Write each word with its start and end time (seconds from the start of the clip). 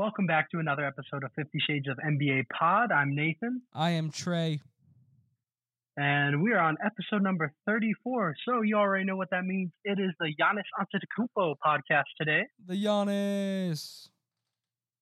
Welcome 0.00 0.24
back 0.24 0.50
to 0.52 0.58
another 0.58 0.86
episode 0.86 1.24
of 1.24 1.30
Fifty 1.36 1.58
Shades 1.58 1.86
of 1.86 1.98
NBA 1.98 2.44
Pod. 2.58 2.90
I'm 2.90 3.14
Nathan, 3.14 3.60
I 3.74 3.90
am 3.90 4.10
Trey. 4.10 4.62
and 5.98 6.42
we 6.42 6.52
are 6.52 6.58
on 6.58 6.78
episode 6.82 7.22
number 7.22 7.52
34. 7.66 8.34
So 8.48 8.62
you 8.62 8.76
already 8.76 9.04
know 9.04 9.16
what 9.16 9.28
that 9.32 9.44
means. 9.44 9.72
It 9.84 9.98
is 10.00 10.12
the 10.18 10.32
Giannis 10.40 10.64
Antetokounmpo 10.80 11.56
podcast 11.62 12.04
today, 12.18 12.44
The 12.66 12.82
Giannis. 12.82 14.08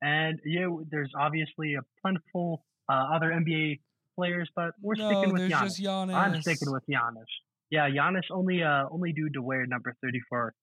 and 0.02 0.40
yeah, 0.44 0.66
there's 0.90 1.12
obviously 1.16 1.74
a 1.74 1.82
plentiful 2.02 2.64
uh, 2.90 3.14
other 3.14 3.28
NBA 3.28 3.78
players, 4.16 4.50
but 4.56 4.72
we're 4.82 4.96
no, 4.96 5.12
sticking 5.12 5.32
with 5.32 5.42
Giannis. 5.42 5.80
Giannis. 5.80 6.14
I'm 6.14 6.42
sticking 6.42 6.72
with 6.72 6.82
Giannis. 6.90 7.30
Yeah, 7.70 7.88
Giannis 7.88 8.24
only 8.32 8.64
uh 8.64 8.86
only 8.90 9.12
dude 9.12 9.34
to 9.34 9.42
wear 9.42 9.64
number 9.64 9.94
34, 10.02 10.54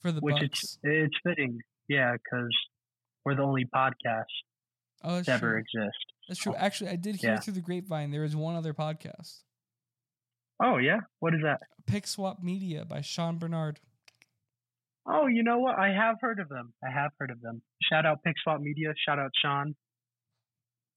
for 0.00 0.12
the 0.12 0.20
which 0.20 0.36
Bucks. 0.36 0.44
it's 0.44 0.78
it's 0.84 1.16
fitting. 1.26 1.58
Yeah, 1.88 2.12
because 2.12 2.54
we're 3.24 3.34
the 3.34 3.42
only 3.42 3.64
podcast 3.74 4.24
oh, 5.04 5.16
that's 5.16 5.26
to 5.26 5.32
ever 5.32 5.58
exist. 5.58 5.96
That's 6.28 6.40
true. 6.40 6.54
Actually, 6.56 6.90
I 6.90 6.96
did 6.96 7.16
hear 7.16 7.30
Yeah. 7.32 7.40
through 7.40 7.54
the 7.54 7.60
grapevine 7.60 8.10
there 8.10 8.24
is 8.24 8.36
one 8.36 8.54
other 8.54 8.74
podcast, 8.74 9.42
Oh 10.60 10.78
yeah, 10.78 11.00
what 11.20 11.34
is 11.34 11.40
that? 11.42 11.60
Pick 11.86 12.06
Swap 12.06 12.42
Media 12.42 12.84
by 12.84 13.00
Sean 13.00 13.38
Bernard. 13.38 13.80
Oh, 15.10 15.26
you 15.26 15.42
know 15.42 15.58
what? 15.58 15.78
I 15.78 15.88
have 15.88 16.16
heard 16.20 16.38
of 16.40 16.48
them. 16.48 16.74
I 16.84 16.90
have 16.90 17.12
heard 17.18 17.30
of 17.30 17.40
them. 17.40 17.62
Shout 17.90 18.04
out 18.04 18.22
Pick 18.24 18.34
Swap 18.42 18.60
Media. 18.60 18.92
Shout 19.06 19.18
out 19.18 19.30
Sean. 19.42 19.74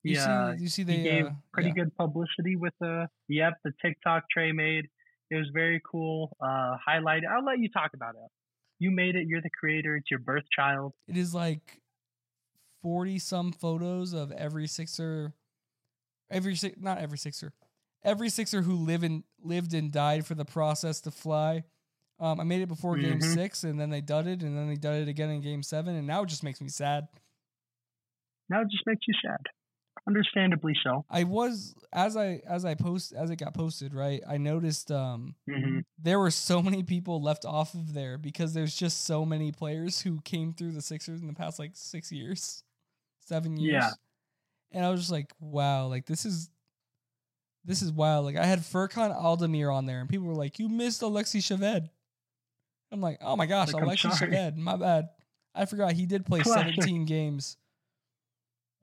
You 0.03 0.15
Yeah, 0.15 0.55
see, 0.57 0.63
you 0.63 0.69
see 0.69 0.81
he 0.83 0.97
they 0.97 1.03
gave 1.03 1.25
uh, 1.27 1.31
pretty 1.53 1.69
yeah. 1.69 1.83
good 1.83 1.95
publicity 1.95 2.55
with 2.55 2.73
the 2.81 3.07
yep 3.29 3.53
the 3.63 3.71
TikTok 3.85 4.23
Trey 4.31 4.51
made. 4.51 4.85
It 5.29 5.35
was 5.35 5.49
very 5.53 5.79
cool. 5.89 6.35
Uh, 6.41 6.75
highlight. 6.85 7.21
I'll 7.23 7.45
let 7.45 7.59
you 7.59 7.69
talk 7.69 7.91
about 7.93 8.15
it. 8.15 8.29
You 8.79 8.91
made 8.91 9.15
it. 9.15 9.27
You're 9.27 9.41
the 9.41 9.51
creator. 9.57 9.95
It's 9.95 10.09
your 10.09 10.19
birth 10.19 10.43
child. 10.53 10.93
It 11.07 11.15
is 11.15 11.33
like 11.35 11.79
forty 12.81 13.19
some 13.19 13.51
photos 13.51 14.13
of 14.13 14.31
every 14.31 14.67
Sixer, 14.67 15.33
every 16.29 16.55
not 16.79 16.97
every 16.97 17.17
Sixer, 17.17 17.53
every 18.03 18.29
Sixer 18.29 18.61
who 18.61 18.75
live 18.75 19.03
in 19.03 19.23
lived 19.43 19.73
and 19.73 19.91
died 19.91 20.25
for 20.25 20.35
the 20.35 20.45
process 20.45 21.01
to 21.01 21.11
fly. 21.11 21.63
Um, 22.19 22.39
I 22.39 22.43
made 22.43 22.61
it 22.61 22.67
before 22.67 22.97
Game 22.97 23.17
Mhm. 23.19 23.33
Six, 23.33 23.63
and 23.63 23.79
then 23.79 23.89
they 23.89 24.01
dudded, 24.01 24.43
and 24.43 24.55
then 24.55 24.67
they 24.67 24.75
dudded 24.75 25.07
again 25.07 25.29
in 25.31 25.41
Game 25.41 25.63
Seven, 25.63 25.95
and 25.95 26.05
now 26.05 26.21
it 26.23 26.27
just 26.29 26.43
makes 26.43 26.61
me 26.61 26.69
sad. 26.69 27.07
Now 28.49 28.61
it 28.61 28.69
just 28.69 28.85
makes 28.85 29.07
you 29.07 29.13
sad. 29.21 29.39
Understandably 30.07 30.75
so. 30.83 31.05
I 31.09 31.23
was 31.23 31.75
as 31.93 32.17
I 32.17 32.41
as 32.47 32.65
I 32.65 32.73
post 32.75 33.13
as 33.13 33.29
it 33.29 33.35
got 33.37 33.53
posted, 33.53 33.93
right? 33.93 34.21
I 34.27 34.37
noticed 34.37 34.91
um 34.91 35.35
hmm 35.47 35.79
there 36.03 36.17
were 36.17 36.31
so 36.31 36.61
many 36.63 36.81
people 36.81 37.21
left 37.21 37.45
off 37.45 37.75
of 37.75 37.93
there 37.93 38.17
because 38.17 38.53
there's 38.53 38.75
just 38.75 39.05
so 39.05 39.23
many 39.23 39.51
players 39.51 40.01
who 40.01 40.19
came 40.21 40.51
through 40.53 40.71
the 40.71 40.81
Sixers 40.81 41.21
in 41.21 41.27
the 41.27 41.33
past 41.33 41.59
like 41.59 41.71
six 41.75 42.11
years, 42.11 42.63
seven 43.31 43.55
years. 43.55 43.83
Yeah. 43.83 43.91
And 44.73 44.85
I 44.85 44.89
was 44.89 44.99
just 44.99 45.11
like, 45.11 45.31
wow, 45.39 45.87
like 45.87 46.05
this 46.05 46.25
is 46.25 46.49
this 47.63 47.81
is 47.81 47.91
wild. 47.91 48.25
Like 48.25 48.35
I 48.35 48.45
had 48.45 48.59
Furkan 48.59 49.17
Aldemir 49.17 49.73
on 49.73 49.85
there 49.85 50.01
and 50.01 50.09
people 50.09 50.27
were 50.27 50.35
like, 50.35 50.59
You 50.59 50.67
missed 50.67 51.01
Alexey 51.01 51.39
Shved. 51.39 51.89
I'm 52.91 52.99
like, 52.99 53.19
oh 53.21 53.37
my 53.37 53.45
gosh, 53.45 53.71
like, 53.71 53.83
Alexey 53.83 54.09
Shved, 54.09 54.57
my 54.57 54.75
bad. 54.75 55.09
I 55.55 55.65
forgot 55.65 55.93
he 55.93 56.05
did 56.05 56.25
play 56.25 56.41
Classic. 56.41 56.75
17 56.79 57.05
games. 57.05 57.57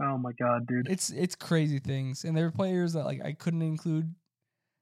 Oh 0.01 0.17
my 0.17 0.33
god, 0.33 0.67
dude. 0.67 0.89
It's 0.89 1.11
it's 1.11 1.35
crazy 1.35 1.79
things. 1.79 2.25
And 2.25 2.37
there 2.37 2.45
were 2.45 2.53
players 2.53 2.95
that 2.95 3.05
like 3.05 3.23
I 3.23 3.33
couldn't 3.33 3.63
include 3.63 4.15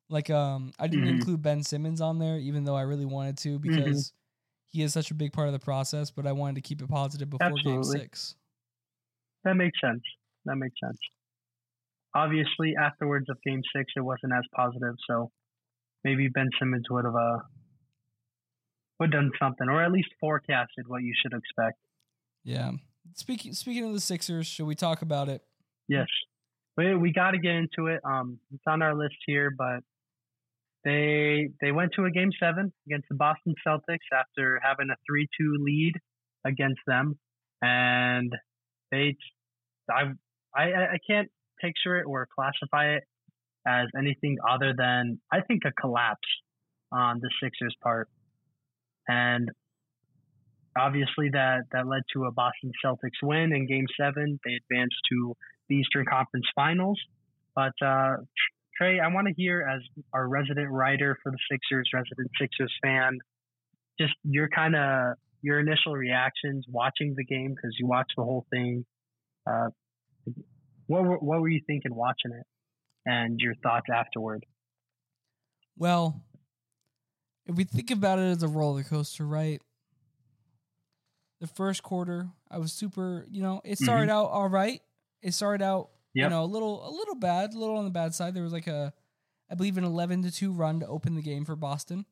like 0.09 0.31
um 0.31 0.73
I 0.79 0.87
didn't 0.87 1.07
mm-hmm. 1.07 1.17
include 1.17 1.43
Ben 1.43 1.65
Simmons 1.65 2.01
on 2.01 2.19
there 2.19 2.39
even 2.39 2.65
though 2.65 2.77
I 2.77 2.83
really 2.83 3.07
wanted 3.07 3.39
to 3.39 3.59
mm-hmm. 3.59 3.69
because 3.69 4.09
mm-hmm. 4.09 4.79
he 4.79 4.83
is 4.83 4.93
such 4.93 5.11
a 5.11 5.15
big 5.15 5.33
part 5.33 5.49
of 5.49 5.53
the 5.55 5.59
process, 5.59 6.11
but 6.11 6.27
I 6.27 6.33
wanted 6.33 6.57
to 6.57 6.61
keep 6.61 6.83
it 6.83 6.89
positive 6.89 7.31
before 7.31 7.47
Absolutely. 7.47 7.99
game 7.99 8.03
6. 8.03 8.35
That 9.47 9.55
makes 9.55 9.81
sense. 9.81 10.03
That 10.45 10.57
makes 10.57 10.75
sense. 10.83 10.99
Obviously, 12.15 12.75
afterwards 12.77 13.27
of 13.31 13.39
Game 13.47 13.63
Six, 13.75 13.93
it 13.97 14.01
wasn't 14.01 14.33
as 14.37 14.45
positive. 14.55 14.97
So 15.09 15.31
maybe 16.03 16.29
Ben 16.29 16.51
Simmons 16.59 16.87
would 16.91 17.05
have 17.05 17.15
uh 17.15 17.39
would 18.99 19.13
done 19.13 19.31
something, 19.41 19.69
or 19.69 19.83
at 19.83 19.93
least 19.93 20.09
forecasted 20.21 20.89
what 20.89 21.03
you 21.03 21.13
should 21.23 21.33
expect. 21.33 21.79
Yeah. 22.43 22.73
Speaking 23.15 23.53
speaking 23.53 23.85
of 23.85 23.93
the 23.93 24.01
Sixers, 24.01 24.49
should 24.49 24.67
we 24.67 24.75
talk 24.75 25.01
about 25.03 25.29
it? 25.29 25.43
Yes, 25.89 26.09
we 26.77 26.97
we 26.97 27.13
got 27.13 27.31
to 27.31 27.39
get 27.39 27.55
into 27.55 27.87
it. 27.87 28.01
Um, 28.05 28.41
it's 28.53 28.65
on 28.67 28.83
our 28.83 28.97
list 28.97 29.17
here, 29.27 29.53
but 29.57 29.81
they 30.85 31.51
they 31.61 31.71
went 31.71 31.93
to 31.97 32.05
a 32.05 32.11
Game 32.11 32.31
Seven 32.41 32.73
against 32.89 33.09
the 33.09 33.15
Boston 33.15 33.55
Celtics 33.65 34.09
after 34.13 34.61
having 34.61 34.89
a 34.91 34.97
three 35.09 35.29
two 35.39 35.55
lead 35.61 35.93
against 36.45 36.81
them, 36.85 37.17
and 37.63 38.33
they 38.91 39.17
I 39.91 40.13
I 40.55 40.65
I 40.65 40.99
can't 41.09 41.29
picture 41.61 41.99
it 41.99 42.05
or 42.07 42.29
classify 42.35 42.97
it 42.97 43.05
as 43.67 43.89
anything 43.99 44.37
other 44.49 44.75
than 44.77 45.21
I 45.33 45.41
think 45.41 45.63
a 45.67 45.73
collapse 45.73 46.29
on 46.93 47.21
the 47.21 47.31
Sixers' 47.43 47.75
part, 47.83 48.09
and 49.09 49.51
obviously 50.79 51.31
that 51.31 51.63
that 51.73 51.87
led 51.87 52.03
to 52.13 52.25
a 52.25 52.33
Boston 52.33 52.73
Celtics 52.85 53.23
win 53.23 53.53
in 53.53 53.67
Game 53.67 53.87
Seven. 53.99 54.39
They 54.45 54.55
advanced 54.55 54.97
to 55.11 55.35
the 55.69 55.77
Eastern 55.77 56.05
Conference 56.07 56.47
Finals. 56.55 57.01
But 57.55 57.73
uh, 57.85 58.17
Trey, 58.77 59.01
I 59.01 59.09
want 59.09 59.27
to 59.29 59.35
hear 59.35 59.63
as 59.63 59.81
our 60.13 60.29
resident 60.29 60.71
writer 60.71 61.17
for 61.23 61.33
the 61.33 61.39
Sixers, 61.51 61.89
resident 61.95 62.31
Sixers 62.39 62.73
fan, 62.83 63.19
just 63.99 64.13
your 64.25 64.49
kind 64.49 64.77
of 64.77 65.15
your 65.43 65.61
initial 65.61 65.95
reactions 65.95 66.65
watching 66.69 67.15
the 67.17 67.25
game 67.25 67.55
because 67.55 67.75
you 67.79 67.87
watched 67.87 68.13
the 68.17 68.25
whole 68.25 68.47
thing. 68.51 68.85
Uh, 69.47 69.69
what 70.87 71.03
were, 71.05 71.19
what 71.19 71.41
were 71.41 71.49
you 71.49 71.61
thinking 71.67 71.95
watching 71.95 72.33
it, 72.33 72.47
and 73.05 73.39
your 73.41 73.55
thoughts 73.63 73.87
afterward? 73.95 74.45
Well, 75.77 76.23
if 77.47 77.55
we 77.57 77.65
think 77.65 77.91
about 77.91 78.19
it 78.19 78.23
as 78.23 78.43
a 78.43 78.49
roller 78.49 78.83
coaster, 78.83 79.25
right? 79.27 79.61
The 81.41 81.47
first 81.47 81.83
quarter, 81.83 82.29
I 82.51 82.59
was 82.59 82.73
super, 82.73 83.27
you 83.31 83.43
know, 83.43 83.61
it 83.65 83.79
started 83.79 84.09
out 84.11 84.27
all 84.31 84.49
right. 84.49 84.81
It 85.23 85.35
started 85.35 85.63
out, 85.63 85.91
you 86.15 86.31
know, 86.31 86.45
a 86.45 86.47
little 86.47 86.89
a 86.89 86.91
little 86.91 87.15
bad, 87.15 87.53
a 87.53 87.59
little 87.59 87.77
on 87.77 87.85
the 87.85 87.91
bad 87.91 88.15
side. 88.15 88.33
There 88.35 88.43
was 88.43 88.53
like 88.55 88.67
a 88.67 88.93
I 89.51 89.55
believe 89.55 89.77
an 89.77 89.85
11 89.85 90.23
to 90.23 90.33
2 90.33 90.51
run 90.51 90.81
to 90.81 90.87
open 90.87 91.15
the 91.15 91.23
game 91.23 91.45
for 91.45 91.55
Boston. 91.57 92.07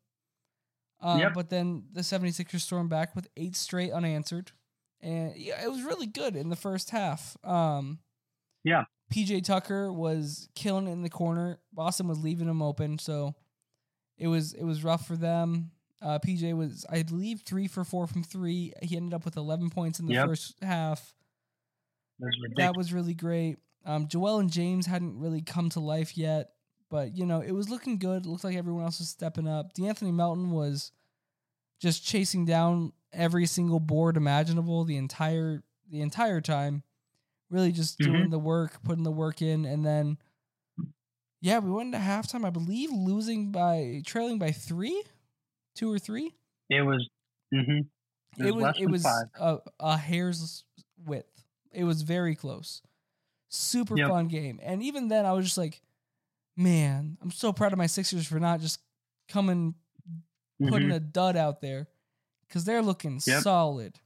Um, 1.01 1.21
Yep. 1.21 1.34
but 1.34 1.51
then 1.51 1.84
the 1.93 2.03
76ers 2.03 2.61
stormed 2.61 2.91
back 2.91 3.16
with 3.16 3.28
eight 3.37 3.56
straight 3.56 3.93
unanswered. 3.93 4.53
And 5.04 5.37
yeah, 5.37 5.62
it 5.62 5.70
was 5.70 5.82
really 5.82 6.06
good 6.06 6.34
in 6.34 6.48
the 6.48 6.56
first 6.56 6.91
half. 6.91 7.37
Um, 7.44 7.98
Yeah. 8.65 8.84
PJ 9.12 9.44
Tucker 9.44 9.92
was 9.92 10.48
killing 10.54 10.88
it 10.88 10.92
in 10.92 11.03
the 11.03 11.10
corner. 11.10 11.60
Boston 11.72 12.09
was 12.09 12.19
leaving 12.19 12.48
him 12.48 12.62
open, 12.62 12.98
so 12.98 13.34
it 14.16 14.28
was 14.28 14.54
it 14.54 14.65
was 14.65 14.82
rough 14.82 15.06
for 15.06 15.16
them. 15.16 15.70
Uh, 16.00 16.19
PJ 16.19 16.56
was, 16.56 16.84
I 16.91 17.03
believe, 17.03 17.42
three 17.42 17.66
for 17.69 17.84
four 17.84 18.06
from 18.06 18.22
three. 18.25 18.72
He 18.82 18.97
ended 18.97 19.15
up 19.15 19.25
with 19.25 19.37
11 19.37 19.70
points 19.70 20.00
in 20.00 20.06
the 20.06 20.15
Yep. 20.15 20.26
first 20.26 20.54
half. 20.62 21.15
It 22.21 22.25
was 22.25 22.34
ridiculous. 22.42 22.56
That 22.56 22.76
was 22.76 22.92
really 22.92 23.15
great. 23.15 23.59
Um, 23.84 24.09
Joel 24.09 24.38
and 24.38 24.50
James 24.50 24.86
hadn't 24.86 25.19
really 25.19 25.42
come 25.42 25.69
to 25.71 25.81
life 25.81 26.16
yet, 26.16 26.50
but 26.91 27.15
you 27.16 27.26
know 27.26 27.41
it 27.41 27.53
was 27.53 27.69
looking 27.69 27.98
good. 27.98 28.25
It 28.25 28.28
looked 28.28 28.44
like 28.44 28.56
everyone 28.56 28.84
else 28.84 28.98
was 28.98 29.09
stepping 29.10 29.47
up. 29.48 29.75
D'Anthony 29.75 30.12
Melton 30.12 30.50
was 30.50 30.92
just 31.81 32.04
chasing 32.06 32.44
down 32.47 32.92
every 33.15 33.47
single 33.47 33.81
board 33.81 34.17
imaginable 34.17 34.85
the 34.85 34.97
entire 34.97 35.63
the 35.91 36.01
entire 36.01 36.41
time. 36.41 36.83
Really 37.51 37.73
just 37.73 37.99
Mhm. 38.01 38.05
doing 38.05 38.31
the 38.31 38.39
work, 38.39 38.83
putting 38.83 39.05
the 39.05 39.13
work 39.13 39.41
in, 39.43 39.65
and 39.65 39.85
then 39.85 40.19
yeah, 41.41 41.59
we 41.59 41.71
went 41.71 41.95
into 41.95 41.99
halftime. 42.07 42.45
I 42.45 42.51
believe 42.51 42.91
losing 42.91 43.53
by 43.53 44.03
trailing 44.07 44.39
by 44.39 44.51
three, 44.53 45.03
two 45.75 45.91
or 45.93 45.99
three. 45.99 46.35
it 46.71 46.83
was. 46.83 47.09
hmm 47.53 47.81
It 48.39 48.53
was 48.55 48.55
It 48.55 48.55
was 48.55 48.79
it 48.79 48.87
was 48.87 49.05
a, 49.39 49.59
a 49.79 49.97
hair's 49.99 50.65
width. 51.05 51.45
It 51.73 51.85
was 51.85 52.03
very 52.03 52.34
close. 52.34 52.83
Super 53.49 53.97
Yep. 53.99 54.09
fun 54.09 54.28
game. 54.28 54.59
And 54.63 54.83
even 54.83 55.09
then 55.09 55.27
I 55.27 55.33
was 55.33 55.45
just 55.45 55.59
like, 55.59 55.83
man, 56.57 57.19
I'm 57.21 57.31
so 57.31 57.53
proud 57.53 57.72
of 57.72 57.78
my 57.78 57.87
Sixers 57.87 58.27
for 58.27 58.41
not 58.41 58.60
just 58.60 58.81
coming 59.28 59.75
putting 60.60 60.89
Mhm. 60.89 60.95
a 60.95 61.01
dud 61.01 61.37
out 61.37 61.60
there 61.60 61.89
cuz 62.49 62.65
they're 62.65 62.83
looking 62.83 63.21
Yep. 63.27 63.43
solid. 63.43 64.01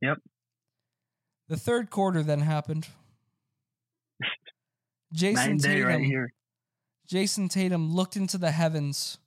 Yep. 0.00 0.18
The 1.48 1.56
third 1.56 1.90
quarter 1.90 2.22
then 2.22 2.40
happened. 2.40 2.88
Jayson 5.12 5.58
Tatum 5.58 5.86
right 5.88 6.04
here. 6.04 6.32
Jayson 7.06 7.48
Tatum 7.48 7.94
looked 7.94 8.16
into 8.16 8.36
the 8.38 8.50
heavens 8.50 9.18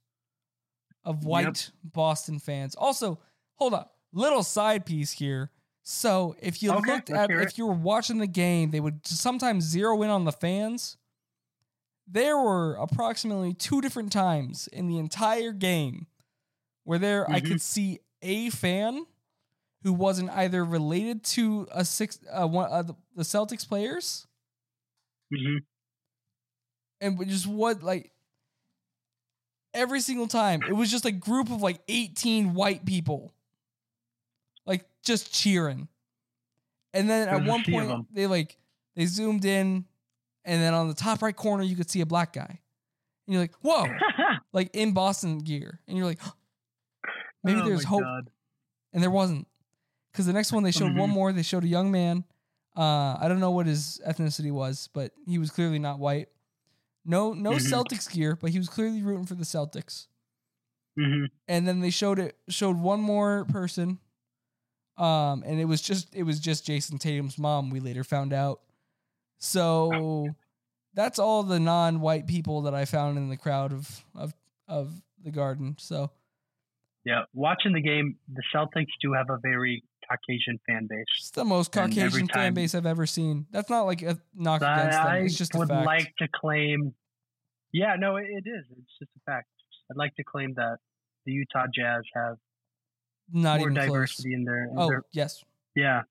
of 1.03 1.23
white 1.23 1.71
Boston 1.83 2.39
fans. 2.39 2.75
Also, 2.75 3.19
hold 3.55 3.73
on, 3.73 3.85
little 4.11 4.43
side 4.43 4.85
piece 4.85 5.11
here. 5.13 5.51
So 5.81 6.35
if 6.41 6.61
you 6.61 6.71
Okay, 6.73 6.91
looked 6.91 7.09
at 7.09 7.31
if 7.31 7.57
you 7.57 7.65
were 7.65 7.73
watching 7.73 8.17
the 8.19 8.27
game, 8.27 8.71
they 8.71 8.79
would 8.81 9.07
sometimes 9.07 9.63
zero 9.63 10.01
in 10.03 10.09
on 10.09 10.25
the 10.25 10.31
fans. 10.31 10.97
There 12.05 12.37
were 12.37 12.75
approximately 12.75 13.53
two 13.53 13.81
different 13.81 14.11
times 14.11 14.67
in 14.67 14.87
the 14.87 14.97
entire 14.97 15.53
game 15.53 16.07
where 16.89 16.97
there 16.97 17.29
I 17.29 17.39
Mhm. 17.39 17.47
could 17.49 17.61
see 17.61 17.99
a 18.23 18.49
fan 18.49 19.05
who 19.83 19.93
wasn't 19.93 20.31
either 20.31 20.65
related 20.65 21.23
to 21.23 21.67
a 21.71 21.85
six 21.85 22.19
uh, 22.31 22.47
one 22.47 22.71
uh, 22.71 22.81
the 22.81 23.23
Celtics 23.23 23.67
players 23.67 24.27
hmm 25.31 25.59
and 27.01 27.27
just 27.27 27.47
what 27.47 27.83
like 27.83 28.11
every 29.73 29.99
single 30.01 30.27
time 30.27 30.63
it 30.65 30.73
was 30.73 30.89
just 30.89 31.05
a 31.05 31.11
group 31.11 31.51
of 31.51 31.61
like 31.61 31.79
18 31.87 32.53
white 32.55 32.85
people 32.85 33.33
like 34.65 34.85
just 35.03 35.33
cheering. 35.33 35.87
And 36.93 37.09
then 37.09 37.27
There's 37.27 37.41
at 37.41 37.47
one 37.47 37.63
point 37.63 38.07
they 38.11 38.27
like 38.27 38.57
they 38.95 39.05
zoomed 39.05 39.45
in 39.45 39.85
and 40.45 40.61
then 40.61 40.73
on 40.73 40.87
the 40.87 40.95
top 40.95 41.21
right 41.21 41.35
corner 41.35 41.63
you 41.63 41.75
could 41.75 41.89
see 41.89 42.01
a 42.01 42.05
black 42.05 42.33
guy. 42.33 42.59
And 43.27 43.33
you're 43.33 43.41
like 43.41 43.53
whoa. 43.61 44.05
Like 44.53 44.71
in 44.73 44.93
boston 44.93 45.39
gear. 45.39 45.79
And 45.87 45.97
you're 45.97 46.07
like 46.07 46.19
maybe 47.43 47.61
Oh 47.61 47.65
there's 47.65 47.83
hope 47.83 48.01
God. 48.03 48.29
and 48.93 49.01
there 49.03 49.11
wasn't 49.11 49.47
because 50.11 50.25
the 50.25 50.33
next 50.33 50.51
one 50.51 50.63
they 50.63 50.71
showed 50.71 50.95
one 50.95 51.09
Mhm. 51.09 51.13
more 51.13 51.31
they 51.33 51.43
showed 51.43 51.63
a 51.63 51.67
young 51.67 51.91
man 51.91 52.23
uh 52.77 53.17
i 53.19 53.25
don't 53.27 53.39
know 53.39 53.51
what 53.51 53.65
his 53.67 53.99
ethnicity 54.07 54.51
was 54.51 54.89
but 54.93 55.11
he 55.27 55.37
was 55.37 55.49
clearly 55.51 55.79
not 55.79 55.99
white 55.99 56.29
no 57.05 57.33
no 57.33 57.51
Mhm. 57.53 57.69
celtics 57.71 58.11
gear 58.11 58.35
but 58.35 58.51
he 58.51 58.57
was 58.57 58.69
clearly 58.69 59.01
rooting 59.01 59.25
for 59.25 59.35
the 59.35 59.43
celtics 59.43 60.07
Mhm. 60.97 61.29
and 61.47 61.67
then 61.67 61.79
they 61.79 61.89
showed 61.89 62.19
it 62.19 62.37
showed 62.49 62.77
one 62.77 62.99
more 63.01 63.45
person 63.45 63.99
um 64.97 65.43
and 65.45 65.59
it 65.59 65.65
was 65.65 65.81
just 65.81 66.13
it 66.13 66.23
was 66.23 66.39
just 66.39 66.65
jayson 66.65 66.97
tatum's 66.99 67.37
mom 67.37 67.69
we 67.69 67.79
later 67.79 68.03
found 68.03 68.33
out 68.33 68.61
so 69.37 70.27
that's 70.93 71.19
all 71.19 71.43
the 71.43 71.59
non-white 71.59 72.27
people 72.27 72.63
that 72.63 72.73
i 72.75 72.85
found 72.85 73.17
in 73.17 73.29
the 73.29 73.37
crowd 73.37 73.71
of 73.71 74.03
of 74.15 74.33
of 74.67 75.01
the 75.23 75.31
garden 75.31 75.75
so 75.79 76.11
Yeah, 77.05 77.21
watching 77.33 77.73
the 77.73 77.81
game, 77.81 78.17
the 78.31 78.43
Celtics 78.53 78.91
do 79.01 79.13
have 79.13 79.29
a 79.29 79.37
very 79.41 79.83
Caucasian 80.09 80.59
fan 80.67 80.87
base. 80.89 81.05
it's 81.17 81.31
the 81.31 81.45
most 81.45 81.71
caucasian 81.71 82.27
fan 82.27 82.55
base 82.55 82.73
i've 82.73 82.87
ever 82.87 83.05
seen 83.05 83.45
that's 83.51 83.69
not 83.69 83.83
like 83.83 84.01
a 84.01 84.17
knock 84.33 84.59
But 84.59 84.73
against 84.79 84.97
them 84.97 85.07
I 85.07 85.17
it's 85.19 85.37
just 85.37 85.53
a 85.53 85.59
would 85.59 85.69
like 85.69 86.15
to 86.17 86.27
claim. 86.33 86.95
Yeah, 87.71 87.95
no, 87.99 88.15
it, 88.15 88.25
it 88.27 88.49
is. 88.49 88.65
It's 88.71 88.97
just 88.97 89.11
a 89.15 89.31
fact. 89.31 89.47
I'd 89.91 89.97
like 89.97 90.15
to 90.15 90.23
claim 90.23 90.55
that 90.55 90.77
the 91.27 91.33
Utah 91.33 91.67
Jazz 91.71 92.01
have 92.15 92.37
not 93.31 93.59
more 93.59 93.69
even 93.69 93.75
close 93.75 93.87
diversity 93.87 94.33
in 94.33 94.43
their, 94.45 94.63
in 94.63 94.73
oh 94.77 94.87
their 94.87 95.03
yes 95.11 95.43
yeah, 95.75 96.01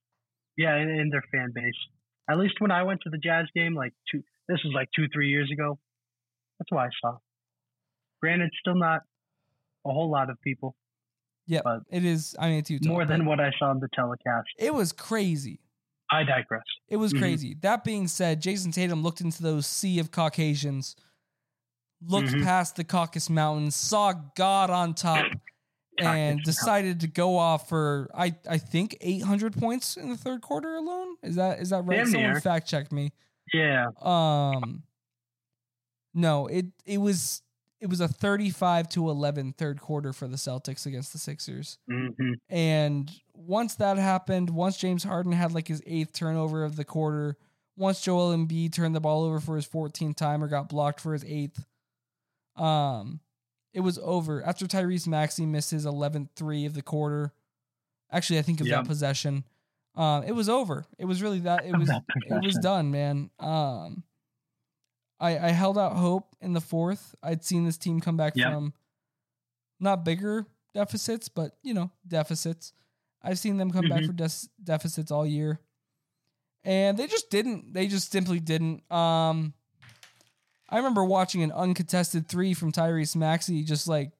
yeah, 0.56 0.76
in, 0.76 0.88
in 0.88 1.10
their 1.10 1.24
fan 1.32 1.50
base. 1.54 1.74
At 2.30 2.38
least 2.38 2.54
when 2.60 2.70
I 2.70 2.82
went 2.82 3.00
to 3.02 3.10
the 3.10 3.18
Jazz 3.18 3.46
game, 3.54 3.74
like 3.74 3.92
two, 4.10 4.22
this 4.48 4.58
was 4.64 4.72
like 4.74 4.88
two, 4.94 5.06
three 5.12 5.28
years 5.28 5.50
ago. 5.52 5.78
That's 6.58 6.70
what 6.70 6.84
I 6.84 6.88
saw. 7.00 7.18
Granted, 8.20 8.50
still 8.60 8.74
not 8.74 9.02
a 9.88 9.92
whole 9.92 10.10
lot 10.10 10.30
of 10.30 10.40
people, 10.42 10.76
yeah 11.46 11.60
but 11.64 11.80
it 11.90 12.04
is 12.04 12.36
i 12.38 12.48
mean 12.48 12.58
it's 12.58 12.70
Utah, 12.70 12.88
more 12.88 13.04
than 13.06 13.24
what 13.24 13.40
I 13.40 13.50
saw 13.58 13.70
in 13.72 13.80
the 13.80 13.88
telecast. 13.94 14.48
it 14.58 14.72
was 14.74 14.92
crazy 14.92 15.60
I 16.10 16.24
digress. 16.24 16.64
It 16.88 16.96
was 16.96 17.12
Mhm. 17.12 17.18
crazy. 17.18 17.54
That 17.60 17.84
being 17.84 18.08
said, 18.08 18.40
Jayson 18.40 18.72
Tatum 18.72 19.02
looked 19.02 19.20
into 19.20 19.42
those 19.42 19.66
sea 19.66 19.98
of 19.98 20.10
Caucasians, 20.10 20.96
looked 22.00 22.28
Mhm. 22.30 22.42
past 22.42 22.76
the 22.76 22.84
Caucasus 22.84 23.28
Mountains, 23.28 23.76
saw 23.76 24.14
God 24.34 24.70
on 24.70 24.94
top, 24.94 25.26
and 25.98 26.42
decided 26.42 27.00
to 27.00 27.08
go 27.08 27.36
off 27.36 27.68
for 27.68 28.08
I 28.14 28.34
I 28.48 28.56
think 28.56 28.96
800 29.02 29.52
points 29.58 29.98
in 29.98 30.08
the 30.08 30.16
third 30.16 30.40
quarter 30.40 30.76
alone. 30.76 31.16
Is 31.22 31.34
that 31.36 31.58
is 31.60 31.68
that 31.70 31.82
right? 31.82 31.98
Damn 31.98 32.06
Someone 32.06 32.30
near. 32.32 32.40
fact 32.40 32.66
check 32.66 32.90
me. 32.90 33.12
Yeah, 33.52 33.88
Um, 34.00 34.84
no, 36.14 36.46
it 36.46 36.66
it 36.86 36.98
was 36.98 37.42
it 37.80 37.88
was 37.88 38.00
a 38.00 38.08
35 38.08 38.88
to 38.90 39.08
11 39.08 39.52
third 39.52 39.80
quarter 39.80 40.12
for 40.12 40.26
the 40.26 40.36
Celtics 40.36 40.84
against 40.86 41.12
the 41.12 41.18
Sixers. 41.18 41.78
hmm 41.88 42.08
And 42.48 43.10
once 43.34 43.76
that 43.76 43.98
happened, 43.98 44.50
once 44.50 44.76
James 44.76 45.04
Harden 45.04 45.32
had 45.32 45.52
like 45.52 45.68
his 45.68 45.82
eighth 45.86 46.12
turnover 46.12 46.64
of 46.64 46.76
the 46.76 46.84
quarter, 46.84 47.36
once 47.76 48.00
Joel 48.00 48.36
Embiid 48.36 48.72
turned 48.72 48.94
the 48.96 49.00
ball 49.00 49.22
over 49.24 49.38
for 49.38 49.54
his 49.56 49.66
14th 49.68 50.16
time 50.16 50.42
or 50.42 50.48
got 50.48 50.68
blocked 50.68 51.00
for 51.00 51.12
his 51.12 51.24
eighth, 51.24 51.64
um, 52.56 53.20
it 53.72 53.80
was 53.80 53.98
over. 54.02 54.42
After 54.44 54.66
Tyrese 54.66 55.06
Maxey 55.06 55.46
missed 55.46 55.70
his 55.70 55.86
11th 55.86 56.30
three 56.34 56.64
of 56.66 56.74
the 56.74 56.82
quarter, 56.82 57.32
actually, 58.10 58.38
I 58.40 58.42
think 58.42 58.60
of 58.60 58.66
Yep. 58.66 58.82
that 58.82 58.88
possession, 58.88 59.44
um, 59.94 60.24
it 60.24 60.32
was 60.32 60.48
over. 60.48 60.84
It 60.98 61.04
was 61.04 61.22
really 61.22 61.40
that. 61.40 61.64
It 61.64 61.72
was 61.78 61.88
it 61.90 62.42
was 62.42 62.58
done, 62.58 62.90
man. 62.90 63.30
Um, 63.38 64.02
I 65.20 65.38
I 65.38 65.50
held 65.50 65.76
out 65.78 65.96
hope 65.96 66.34
in 66.40 66.52
the 66.52 66.60
fourth. 66.60 67.14
I'd 67.22 67.44
seen 67.44 67.64
this 67.64 67.76
team 67.78 68.00
come 68.00 68.16
back 68.16 68.34
Yeah. 68.36 68.50
from 68.50 68.72
not 69.80 70.04
bigger 70.04 70.46
deficits, 70.74 71.28
but 71.28 71.56
you 71.62 71.74
know 71.74 71.90
deficits. 72.06 72.72
I've 73.22 73.38
seen 73.38 73.56
them 73.56 73.70
come 73.70 73.88
back 73.88 74.02
Mhm. 74.02 74.06
for 74.06 74.12
des- 74.12 74.48
deficits 74.62 75.10
all 75.10 75.26
year, 75.26 75.60
and 76.64 76.96
they 76.96 77.06
just 77.06 77.30
didn't. 77.30 77.72
They 77.72 77.88
just 77.88 78.10
simply 78.12 78.38
didn't. 78.40 78.90
Um, 78.92 79.54
I 80.68 80.76
remember 80.76 81.04
watching 81.04 81.42
an 81.42 81.50
uncontested 81.50 82.28
three 82.28 82.54
from 82.54 82.70
Tyrese 82.72 83.16
Maxey, 83.16 83.64
just 83.64 83.88
like 83.88 84.12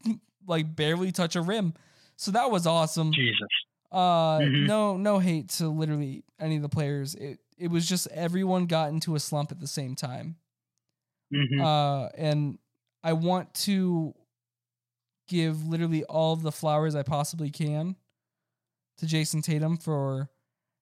like 0.46 0.74
barely 0.76 1.10
touch 1.12 1.34
a 1.36 1.42
rim. 1.42 1.74
So 2.16 2.30
that 2.32 2.50
was 2.50 2.66
awesome. 2.66 3.12
Jesus. 3.12 3.48
Uh, 3.90 4.38
Mhm. 4.38 4.66
no, 4.66 4.96
no 4.96 5.18
hate 5.18 5.48
to 5.50 5.68
literally 5.68 6.24
any 6.38 6.56
of 6.56 6.62
the 6.62 6.68
players. 6.68 7.14
It 7.14 7.40
it 7.58 7.68
was 7.70 7.88
just 7.88 8.06
everyone 8.08 8.66
got 8.66 8.90
into 8.90 9.14
a 9.14 9.20
slump 9.20 9.50
at 9.52 9.60
the 9.60 9.66
same 9.66 9.94
time. 9.94 10.36
hmm 11.32 11.60
Uh, 11.60 12.08
and 12.16 12.58
I 13.02 13.12
want 13.14 13.52
to 13.66 14.14
give 15.28 15.66
literally 15.66 16.04
all 16.04 16.32
of 16.34 16.42
the 16.42 16.52
flowers 16.52 16.94
I 16.94 17.02
possibly 17.02 17.50
can 17.50 17.96
to 18.98 19.06
Jayson 19.06 19.42
Tatum 19.42 19.76
for 19.76 20.28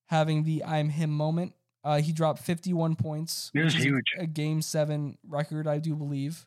having 0.08 0.42
the 0.44 0.64
I'm 0.64 0.88
him 0.88 1.10
moment. 1.10 1.54
Uh, 1.84 2.00
he 2.00 2.12
dropped 2.12 2.40
51 2.42 2.96
points. 2.96 3.50
It 3.54 3.62
was 3.62 3.74
a- 3.74 3.78
huge. 3.78 4.04
A, 4.18 4.26
game 4.26 4.60
seven 4.60 5.16
record, 5.26 5.66
I 5.66 5.78
do 5.78 5.94
believe. 5.94 6.46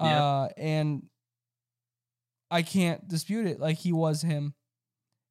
Yep. 0.00 0.20
Uh, 0.20 0.48
and 0.56 1.06
I 2.50 2.62
can't 2.62 3.06
dispute 3.06 3.46
it. 3.46 3.60
Like 3.60 3.78
he 3.78 3.92
was 3.92 4.22
him. 4.22 4.54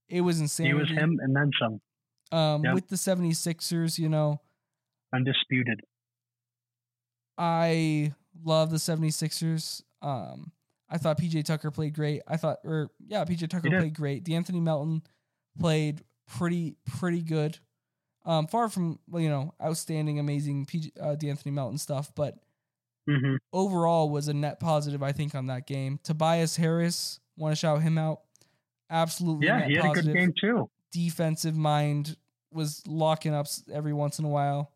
It 0.08 0.22
was 0.22 0.40
insane. 0.40 0.68
he 0.68 0.74
was 0.74 0.90
him 0.90 1.18
and 1.22 1.36
then 1.36 1.52
some. 1.60 1.82
Um, 2.32 2.64
Yep. 2.64 2.74
with 2.74 2.88
the 2.90 2.96
76ers, 2.96 3.98
you 4.00 4.10
know, 4.10 4.42
Undisputed. 5.14 5.82
I 7.38 8.14
love 8.44 8.72
the 8.72 8.78
76ers. 8.78 9.84
Um, 10.02 10.52
I 10.90 10.98
thought 10.98 11.20
PJ 11.20 11.44
Tucker 11.46 11.72
played 11.72 11.94
great. 11.94 12.22
I 12.28 12.38
thought, 12.38 12.60
or 12.64 12.90
yeah, 13.08 13.24
PJ 13.26 13.50
Tucker 13.50 13.70
played 13.80 13.94
great. 13.94 14.24
D'Anthony 14.24 14.60
Melton 14.60 15.02
played 15.60 16.02
pretty, 16.28 16.76
pretty 16.86 17.22
good. 17.22 17.58
Um, 18.26 18.48
far 18.48 18.70
from 18.70 19.00
you 19.14 19.30
know 19.30 19.54
outstanding, 19.62 20.20
amazing 20.20 20.66
PJ, 20.66 20.92
uh, 21.00 21.16
D'Anthony 21.16 21.52
Melton 21.54 21.78
stuff, 21.78 22.12
but 22.16 22.36
hmm 23.08 23.36
overall 23.54 24.10
was 24.10 24.28
a 24.28 24.34
net 24.34 24.60
positive. 24.60 25.04
I 25.04 25.12
think 25.12 25.36
on 25.36 25.48
that 25.48 25.68
game. 25.68 26.00
Tobias 26.04 26.56
Harris, 26.56 27.20
want 27.38 27.52
to 27.52 27.56
shout 27.56 27.82
him 27.82 27.98
out. 27.98 28.22
Absolutely, 28.90 29.46
Yeah, 29.48 29.66
he 29.68 29.76
had 29.76 29.86
a 29.86 29.94
good 30.02 30.14
game 30.14 30.34
too. 30.40 30.70
defensive 30.92 31.56
mind 31.56 32.18
was 32.56 32.82
locking 32.88 33.34
up 33.34 33.48
every 33.72 33.94
once 33.94 34.18
in 34.18 34.26
a 34.26 34.30
while. 34.30 34.72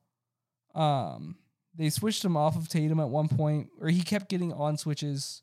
Um, 0.76 1.38
they 1.76 1.90
switched 1.90 2.24
him 2.24 2.36
off 2.38 2.56
of 2.56 2.68
Tatum 2.68 3.00
at 3.00 3.10
one 3.10 3.28
point, 3.30 3.70
or 3.80 3.88
he 3.90 4.02
kept 4.02 4.30
getting 4.30 4.52
on 4.54 4.78
switches 4.78 5.42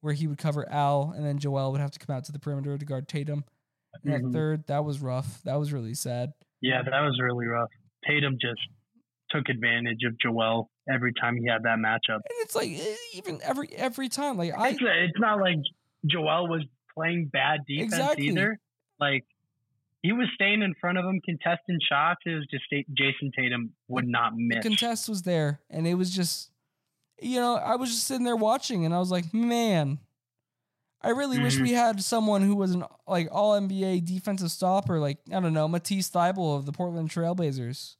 where 0.00 0.14
he 0.14 0.26
would 0.26 0.38
cover 0.38 0.68
Al, 0.70 1.12
and 1.14 1.24
then 1.24 1.38
Joel 1.38 1.72
would 1.72 1.80
have 1.80 1.90
to 1.92 1.98
come 1.98 2.14
out 2.16 2.24
to 2.24 2.32
the 2.32 2.38
perimeter 2.38 2.76
to 2.78 2.84
guard 2.84 3.08
Tatum. 3.08 3.44
And 4.04 4.12
Mhm. 4.14 4.26
at 4.28 4.32
third, 4.32 4.66
that 4.68 4.84
was 4.84 5.00
rough. 5.00 5.42
That 5.42 5.56
was 5.56 5.72
really 5.72 5.94
sad. 5.94 6.32
Yeah, 6.60 6.82
that 6.82 7.00
was 7.00 7.20
really 7.20 7.46
rough. 7.46 7.70
Tatum 8.06 8.38
just 8.40 8.60
took 9.30 9.48
advantage 9.48 10.04
of 10.04 10.16
Joel 10.18 10.70
every 10.90 11.12
time 11.14 11.36
he 11.36 11.46
had 11.46 11.62
that 11.64 11.78
matchup. 11.78 12.14
And 12.16 12.38
it's 12.40 12.54
like 12.54 12.70
eh, 12.70 12.94
even 13.14 13.40
every 13.42 13.68
every 13.74 14.08
time, 14.08 14.36
like 14.38 14.52
I 14.56 14.70
It's, 14.70 14.78
it's 14.80 15.18
not 15.18 15.38
like 15.40 15.58
Joel 16.06 16.48
was 16.48 16.64
playing 16.94 17.26
bad 17.26 17.60
defense 17.66 17.92
Exactly. 17.92 18.28
either. 18.28 18.58
Like 19.00 19.24
he 20.02 20.12
was 20.12 20.28
staying 20.34 20.62
in 20.62 20.74
front 20.80 20.98
of 20.98 21.04
him, 21.04 21.20
contesting 21.24 21.78
shots. 21.80 22.20
It 22.26 22.34
was 22.34 22.46
just 22.50 22.64
Jayson 22.92 23.32
Tatum 23.36 23.72
would 23.88 24.06
not 24.06 24.32
miss. 24.36 24.62
the 24.62 24.68
contest 24.68 25.08
was 25.08 25.22
there, 25.22 25.60
and 25.70 25.86
it 25.86 25.94
was 25.94 26.10
just, 26.14 26.50
you 27.20 27.40
know, 27.40 27.56
I 27.56 27.76
was 27.76 27.90
just 27.90 28.06
sitting 28.06 28.24
there 28.24 28.36
watching, 28.36 28.84
and 28.84 28.94
I 28.94 28.98
was 28.98 29.10
like, 29.10 29.32
man, 29.34 29.98
I 31.00 31.10
really 31.10 31.38
wish 31.40 31.56
Mhm. 31.58 31.62
we 31.62 31.72
had 31.72 32.02
someone 32.02 32.42
who 32.42 32.56
was 32.56 32.72
an 32.72 32.84
like 33.06 33.28
all 33.30 33.54
NBA 33.60 34.00
defensive 34.00 34.50
stopper, 34.50 34.98
like 34.98 35.18
I 35.32 35.40
don't 35.40 35.52
know, 35.54 35.68
Matisse 35.68 36.10
Thybulle 36.10 36.56
of 36.56 36.66
the 36.66 36.72
Portland 36.72 37.10
Trailblazers. 37.10 37.96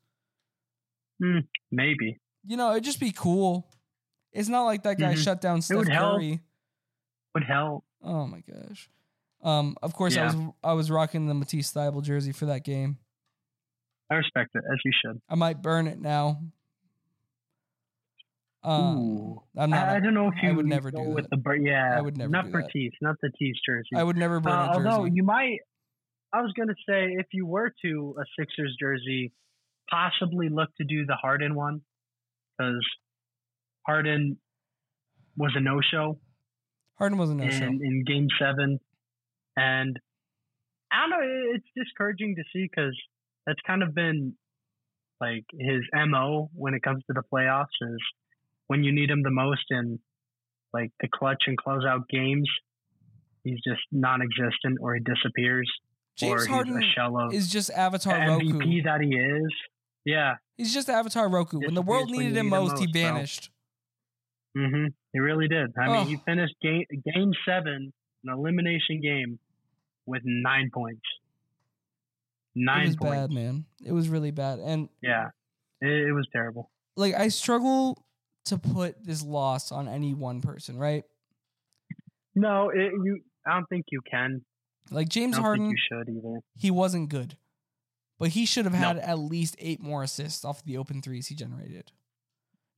Maybe. 1.71 2.19
You 2.45 2.57
know, 2.57 2.71
it'd 2.73 2.85
just 2.85 3.01
be 3.01 3.11
cool. 3.13 3.69
It's 4.33 4.49
not 4.49 4.65
like 4.65 4.83
that 4.85 4.99
guy 4.99 5.15
Mhm. 5.15 5.23
shut 5.25 5.41
down 5.41 5.63
Steph 5.63 5.79
would 5.79 5.89
help. 5.89 6.23
Would 7.35 7.45
help. 7.45 7.85
Oh 8.03 8.27
my 8.27 8.41
gosh. 8.41 8.89
Um, 9.43 9.77
of 9.83 9.95
course, 9.95 10.17
I 10.17 10.25
was 10.27 10.37
I 10.65 10.73
was 10.73 10.91
rocking 10.91 11.27
the 11.27 11.35
Matisse 11.35 11.73
Thybulle 11.73 12.03
jersey 12.03 12.33
for 12.33 12.47
that 12.47 12.65
game. 12.65 12.99
I 14.11 14.15
respect 14.17 14.51
it 14.55 14.63
as 14.73 14.79
you 14.85 14.93
should. 15.05 15.21
I 15.29 15.35
might 15.35 15.63
burn 15.63 15.87
it 15.87 16.01
now. 16.01 16.41
Um, 18.65 19.39
I'm 19.57 19.71
not. 19.71 19.89
I, 19.89 19.97
I 19.97 20.01
don't 20.01 20.15
know 20.15 20.29
if 20.29 20.35
I 20.43 20.49
you 20.49 20.57
would 20.57 20.67
never 20.67 20.91
go 20.91 21.05
do 21.05 21.11
with 21.11 21.25
that. 21.25 21.31
the 21.31 21.37
bur- 21.37 21.57
yeah. 21.57 21.95
I 21.97 22.01
would 22.01 22.17
never 22.17 22.31
not 22.31 22.51
for. 22.51 22.63
Tees, 22.63 22.91
not 23.01 23.17
the 23.23 23.31
Tees 23.39 23.57
jersey. 23.65 23.91
I 23.95 24.03
would 24.03 24.17
never 24.17 24.41
burn 24.41 24.53
Uh, 24.53 24.71
a 24.73 24.75
jersey. 24.77 24.89
although 24.89 25.05
you 25.05 25.23
might, 25.23 25.59
I 26.33 26.43
was 26.43 26.53
gonna 26.59 26.75
say 26.89 27.15
if 27.19 27.27
you 27.33 27.47
were 27.47 27.73
to 27.85 28.17
a 28.21 28.25
Sixers 28.39 28.77
jersey, 28.81 29.33
possibly 29.89 30.49
look 30.49 30.71
to 30.79 30.85
do 30.85 31.07
the 31.07 31.15
Harden 31.15 31.55
one 31.55 31.83
because 32.59 32.85
Harden 33.87 34.39
was 35.37 35.53
a 35.55 35.61
no 35.61 35.81
show 35.81 36.19
Harden 36.99 37.17
was 37.17 37.31
a 37.31 37.35
no 37.35 37.49
show. 37.49 37.65
in 37.65 38.03
Game 38.05 38.27
Seven, 38.41 38.81
and 39.59 39.97
I 40.93 41.01
don't 41.03 41.11
know. 41.11 41.53
It's 41.55 41.67
discouraging 41.77 42.37
to 42.37 42.43
see 42.53 42.69
because 42.71 42.97
that's 43.47 43.61
kind 43.67 43.83
of 43.83 43.95
been 43.95 44.35
like 45.21 45.45
his 45.59 45.83
mo 45.95 46.49
when 46.55 46.75
it 46.75 46.83
comes 46.83 47.03
to 47.09 47.13
the 47.13 47.23
playoffs 47.33 47.67
is 47.83 47.99
when 48.69 48.85
you 48.85 48.93
need 48.93 49.11
him 49.11 49.23
the 49.23 49.31
most 49.31 49.65
in 49.71 49.99
like 50.73 50.91
the 51.01 51.09
clutch 51.13 51.45
and 51.47 51.57
closeout 51.59 52.03
games, 52.11 52.49
he's 53.45 53.59
just 53.67 53.81
non-existent 53.91 54.79
or 54.81 54.95
he 54.95 55.01
disappears 55.01 55.71
James 56.17 56.33
or 56.33 56.39
he's 56.41 56.47
Harden 56.49 56.77
a 56.77 56.83
shell 56.95 57.19
of 57.19 57.35
is 57.35 57.49
just 57.51 57.71
Avatar 57.71 58.15
MVP 58.19 58.53
Roku. 58.53 58.83
that 58.85 59.01
he 59.01 59.15
is. 59.17 59.53
Yeah, 60.05 60.35
He's 60.57 60.73
just 60.73 60.89
Avatar 60.89 61.29
Roku. 61.29 61.59
When 61.61 61.75
the 61.75 61.83
world 61.83 62.11
needed 62.11 62.35
him 62.37 62.47
need 62.47 62.51
most, 62.51 62.79
he 62.79 62.87
most, 62.87 62.93
bro. 62.93 63.03
vanished. 63.03 63.51
hmm 64.57 64.87
he 65.13 65.19
really 65.21 65.49
did. 65.49 65.71
I 65.79 65.89
mean, 65.89 66.07
he 66.09 66.17
Oh. 66.17 66.23
finished 66.27 66.55
game 66.63 66.85
game 67.05 67.33
seven, 67.47 67.93
an 68.25 68.33
elimination 68.33 69.01
game, 69.03 69.39
with 70.09 70.23
nine 70.25 70.71
points. 70.73 71.03
It 72.57 72.61
Nine 72.65 72.87
was 72.87 72.97
points. 72.97 73.15
bad, 73.15 73.31
man. 73.31 73.65
It 73.85 73.93
was 73.93 74.09
really 74.09 74.31
bad. 74.33 74.59
And 74.59 74.89
Yeah, 75.01 75.29
it, 75.81 76.09
it 76.09 76.13
was 76.13 76.27
terrible. 76.33 76.71
like 76.97 77.15
I 77.15 77.29
struggle 77.29 78.05
to 78.47 78.59
put 78.59 79.05
this 79.05 79.23
loss 79.23 79.71
on 79.71 79.87
any 79.89 80.15
one 80.15 80.41
person, 80.41 80.77
right? 80.77 81.05
No, 82.35 82.71
it, 82.71 82.93
you. 83.05 83.21
I 83.47 83.55
don't 83.55 83.69
think 83.69 83.87
you 83.91 84.01
can. 84.11 84.43
Like 84.91 85.09
James 85.09 85.37
Harden, 85.37 85.67
think 85.67 85.77
you 85.79 85.97
should 85.99 86.09
either. 86.09 86.41
he 86.57 86.71
wasn't 86.71 87.11
good. 87.11 87.37
But 88.19 88.31
he 88.31 88.47
should 88.47 88.65
have 88.65 88.73
No. 88.75 88.79
had 88.81 88.99
at 88.99 89.19
least 89.19 89.55
eight 89.61 89.81
more 89.81 90.03
assists 90.03 90.45
off 90.45 90.65
the 90.65 90.77
open 90.79 91.03
threes 91.03 91.29
he 91.29 91.35
generated. 91.35 91.93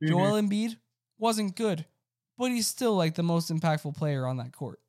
Mhm. 0.02 0.08
Joel 0.08 0.32
Embiid 0.42 0.76
wasn't 1.18 1.56
good, 1.56 1.86
but 2.36 2.50
he's 2.50 2.66
still 2.66 2.94
like 2.94 3.14
the 3.14 3.22
most 3.22 3.50
impactful 3.50 3.96
player 3.96 4.26
on 4.26 4.36
that 4.38 4.52
court. 4.52 4.80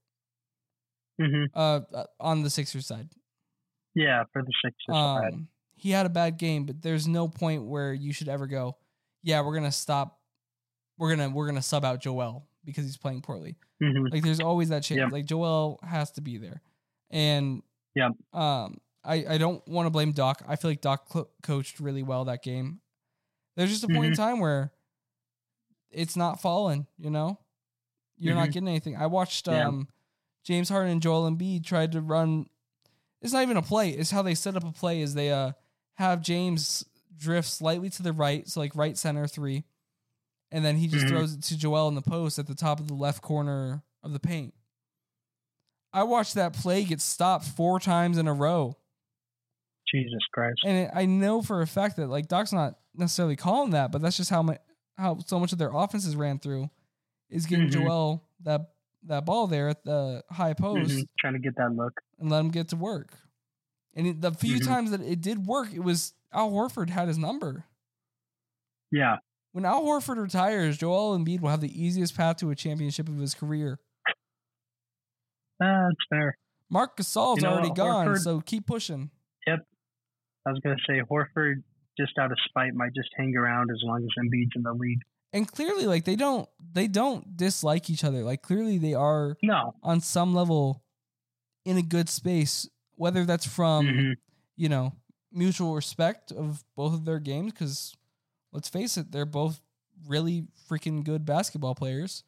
Mhm. 1.21 1.45
Uh, 1.53 1.81
uh, 1.93 2.05
on 2.19 2.43
the 2.43 2.49
Sixers 2.49 2.85
side. 2.87 3.09
Yeah, 3.93 4.23
for 4.33 4.41
the 4.41 4.51
Sixers 4.63 4.95
side. 4.95 5.33
Um, 5.33 5.47
he 5.75 5.91
had 5.91 6.05
a 6.05 6.09
bad 6.09 6.37
game, 6.37 6.65
but 6.65 6.81
there's 6.81 7.07
no 7.07 7.27
point 7.27 7.65
where 7.65 7.93
you 7.93 8.13
should 8.13 8.27
ever 8.29 8.47
go, 8.47 8.77
yeah, 9.23 9.41
we're 9.41 9.53
gonna 9.55 9.71
stop, 9.71 10.19
we're 10.97 11.09
gonna 11.15 11.29
we're 11.29 11.47
gonna 11.47 11.61
sub 11.61 11.83
out 11.85 12.01
Joel 12.01 12.47
because 12.63 12.85
he's 12.85 12.97
playing 12.97 13.21
poorly. 13.21 13.57
Mhm. 13.81 14.11
Like 14.11 14.23
there's 14.23 14.39
always 14.39 14.69
that 14.69 14.83
chance. 14.83 14.99
Yep. 14.99 15.11
Like 15.11 15.25
Joel 15.25 15.79
has 15.83 16.11
to 16.11 16.21
be 16.21 16.37
there, 16.37 16.61
and 17.09 17.63
yeah, 17.95 18.09
um, 18.33 18.79
I 19.03 19.25
I 19.27 19.37
don't 19.37 19.67
want 19.67 19.87
to 19.87 19.89
blame 19.89 20.11
Doc. 20.11 20.43
I 20.47 20.55
feel 20.55 20.71
like 20.71 20.81
Doc 20.81 21.07
cl- 21.11 21.29
coached 21.43 21.79
really 21.79 22.03
well 22.03 22.25
that 22.25 22.43
game. 22.43 22.79
There's 23.57 23.69
just 23.71 23.83
a 23.83 23.87
point 23.87 24.05
in 24.05 24.11
Mm-hmm. 24.13 24.21
time 24.21 24.39
where 24.39 24.71
it's 25.89 26.15
not 26.15 26.39
falling. 26.41 26.87
You 26.97 27.09
know, 27.09 27.39
you're 28.17 28.35
not 28.35 28.49
Mhm. 28.49 28.53
getting 28.53 28.67
anything. 28.69 28.95
I 28.95 29.07
watched 29.07 29.47
Yeah. 29.47 29.67
James 30.43 30.69
Harden 30.69 30.91
and 30.91 31.01
Joel 31.01 31.29
Embiid 31.29 31.63
tried 31.65 31.91
to 31.93 32.01
run. 32.01 32.47
It's 33.21 33.33
not 33.33 33.43
even 33.43 33.57
a 33.57 33.61
play. 33.61 33.89
It's 33.91 34.11
how 34.11 34.21
they 34.21 34.35
set 34.35 34.55
up 34.55 34.63
a 34.63 34.71
play. 34.71 35.01
Is 35.01 35.13
they 35.13 35.31
uh 35.31 35.51
have 35.95 36.21
James 36.21 36.83
drift 37.15 37.47
slightly 37.47 37.89
to 37.91 38.01
the 38.03 38.13
right, 38.13 38.47
so 38.47 38.59
like 38.59 38.75
right 38.75 38.97
center 38.97 39.27
three, 39.27 39.63
and 40.51 40.65
then 40.65 40.77
he 40.77 40.87
just 40.87 41.05
Mhm. 41.05 41.09
throws 41.09 41.33
it 41.33 41.43
to 41.43 41.57
Joel 41.57 41.87
in 41.87 41.95
the 41.95 42.01
post 42.01 42.39
at 42.39 42.47
the 42.47 42.55
top 42.55 42.79
of 42.79 42.87
the 42.87 42.95
left 42.95 43.21
corner 43.21 43.83
of 44.01 44.13
the 44.13 44.19
paint. 44.19 44.53
I 45.93 46.03
watched 46.03 46.35
that 46.35 46.53
play 46.53 46.83
get 46.85 47.01
stopped 47.01 47.45
four 47.45 47.79
times 47.79 48.17
in 48.17 48.27
a 48.27 48.33
row, 48.33 48.77
Jesus 49.91 50.23
Christ. 50.33 50.61
and 50.65 50.77
it, 50.77 50.91
I 50.93 51.05
know 51.05 51.41
for 51.41 51.61
a 51.61 51.67
fact 51.67 51.97
that 51.97 52.07
like 52.07 52.27
Doc's 52.27 52.53
not 52.53 52.79
necessarily 52.95 53.35
calling 53.35 53.71
that, 53.71 53.91
but 53.91 54.01
that's 54.01 54.17
just 54.17 54.29
how 54.29 54.41
my 54.41 54.57
how 54.97 55.17
so 55.19 55.39
much 55.39 55.51
of 55.51 55.57
their 55.57 55.71
offenses 55.73 56.15
ran 56.15 56.39
through 56.39 56.69
is 57.29 57.45
getting 57.45 57.67
Mhm. 57.67 57.71
Joel 57.73 58.23
that 58.41 58.73
that 59.03 59.25
ball 59.25 59.47
there 59.47 59.67
at 59.69 59.83
the 59.83 60.23
high 60.29 60.53
post 60.53 60.91
Mhm. 60.91 61.07
Trying 61.19 61.33
to 61.33 61.39
get 61.39 61.55
that 61.57 61.71
look. 61.73 62.01
and 62.19 62.29
let 62.29 62.39
him 62.39 62.49
get 62.51 62.69
to 62.69 62.75
work. 62.75 63.17
And 63.95 64.21
the 64.21 64.31
few 64.31 64.57
Mhm. 64.59 64.65
times 64.65 64.91
that 64.91 65.01
it 65.01 65.21
did 65.21 65.45
work, 65.45 65.73
it 65.73 65.79
was 65.79 66.13
Al 66.31 66.51
Horford 66.51 66.89
had 66.89 67.07
his 67.07 67.17
number. 67.17 67.65
Yeah. 68.91 69.17
When 69.53 69.65
Al 69.65 69.83
Horford 69.83 70.17
retires, 70.17 70.77
Joel 70.77 71.17
Embiid 71.17 71.41
will 71.41 71.49
have 71.49 71.59
the 71.61 71.81
easiest 71.81 72.15
path 72.15 72.37
to 72.37 72.49
a 72.51 72.55
championship 72.55 73.09
of 73.09 73.17
his 73.17 73.33
career. 73.33 73.79
Uh, 75.59 75.87
that's 75.89 76.05
fair. 76.09 76.37
Marc 76.69 76.95
Gasol's 76.97 77.37
You 77.37 77.43
know 77.43 77.53
already 77.53 77.69
what, 77.69 77.77
gone, 77.77 78.07
Horford- 78.07 78.19
so 78.19 78.41
keep 78.41 78.65
pushing. 78.65 79.11
Yep. 79.45 79.67
I 80.45 80.49
was 80.51 80.59
gonna 80.61 80.77
say 80.87 81.01
Horford, 81.01 81.63
just 81.97 82.17
out 82.17 82.31
of 82.31 82.37
spite, 82.45 82.73
might 82.73 82.93
just 82.95 83.09
hang 83.17 83.35
around 83.35 83.69
as 83.71 83.81
long 83.83 84.03
as 84.03 84.09
Embiid's 84.17 84.55
in 84.55 84.63
the 84.63 84.73
league. 84.73 85.01
And 85.33 85.47
clearly, 85.49 85.85
like 85.85 86.03
they 86.05 86.15
don't 86.15 86.49
they 86.73 86.87
don't 86.87 87.35
dislike 87.37 87.89
each 87.89 88.03
other. 88.03 88.23
Like 88.23 88.41
clearly, 88.41 88.77
they 88.77 88.93
are 88.93 89.37
No. 89.41 89.75
on 89.83 90.01
some 90.01 90.33
level 90.33 90.83
in 91.65 91.77
a 91.77 91.81
good 91.81 92.09
space. 92.09 92.67
Whether 92.95 93.25
that's 93.25 93.45
from 93.45 93.85
Mhm. 93.87 94.13
you 94.55 94.69
know 94.69 94.93
mutual 95.31 95.73
respect 95.75 96.31
of 96.31 96.63
both 96.75 96.93
of 96.93 97.05
their 97.05 97.19
games, 97.19 97.51
because 97.53 97.95
let's 98.51 98.67
face 98.69 98.97
it, 98.97 99.11
they're 99.11 99.25
both 99.25 99.61
really 100.05 100.47
freaking 100.69 101.03
good 101.03 101.25
basketball 101.25 101.75
players, 101.75 102.23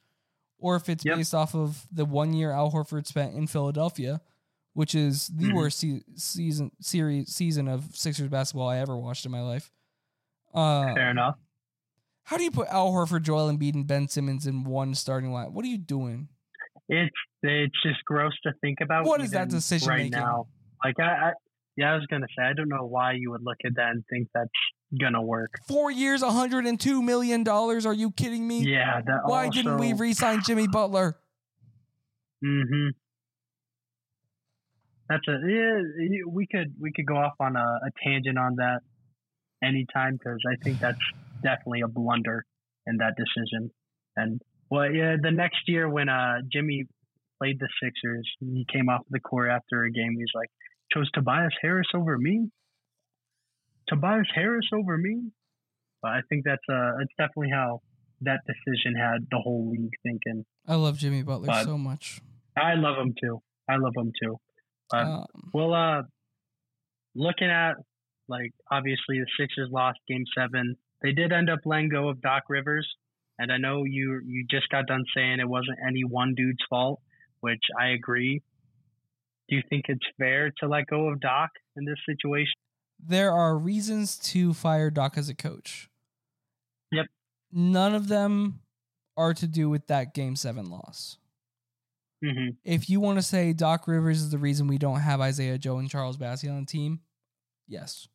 or 0.57 0.75
if 0.77 0.87
it's 0.87 1.03
Yep. 1.03 1.17
based 1.17 1.33
off 1.35 1.53
of 1.55 1.85
the 1.91 2.05
one 2.05 2.33
year 2.33 2.51
Al 2.51 2.71
Horford 2.71 3.05
spent 3.05 3.35
in 3.35 3.47
Philadelphia, 3.47 4.21
which 4.73 4.95
is 4.95 5.27
the 5.27 5.47
Mhm. 5.47 5.55
worst 5.55 5.79
se- 5.79 6.03
season 6.15 6.71
series 6.79 7.33
season 7.35 7.67
of 7.67 7.95
Sixers 7.97 8.29
basketball 8.29 8.69
I 8.69 8.77
ever 8.77 8.95
watched 8.95 9.25
in 9.25 9.31
my 9.31 9.41
life. 9.41 9.69
Uh, 10.53 10.93
Fair 10.93 11.09
enough. 11.11 11.37
How 12.25 12.37
do 12.37 12.43
you 12.43 12.51
put 12.51 12.67
Al 12.69 12.91
Horford, 12.91 13.23
Joel 13.23 13.51
Embiid, 13.51 13.73
and 13.73 13.85
Ben 13.85 14.07
Simmons 14.07 14.47
in 14.47 14.63
one 14.63 14.95
starting 14.95 15.31
line? 15.31 15.53
What 15.53 15.65
are 15.65 15.67
you 15.67 15.77
doing? 15.77 16.29
It's 16.89 17.15
it's 17.41 17.75
just 17.83 18.03
gross 18.05 18.33
to 18.43 18.53
think 18.61 18.79
about. 18.81 19.05
What 19.05 19.21
is 19.21 19.31
that 19.31 19.49
decision 19.49 19.89
right 19.89 19.97
making? 20.03 20.11
now? 20.11 20.47
Like 20.83 20.99
I, 20.99 21.03
I, 21.03 21.31
yeah, 21.75 21.91
I 21.93 21.95
was 21.95 22.05
gonna 22.09 22.27
say 22.37 22.43
I 22.43 22.53
don't 22.53 22.69
know 22.69 22.85
why 22.85 23.13
you 23.13 23.31
would 23.31 23.41
look 23.43 23.57
at 23.65 23.75
that 23.75 23.89
and 23.89 24.03
think 24.09 24.27
that's 24.33 24.49
gonna 24.99 25.21
work. 25.21 25.51
Four 25.67 25.91
years, 25.91 26.21
hundred 26.21 26.65
and 26.65 26.79
two 26.79 27.01
million 27.01 27.43
dollars. 27.43 27.85
Are 27.85 27.93
you 27.93 28.11
kidding 28.11 28.47
me? 28.47 28.59
Yeah. 28.59 29.01
That 29.05 29.21
Why 29.25 29.49
didn't 29.49 29.77
we 29.77 29.91
also- 29.91 30.01
re-sign 30.01 30.43
Jimmy 30.43 30.67
Butler? 30.67 31.17
Mm-hmm. 32.43 32.89
That's 35.09 35.27
a 35.27 35.39
yeah. 35.47 36.23
We 36.27 36.47
could 36.47 36.73
we 36.79 36.91
could 36.93 37.05
go 37.05 37.15
off 37.15 37.33
on 37.39 37.55
a, 37.55 37.59
a 37.59 37.89
tangent 38.03 38.37
on 38.37 38.55
that 38.57 38.79
anytime 39.63 40.13
because 40.13 40.39
I 40.49 40.55
think 40.63 40.79
that's 40.79 40.99
definitely 41.43 41.81
a 41.81 41.87
blunder 41.87 42.45
in 42.87 42.97
that 42.97 43.13
decision. 43.17 43.71
And 44.15 44.41
well, 44.69 44.91
yeah, 44.91 45.15
the 45.21 45.31
next 45.31 45.67
year 45.67 45.89
when 45.89 46.09
uh 46.09 46.37
Jimmy 46.51 46.85
played 47.41 47.59
the 47.59 47.67
Sixers, 47.81 48.29
he 48.39 48.65
came 48.71 48.89
off 48.89 49.01
the 49.09 49.19
court 49.19 49.49
after 49.49 49.83
a 49.83 49.91
game. 49.91 50.15
He's 50.17 50.31
like, 50.35 50.49
chose 50.93 51.09
Tobias 51.11 51.53
Harris 51.61 51.87
over 51.93 52.17
me. 52.17 52.49
Tobias 53.87 54.27
Harris 54.33 54.67
over 54.73 54.97
me. 54.97 55.31
But 56.01 56.11
I 56.11 56.21
think 56.29 56.43
that's 56.45 56.63
uh 56.69 56.97
it's 57.01 57.13
definitely 57.17 57.51
how 57.51 57.81
that 58.21 58.39
decision 58.47 58.95
had 58.95 59.27
the 59.31 59.37
whole 59.37 59.69
league 59.71 59.91
thinking. 60.03 60.45
I 60.67 60.75
love 60.75 60.97
Jimmy 60.97 61.23
Butler 61.23 61.47
But- 61.47 61.65
so 61.65 61.77
much. 61.77 62.21
I 62.55 62.75
love 62.75 62.97
him 62.97 63.15
too. 63.19 63.41
I 63.67 63.77
love 63.77 63.93
him 63.97 64.11
too. 64.21 64.37
Um, 64.93 65.25
well, 65.53 65.73
uh, 65.73 66.03
looking 67.15 67.49
at 67.49 67.73
like 68.27 68.51
obviously 68.69 69.19
the 69.19 69.25
Sixers 69.39 69.69
lost 69.71 69.97
Game 70.07 70.23
Seven. 70.37 70.75
They 71.03 71.11
did 71.11 71.31
end 71.33 71.49
up 71.49 71.59
letting 71.65 71.89
go 71.89 72.07
of 72.09 72.21
Doc 72.21 72.43
Rivers, 72.49 72.87
and 73.37 73.51
I 73.51 73.57
know 73.57 73.83
you 73.83 74.21
you 74.25 74.45
just 74.49 74.69
got 74.69 74.87
done 74.87 75.05
saying 75.15 75.39
it 75.39 75.47
wasn't 75.47 75.79
any 75.85 76.03
one 76.03 76.33
dude's 76.35 76.63
fault, 76.69 77.01
which 77.41 77.63
I 77.79 77.89
agree. 77.89 78.41
Do 79.49 79.57
you 79.57 79.63
think 79.69 79.85
it's 79.89 80.05
fair 80.17 80.51
to 80.59 80.67
let 80.67 80.87
go 80.87 81.09
of 81.09 81.19
Doc 81.19 81.51
in 81.75 81.85
this 81.85 81.99
situation? 82.07 82.53
there 83.05 83.31
are 83.31 83.57
reasons 83.57 84.17
to 84.17 84.53
fire 84.53 84.89
Doc 84.89 85.17
as 85.17 85.29
a 85.29 85.35
coach. 85.35 85.89
Yep. 86.91 87.07
None 87.51 87.95
of 87.95 88.07
them 88.07 88.61
are 89.17 89.33
to 89.33 89.47
do 89.47 89.69
with 89.69 89.87
that 89.87 90.13
Game 90.13 90.35
Seven 90.35 90.69
loss. 90.69 91.17
hmm 92.23 92.49
If 92.63 92.89
you 92.89 92.99
want 92.99 93.17
to 93.17 93.23
say 93.23 93.53
Doc 93.53 93.87
Rivers 93.87 94.21
is 94.21 94.29
the 94.29 94.37
reason 94.37 94.67
we 94.67 94.77
don't 94.77 95.01
have 95.01 95.21
Isaiah 95.21 95.57
Joe 95.57 95.77
and 95.77 95.89
Charles 95.89 96.17
Bassey 96.17 96.49
on 96.49 96.61
the 96.61 96.65
team, 96.65 97.01
yes. 97.67 98.07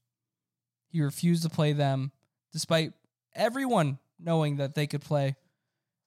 He 0.88 1.02
refused 1.02 1.42
to 1.42 1.50
play 1.50 1.72
them 1.74 2.12
despite 2.52 2.92
everyone 3.34 3.98
knowing 4.18 4.56
that 4.56 4.74
they 4.74 4.86
could 4.86 5.00
play. 5.02 5.36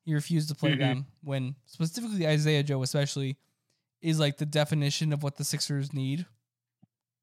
He 0.04 0.14
refused 0.14 0.50
to 0.50 0.56
play 0.56 0.72
Mhm. 0.74 0.80
them 0.80 1.08
when 1.22 1.56
specifically 1.66 2.26
Isaiah 2.28 2.64
Joe 2.64 2.82
especially 2.84 3.38
is 4.02 4.20
like 4.20 4.38
the 4.38 4.46
definition 4.46 5.14
of 5.14 5.22
what 5.24 5.36
the 5.38 5.44
Sixers 5.44 5.94
need. 5.94 6.26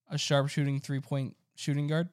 A 0.08 0.16
sharp 0.16 0.48
shooting 0.48 0.78
three 0.80 1.00
point 1.00 1.36
shooting 1.56 1.86
guard. 1.88 2.08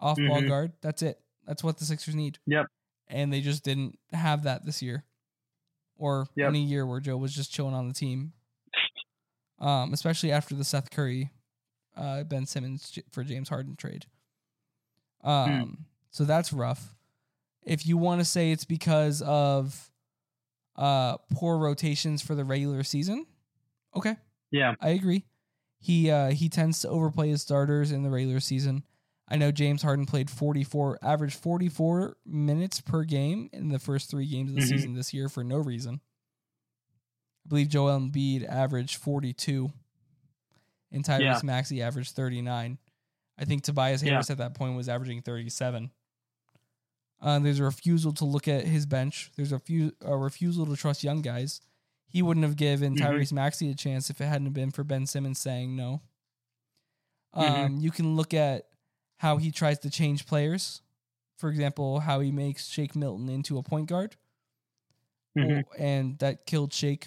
Off 0.00 0.16
ball 0.16 0.40
Mhm. 0.42 0.48
guard. 0.48 0.72
That's 0.80 1.02
it. 1.02 1.22
That's 1.46 1.62
what 1.62 1.76
the 1.78 1.84
Sixers 1.84 2.14
need. 2.14 2.38
Yep. 2.46 2.66
And 3.08 3.32
they 3.32 3.40
just 3.42 3.62
didn't 3.62 3.98
have 4.12 4.44
that 4.44 4.64
this 4.64 4.80
year. 4.80 5.04
Or 5.96 6.26
Yep. 6.36 6.48
any 6.48 6.64
year 6.64 6.86
where 6.86 7.00
Joe 7.00 7.18
was 7.18 7.34
just 7.34 7.52
chilling 7.52 7.74
on 7.74 7.86
the 7.86 7.94
team. 7.94 8.32
Um, 9.58 9.92
especially 9.92 10.32
after 10.32 10.54
the 10.54 10.64
Seth 10.64 10.90
Curry 10.90 11.30
uh, 11.96 12.24
Ben 12.24 12.46
Simmons 12.46 12.98
for 13.10 13.22
James 13.22 13.50
Harden 13.50 13.76
trade. 13.76 14.06
Um, 15.22 15.84
so 16.10 16.24
that's 16.24 16.52
rough. 16.52 16.94
If 17.62 17.86
you 17.86 17.96
want 17.98 18.20
to 18.20 18.24
say 18.24 18.52
it's 18.52 18.64
because 18.64 19.22
of 19.22 19.90
uh 20.76 21.16
poor 21.34 21.58
rotations 21.58 22.22
for 22.22 22.34
the 22.34 22.44
regular 22.44 22.82
season, 22.82 23.26
okay, 23.94 24.16
Yeah. 24.50 24.74
I 24.80 24.90
agree. 24.90 25.24
He 25.78 26.10
uh 26.10 26.30
he 26.30 26.48
tends 26.48 26.80
to 26.82 26.88
overplay 26.88 27.28
his 27.30 27.42
starters 27.42 27.92
in 27.92 28.02
the 28.02 28.10
regular 28.10 28.40
season. 28.40 28.84
I 29.28 29.36
know 29.36 29.52
James 29.52 29.82
Harden 29.82 30.06
played 30.06 30.28
44 30.30 30.98
average 31.02 31.34
44 31.36 32.16
minutes 32.26 32.80
per 32.80 33.04
game 33.04 33.48
in 33.52 33.68
the 33.68 33.78
first 33.78 34.10
3 34.10 34.26
games 34.26 34.50
of 34.50 34.56
the 34.56 34.62
Mhm. 34.62 34.68
season 34.68 34.94
this 34.94 35.12
year 35.14 35.28
for 35.28 35.44
no 35.44 35.58
reason. 35.58 36.00
I 37.44 37.48
believe 37.48 37.68
Joel 37.68 37.98
Embiid 38.00 38.46
averaged 38.48 38.96
42 38.96 39.70
and 40.92 41.04
Tyrese 41.04 41.20
Yeah. 41.20 41.40
Maxey 41.44 41.82
averaged 41.82 42.14
39. 42.14 42.78
I 43.38 43.44
think 43.44 43.62
Tobias 43.62 44.02
Yeah. 44.02 44.10
Harris 44.12 44.30
at 44.30 44.38
that 44.38 44.54
point 44.54 44.76
was 44.76 44.88
averaging 44.88 45.22
37. 45.22 45.90
Uh, 47.20 47.38
there's 47.38 47.60
a 47.60 47.64
refusal 47.64 48.12
to 48.14 48.24
look 48.24 48.48
at 48.48 48.64
his 48.66 48.86
bench. 48.86 49.30
There's 49.36 49.52
a, 49.52 49.58
few, 49.58 49.92
a 50.00 50.16
refusal 50.16 50.64
to 50.66 50.76
trust 50.76 51.04
young 51.04 51.20
guys. 51.20 51.60
He 52.08 52.22
wouldn't 52.22 52.44
have 52.44 52.56
given 52.56 52.96
Mhm. 52.96 53.00
Tyrese 53.00 53.32
Maxey 53.32 53.70
a 53.70 53.74
chance 53.74 54.08
if 54.10 54.20
it 54.20 54.26
hadn't 54.26 54.50
been 54.52 54.70
for 54.70 54.84
Ben 54.84 55.06
Simmons 55.06 55.38
saying 55.38 55.76
no. 55.76 56.00
Um, 57.32 57.44
Mhm. 57.78 57.82
You 57.82 57.90
can 57.90 58.16
look 58.16 58.34
at 58.34 58.68
how 59.16 59.36
he 59.36 59.50
tries 59.52 59.78
to 59.80 59.90
change 59.90 60.26
players. 60.26 60.82
For 61.36 61.48
example, 61.50 62.00
how 62.00 62.20
he 62.20 62.32
makes 62.32 62.66
Shake 62.68 62.96
Milton 62.96 63.28
into 63.28 63.58
a 63.58 63.62
point 63.62 63.88
guard, 63.88 64.16
Mhm. 65.36 65.64
Oh, 65.66 65.72
and 65.78 66.18
that 66.18 66.46
killed 66.46 66.72
Shake, 66.72 67.06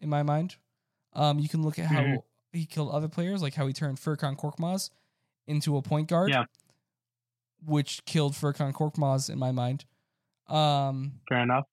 in 0.00 0.08
my 0.08 0.22
mind. 0.22 0.56
Um, 1.14 1.38
you 1.38 1.48
can 1.48 1.62
look 1.62 1.78
at 1.78 1.86
how 1.86 2.00
Mhm. 2.02 2.22
he 2.52 2.66
killed 2.66 2.90
other 2.90 3.08
players, 3.08 3.42
like 3.42 3.54
how 3.54 3.66
he 3.66 3.72
turned 3.72 3.98
Furkan 3.98 4.36
Korkmaz 4.36 4.90
into 5.46 5.76
a 5.76 5.82
point 5.82 6.08
guard, 6.08 6.30
Yeah. 6.30 6.44
Which 7.66 8.04
killed 8.04 8.34
Furkan 8.34 8.72
Korkmaz 8.72 9.30
in 9.30 9.38
my 9.38 9.52
mind. 9.52 9.84
Um, 10.48 11.20
Fair 11.28 11.40
enough. 11.42 11.64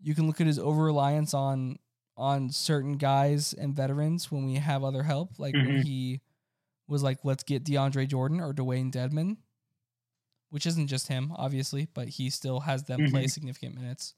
you 0.00 0.14
can 0.14 0.26
look 0.26 0.40
at 0.40 0.46
his 0.46 0.58
over 0.58 0.84
reliance 0.84 1.34
on 1.34 1.78
on 2.16 2.48
certain 2.50 2.96
guys 2.96 3.52
and 3.52 3.74
veterans 3.74 4.32
when 4.32 4.46
we 4.46 4.54
have 4.54 4.82
other 4.82 5.02
help, 5.02 5.38
like 5.38 5.54
when 5.54 5.66
Mhm. 5.66 5.84
he 5.84 6.20
was 6.88 7.02
like, 7.02 7.24
"Let's 7.24 7.42
get 7.42 7.62
DeAndre 7.64 8.08
Jordan 8.08 8.40
or 8.40 8.54
Dewayne 8.54 8.90
Dedmon," 8.90 9.36
which 10.48 10.64
isn't 10.66 10.86
just 10.86 11.08
him, 11.08 11.32
obviously, 11.32 11.86
but 11.92 12.08
he 12.08 12.30
still 12.30 12.60
has 12.60 12.84
them 12.84 13.04
play 13.10 13.24
Mhm. 13.24 13.30
significant 13.30 13.74
minutes. 13.74 14.14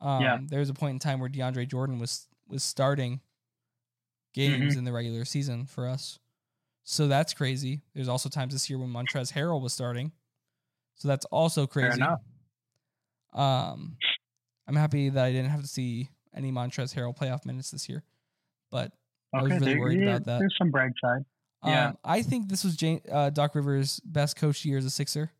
Um, 0.00 0.22
Yeah. 0.22 0.38
there 0.40 0.60
was 0.60 0.68
a 0.68 0.74
point 0.74 0.92
in 0.92 0.98
time 1.00 1.18
where 1.18 1.28
DeAndre 1.30 1.66
Jordan 1.68 1.98
was 1.98 2.28
was 2.46 2.62
starting 2.62 3.20
games 4.34 4.74
Mhm. 4.74 4.78
in 4.78 4.84
the 4.84 4.92
regular 4.92 5.24
season 5.24 5.66
for 5.66 5.88
us, 5.88 6.18
so 6.84 7.08
that's 7.08 7.34
crazy. 7.34 7.82
There's 7.94 8.08
also 8.08 8.28
times 8.28 8.52
this 8.52 8.68
year 8.70 8.78
when 8.78 8.90
Montrezl 8.90 9.32
Harrell 9.32 9.60
was 9.60 9.72
starting, 9.72 10.12
so 10.94 11.08
that's 11.08 11.24
also 11.26 11.66
crazy. 11.66 11.88
Fair 11.88 11.96
enough. 11.96 12.20
Um, 13.32 13.96
I'm 14.66 14.76
happy 14.76 15.08
that 15.08 15.24
I 15.24 15.32
didn't 15.32 15.50
have 15.50 15.62
to 15.62 15.66
see 15.66 16.08
any 16.34 16.52
Montrezl 16.52 16.94
Harrell 16.94 17.16
playoff 17.16 17.44
minutes 17.44 17.70
this 17.70 17.88
year, 17.88 18.04
but 18.70 18.92
I 19.32 19.42
was 19.42 19.52
Okay. 19.52 19.58
really 19.60 19.72
there- 19.72 19.80
worried 19.80 20.00
yeah, 20.00 20.10
about 20.10 20.24
that. 20.26 20.38
There's 20.38 20.54
some 20.56 20.70
bright 20.70 20.92
side. 21.02 21.24
Yeah. 21.64 21.88
Um, 21.88 21.98
I 22.04 22.22
think 22.22 22.48
this 22.48 22.62
was 22.62 22.76
Jane, 22.76 23.00
uh, 23.10 23.30
Doc 23.30 23.54
Rivers' 23.54 23.98
best 24.00 24.36
coach 24.36 24.64
year 24.64 24.78
as 24.78 24.84
a 24.84 24.90
Sixer, 24.90 25.32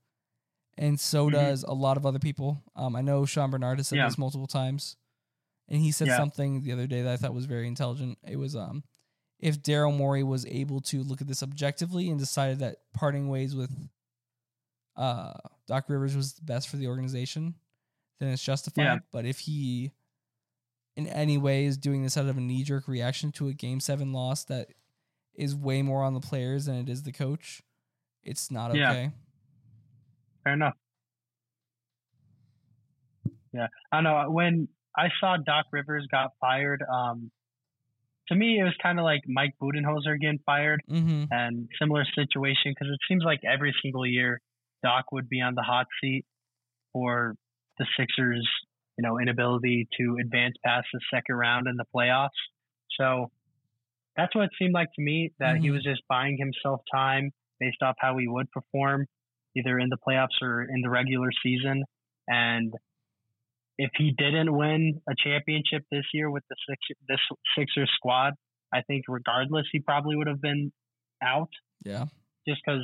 and 0.78 0.98
so 0.98 1.28
Mhm. 1.28 1.32
does 1.32 1.62
a 1.64 1.72
lot 1.74 1.96
of 1.96 2.06
other 2.06 2.18
people. 2.18 2.62
Um, 2.74 2.96
I 2.96 3.02
know 3.02 3.26
Sean 3.26 3.50
Bernard 3.50 3.78
has 3.78 3.88
said 3.88 3.98
Yeah. 3.98 4.06
this 4.08 4.16
multiple 4.18 4.46
times, 4.46 4.96
and 5.68 5.80
he 5.80 5.92
said 5.92 6.08
Yeah. 6.08 6.16
something 6.16 6.62
the 6.62 6.72
other 6.72 6.86
day 6.86 7.02
that 7.02 7.12
I 7.12 7.16
thought 7.16 7.34
was 7.34 7.44
very 7.46 7.68
intelligent. 7.68 8.18
It 8.22 8.36
was 8.36 8.56
um, 8.56 8.84
if 9.44 9.60
Daryl 9.60 9.94
Morey 9.94 10.22
was 10.22 10.46
able 10.46 10.80
to 10.80 11.02
look 11.02 11.20
at 11.20 11.26
this 11.26 11.42
objectively 11.42 12.08
and 12.08 12.18
decided 12.18 12.60
that 12.60 12.78
parting 12.94 13.28
ways 13.28 13.54
with 13.54 13.70
uh, 14.96 15.34
Doc 15.68 15.85
Rivers 15.88 16.16
was 16.16 16.33
best 16.33 16.66
for 16.66 16.78
the 16.78 16.88
organization, 16.88 17.54
then 18.20 18.30
it's 18.30 18.42
justified. 18.42 18.83
Yeah. 18.85 18.98
But 19.12 19.26
if 19.26 19.40
he 19.40 19.92
in 20.96 21.09
any 21.09 21.37
way 21.37 21.66
is 21.66 21.76
doing 21.76 22.02
this 22.02 22.16
out 22.16 22.24
of 22.24 22.38
a 22.38 22.40
knee 22.40 22.62
jerk 22.62 22.88
reaction 22.88 23.33
to 23.33 23.48
a 23.48 23.52
game 23.52 23.80
seven 23.80 24.14
loss 24.14 24.44
that 24.44 24.68
is 25.35 25.54
way 25.54 25.83
more 25.83 26.02
on 26.02 26.14
the 26.14 26.20
players 26.20 26.64
than 26.64 26.76
it 26.76 26.88
is 26.88 27.02
the 27.02 27.12
coach, 27.12 27.61
it's 28.22 28.50
not 28.50 28.70
okay. 28.70 28.78
Yeah. 28.78 29.09
Fair 30.42 30.52
enough. 30.54 30.74
Yeah, 33.52 33.66
I 33.92 34.00
know. 34.00 34.24
When 34.30 34.68
I 34.96 35.09
saw 35.20 35.37
Doc 35.37 35.66
Rivers 35.70 36.07
got 36.11 36.30
fired, 36.40 36.83
um, 36.90 37.30
to 38.28 38.34
me 38.34 38.58
it 38.60 38.64
was 38.64 38.74
kind 38.82 38.98
of 38.98 39.04
like 39.04 39.22
Mike 39.26 39.54
Budenholzer 39.60 40.18
getting 40.20 40.40
fired, 40.46 40.80
Mm-hmm. 40.90 41.24
and 41.30 41.68
similar 41.78 42.04
situation 42.14 42.72
because 42.74 42.88
it 42.92 43.00
seems 43.08 43.24
like 43.24 43.40
every 43.44 43.74
single 43.82 44.06
year 44.06 44.40
Doc 44.82 45.12
would 45.12 45.28
be 45.28 45.40
on 45.40 45.54
the 45.54 45.62
hot 45.62 45.87
seat 46.00 46.24
for 46.92 47.34
the 47.78 47.87
Sixers, 47.98 48.48
you 48.98 49.02
know, 49.02 49.18
inability 49.18 49.88
to 49.98 50.16
advance 50.20 50.54
past 50.64 50.87
the 50.92 51.00
second 51.12 51.34
round 51.37 51.66
in 51.66 51.76
the 51.76 51.84
playoffs. 51.94 52.28
So 53.00 53.30
that's 54.16 54.34
what 54.34 54.44
it 54.44 54.50
seemed 54.58 54.74
like 54.74 54.88
to 54.94 55.02
me 55.02 55.32
that 55.40 55.56
he 55.56 55.68
Mhm. 55.68 55.72
was 55.72 55.82
just 55.82 56.02
buying 56.08 56.37
himself 56.38 56.82
time 56.92 57.32
based 57.58 57.82
off 57.82 57.96
how 57.98 58.16
he 58.18 58.28
would 58.28 58.50
perform 58.52 59.06
either 59.56 59.78
in 59.78 59.88
the 59.88 59.96
playoffs 60.06 60.40
or 60.42 60.62
in 60.62 60.80
the 60.82 60.90
regular 60.90 61.30
season. 61.42 61.84
And 62.28 62.72
if 63.78 63.90
he 63.96 64.12
didn't 64.16 64.54
win 64.56 65.00
a 65.08 65.14
championship 65.16 65.82
this 65.90 66.04
year 66.12 66.30
with 66.30 66.44
the 66.48 66.56
six 66.68 66.78
this 67.08 67.18
Sixers 67.58 67.90
squad, 67.96 68.34
I 68.72 68.82
think 68.82 69.04
regardless 69.08 69.66
he 69.72 69.80
probably 69.80 70.16
would 70.16 70.26
have 70.28 70.40
been 70.40 70.72
out 71.22 71.50
Yeah. 71.84 72.04
just 72.46 72.60
because 72.64 72.82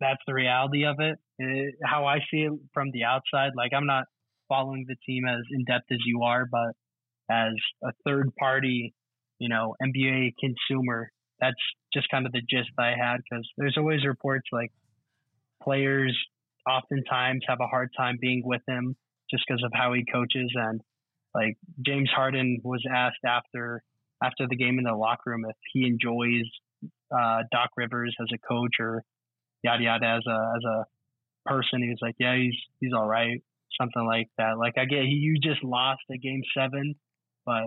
that's 0.00 0.20
the 0.26 0.34
reality 0.34 0.84
of 0.84 0.96
it. 1.00 1.18
Uh, 1.42 1.86
How 1.86 2.06
I 2.06 2.18
see 2.30 2.42
it 2.42 2.52
from 2.74 2.90
the 2.90 3.04
outside, 3.04 3.52
like 3.56 3.72
I'm 3.72 3.86
not 3.86 4.04
following 4.48 4.84
the 4.86 4.96
team 5.06 5.24
as 5.26 5.40
in 5.50 5.64
depth 5.64 5.90
as 5.90 5.98
you 6.04 6.22
are, 6.22 6.44
but 6.44 6.72
as 7.30 7.54
a 7.82 7.92
third 8.04 8.34
party, 8.36 8.94
you 9.38 9.48
know, 9.48 9.74
NBA 9.82 10.34
consumer, 10.38 11.10
that's 11.40 11.56
just 11.94 12.08
kind 12.10 12.26
of 12.26 12.32
the 12.32 12.42
gist 12.42 12.70
I 12.78 12.94
had 12.98 13.18
because 13.28 13.48
there's 13.56 13.76
always 13.78 14.04
reports 14.04 14.48
like 14.52 14.70
players 15.62 16.16
oftentimes 16.68 17.42
have 17.48 17.58
a 17.60 17.66
hard 17.66 17.90
time 17.96 18.18
being 18.20 18.42
with 18.44 18.62
him 18.68 18.96
just 19.32 19.44
because 19.46 19.62
of 19.64 19.72
how 19.74 19.92
he 19.92 20.04
coaches 20.04 20.52
and 20.54 20.80
like 21.34 21.56
James 21.84 22.10
Harden 22.14 22.60
was 22.62 22.84
asked 22.88 23.24
after 23.26 23.82
after 24.22 24.46
the 24.48 24.56
game 24.56 24.78
in 24.78 24.84
the 24.84 24.94
locker 24.94 25.30
room 25.30 25.44
if 25.48 25.56
he 25.72 25.86
enjoys 25.86 26.44
uh, 27.10 27.42
Doc 27.50 27.70
Rivers 27.76 28.14
as 28.20 28.28
a 28.32 28.38
coach 28.38 28.76
or 28.78 29.02
yada 29.62 29.82
yada 29.82 30.06
as 30.06 30.26
a 30.26 30.52
as 30.56 30.64
a 30.64 30.84
person. 31.46 31.82
He 31.82 31.88
was 31.88 31.98
like, 32.00 32.16
yeah, 32.18 32.36
he's 32.36 32.56
he's 32.80 32.92
all 32.92 33.06
right, 33.06 33.42
something 33.80 34.06
like 34.06 34.28
that. 34.38 34.58
Like 34.58 34.74
I 34.78 34.84
get 34.84 35.04
you 35.04 35.38
just 35.42 35.64
lost 35.64 36.02
a 36.10 36.18
game 36.18 36.42
seven, 36.56 36.94
but 37.46 37.64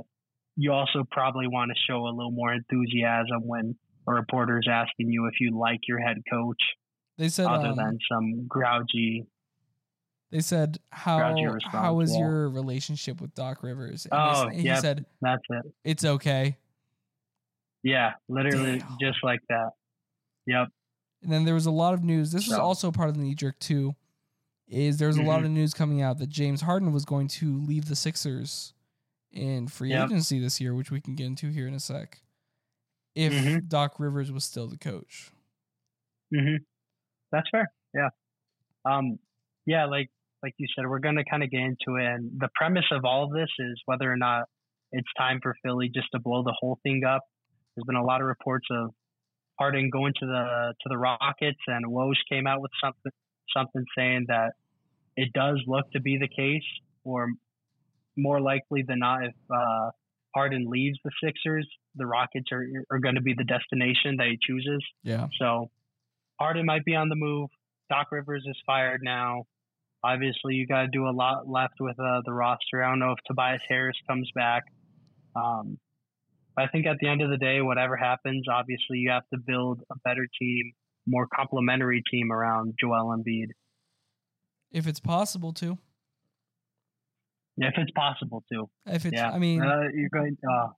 you 0.56 0.72
also 0.72 1.04
probably 1.10 1.48
want 1.48 1.72
to 1.72 1.92
show 1.92 2.06
a 2.06 2.14
little 2.16 2.32
more 2.32 2.54
enthusiasm 2.54 3.42
when 3.46 3.76
a 4.08 4.14
reporter's 4.14 4.68
asking 4.72 5.10
you 5.10 5.26
if 5.28 5.34
you 5.40 5.58
like 5.58 5.80
your 5.88 6.00
head 6.00 6.18
coach, 6.32 6.62
They 7.18 7.30
said 7.30 7.48
other 7.48 7.70
um, 7.70 7.76
than 7.76 7.98
some 8.10 8.48
grouchy. 8.48 9.26
They 10.36 10.42
said 10.42 10.80
how 10.90 11.34
how 11.64 12.02
is 12.02 12.12
yeah. 12.14 12.20
your 12.20 12.50
relationship 12.50 13.22
with 13.22 13.34
Doc 13.36 13.64
Rivers? 13.64 14.06
And 14.06 14.14
Oh, 14.14 14.50
he 14.50 14.64
yep. 14.64 14.80
said 14.80 15.06
That's 15.22 15.42
it. 15.50 15.74
it's 15.86 16.04
okay. 16.04 16.58
Yeah, 17.84 18.14
literally 18.28 18.80
Damn. 18.80 18.98
just 19.00 19.20
like 19.24 19.40
that. 19.48 19.70
Yep. 20.46 20.68
And 21.24 21.32
then 21.32 21.46
there 21.46 21.54
was 21.54 21.68
a 21.68 21.72
lot 21.72 21.94
of 21.94 22.04
news. 22.04 22.32
This 22.34 22.48
was 22.50 22.58
also 22.58 22.92
part 22.92 23.08
of 23.10 23.16
the 23.16 23.22
knee 23.24 23.34
jerk 23.36 23.58
too. 23.60 23.96
Is 24.68 24.98
there's 24.98 25.16
a 25.18 25.22
lot 25.24 25.42
Mhm. 25.42 25.46
of 25.46 25.52
news 25.52 25.74
coming 25.74 26.02
out 26.02 26.18
that 26.18 26.28
James 26.30 26.62
Harden 26.62 26.92
was 26.92 27.06
going 27.06 27.28
to 27.30 27.62
leave 27.62 27.86
the 27.86 27.96
Sixers 27.96 28.74
in 29.32 29.68
free 29.68 29.92
Yep. 29.92 30.06
agency 30.10 30.40
this 30.40 30.60
year, 30.60 30.74
which 30.74 30.92
we 30.92 31.00
can 31.00 31.16
get 31.16 31.28
into 31.28 31.50
here 31.50 31.68
in 31.68 31.74
a 31.76 31.80
sec. 31.80 32.22
If 33.14 33.32
Mhm. 33.32 33.70
Doc 33.70 34.00
Rivers 34.00 34.32
was 34.34 34.44
still 34.44 34.68
the 34.68 34.78
coach. 34.78 35.32
hmm 36.34 36.56
That's 37.32 37.50
fair. 37.50 37.72
Yeah. 37.94 38.10
Um, 38.84 39.20
yeah, 39.66 39.86
like 39.86 40.10
like 40.46 40.54
you 40.58 40.68
said, 40.76 40.86
we're 40.88 41.00
going 41.00 41.16
to 41.16 41.26
kind 41.26 41.42
of 41.42 41.50
get 41.50 41.62
into 41.62 42.00
it, 42.00 42.06
and 42.06 42.32
the 42.38 42.50
premise 42.54 42.86
of 42.92 43.04
all 43.04 43.24
of 43.26 43.32
this 43.32 43.50
is 43.58 43.82
whether 43.86 44.12
or 44.12 44.16
not 44.16 44.44
it's 44.92 45.08
time 45.18 45.40
for 45.42 45.56
Philly 45.64 45.90
just 45.94 46.08
to 46.14 46.20
blow 46.20 46.44
the 46.44 46.56
whole 46.60 46.78
thing 46.84 47.02
up. 47.04 47.24
There's 47.76 47.86
been 47.86 47.96
a 47.96 48.06
lot 48.06 48.22
of 48.22 48.28
reports 48.28 48.68
of 48.70 48.92
Harden 49.60 49.90
going 49.90 50.14
to 50.20 50.26
the 50.28 50.74
to 50.82 50.90
the 50.90 50.98
Rockets, 50.98 51.60
and 51.66 51.84
Woj 51.88 52.14
came 52.32 52.46
out 52.46 52.62
with 52.62 52.70
something 52.84 53.12
something 53.58 53.86
saying 53.98 54.26
that 54.28 54.52
it 55.18 55.34
does 55.34 55.60
look 55.66 55.92
to 55.94 56.00
be 56.00 56.20
the 56.20 56.28
case, 56.28 56.68
or 57.04 57.30
more 58.16 58.40
likely 58.40 58.84
than 58.88 59.00
not, 59.00 59.26
if 59.26 59.34
uh, 59.52 59.90
Harden 60.36 60.70
leaves 60.70 61.00
the 61.04 61.12
Sixers, 61.24 61.68
the 61.96 62.06
Rockets 62.06 62.52
are 62.52 62.66
are 62.92 63.00
going 63.00 63.16
to 63.16 63.22
be 63.22 63.34
the 63.34 63.46
destination 63.46 64.18
that 64.18 64.28
he 64.28 64.38
chooses. 64.46 64.84
Yeah. 65.04 65.28
So 65.40 65.72
Harden 66.40 66.68
might 66.68 66.86
be 66.86 66.96
on 66.96 67.10
the 67.10 67.16
move. 67.16 67.50
Doc 67.90 68.08
Rivers 68.12 68.44
is 68.48 68.58
fired 68.68 69.02
now. 69.04 69.46
Obviously, 70.06 70.54
you 70.54 70.68
got 70.68 70.82
to 70.82 70.88
do 70.88 71.08
a 71.08 71.12
lot 71.12 71.50
left 71.50 71.76
with 71.80 72.00
uh, 72.00 72.22
the 72.26 72.32
roster. 72.32 72.84
I 72.84 72.90
don't 72.90 73.00
know 73.00 73.12
if 73.12 73.20
Tobias 73.26 73.62
Harris 73.68 73.98
comes 74.08 74.30
back. 74.36 74.64
Um, 75.36 75.80
I 76.58 76.68
think 76.68 76.86
at 76.86 76.98
the 77.02 77.08
end 77.08 77.22
of 77.22 77.30
the 77.32 77.38
day, 77.38 77.62
whatever 77.62 77.98
happens, 77.98 78.46
obviously 78.48 79.00
you 79.00 79.10
have 79.10 79.28
to 79.34 79.40
build 79.40 79.82
a 79.92 79.96
better 80.04 80.28
team, 80.40 80.74
more 81.08 81.28
complementary 81.28 82.04
team 82.12 82.32
around 82.32 82.76
Joel 82.80 83.18
Embiid. 83.18 83.48
If 84.72 84.86
it's 84.88 85.00
possible 85.00 85.54
to. 85.54 85.78
If 87.58 87.74
it's 87.78 87.92
possible 87.92 88.44
to. 88.52 88.70
If 88.86 89.06
it's, 89.06 89.16
Yeah. 89.16 89.32
I 89.32 89.40
mean, 89.40 89.62
Uh, 89.62 89.88
you're 89.94 90.10
going. 90.10 90.38
Uh, 90.48 90.70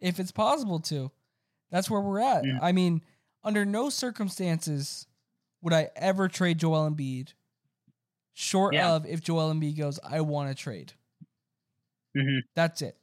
if 0.00 0.18
it's 0.18 0.32
possible 0.32 0.80
to. 0.80 1.10
That's 1.70 1.90
where 1.90 2.00
we're 2.00 2.20
at. 2.20 2.44
Mm. 2.44 2.58
I 2.62 2.72
mean, 2.72 3.02
under 3.44 3.64
no 3.64 3.90
circumstances 3.90 5.06
would 5.62 5.72
I 5.72 5.90
ever 5.96 6.28
trade 6.28 6.58
Joel 6.58 6.88
Embiid, 6.90 7.32
short 8.38 8.74
Yeah. 8.74 8.92
of 8.92 9.06
if 9.06 9.22
Joel 9.22 9.52
Embiid 9.52 9.78
goes, 9.78 9.98
I 10.04 10.20
want 10.20 10.50
to 10.50 10.54
trade. 10.62 10.92
mhm. 12.16 12.40
That's 12.54 12.82
it. 12.82 12.96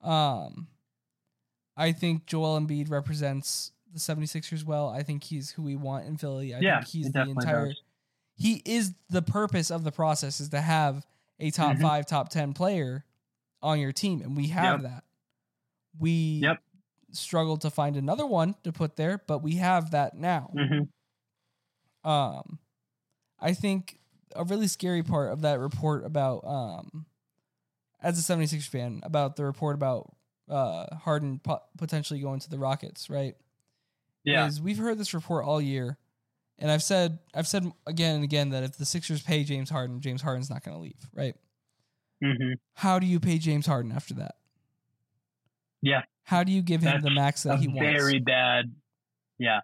Um, 0.00 0.68
I 1.76 1.92
think 1.92 2.26
Joel 2.26 2.58
Embiid 2.60 2.88
represents 2.90 3.72
the 3.92 3.98
76ers 4.00 4.64
well. 4.64 4.88
I 4.88 5.02
think 5.02 5.24
he's 5.24 5.50
who 5.52 5.62
we 5.62 5.74
want 5.76 6.06
in 6.06 6.16
Philly. 6.16 6.54
I 6.54 6.60
Yeah, 6.60 6.78
think 6.80 6.88
he's 6.88 7.10
the 7.12 7.22
entire. 7.22 7.66
does. 7.68 7.82
He 8.36 8.62
is 8.64 8.94
the 9.08 9.22
purpose 9.22 9.70
of 9.70 9.82
the 9.84 9.92
process 9.92 10.40
is 10.40 10.48
to 10.50 10.60
have 10.60 11.06
a 11.40 11.50
top 11.50 11.76
Mhm. 11.76 11.82
five, 11.82 12.06
top 12.06 12.28
ten 12.28 12.52
player 12.54 13.04
on 13.62 13.78
your 13.80 13.92
team, 13.92 14.22
and 14.22 14.36
we 14.36 14.48
have 14.48 14.82
that. 14.82 15.04
We 15.98 16.40
Yep. 16.42 16.62
struggled 17.12 17.60
to 17.62 17.70
find 17.70 17.96
another 17.96 18.26
one 18.26 18.54
to 18.62 18.72
put 18.72 18.96
there, 18.96 19.18
but 19.18 19.40
we 19.40 19.56
have 19.56 19.90
that 19.90 20.14
now. 20.14 20.50
Mhm. 20.54 20.88
Um, 22.04 22.58
I 23.38 23.52
think 23.54 23.99
a 24.34 24.44
really 24.44 24.66
scary 24.66 25.02
part 25.02 25.32
of 25.32 25.42
that 25.42 25.58
report 25.58 26.04
about 26.04 26.44
um, 26.44 27.06
as 28.02 28.18
a 28.18 28.22
76 28.22 28.66
fan 28.66 29.00
about 29.02 29.36
the 29.36 29.44
report 29.44 29.74
about 29.74 30.14
uh 30.48 30.94
Harden 30.96 31.38
po- 31.38 31.62
potentially 31.78 32.20
going 32.20 32.40
to 32.40 32.50
the 32.50 32.58
Rockets, 32.58 33.08
right? 33.10 33.36
Yeah. 34.24 34.46
Is 34.46 34.60
we've 34.60 34.78
heard 34.78 34.98
this 34.98 35.14
report 35.14 35.44
all 35.44 35.60
year, 35.60 35.96
and 36.58 36.70
I've 36.70 36.82
said 36.82 37.18
I've 37.34 37.46
said 37.46 37.70
again 37.86 38.16
and 38.16 38.24
again 38.24 38.50
that 38.50 38.62
if 38.64 38.76
the 38.76 38.84
Sixers 38.84 39.22
pay 39.22 39.44
James 39.44 39.70
Harden, 39.70 40.00
James 40.00 40.22
Harden's 40.22 40.50
not 40.50 40.64
going 40.64 40.76
to 40.76 40.82
leave, 40.82 41.08
right? 41.14 41.34
hmm 42.22 42.52
How 42.74 42.98
do 42.98 43.06
you 43.06 43.18
pay 43.20 43.38
James 43.38 43.66
Harden 43.66 43.92
after 43.92 44.14
that? 44.14 44.34
Yeah. 45.82 46.02
How 46.24 46.44
do 46.44 46.52
you 46.52 46.62
give 46.62 46.82
him 46.82 47.00
the 47.00 47.10
max 47.10 47.44
that 47.44 47.58
he 47.58 47.66
wants? 47.68 47.80
very 47.82 48.18
bad, 48.18 48.72
yeah, 49.38 49.60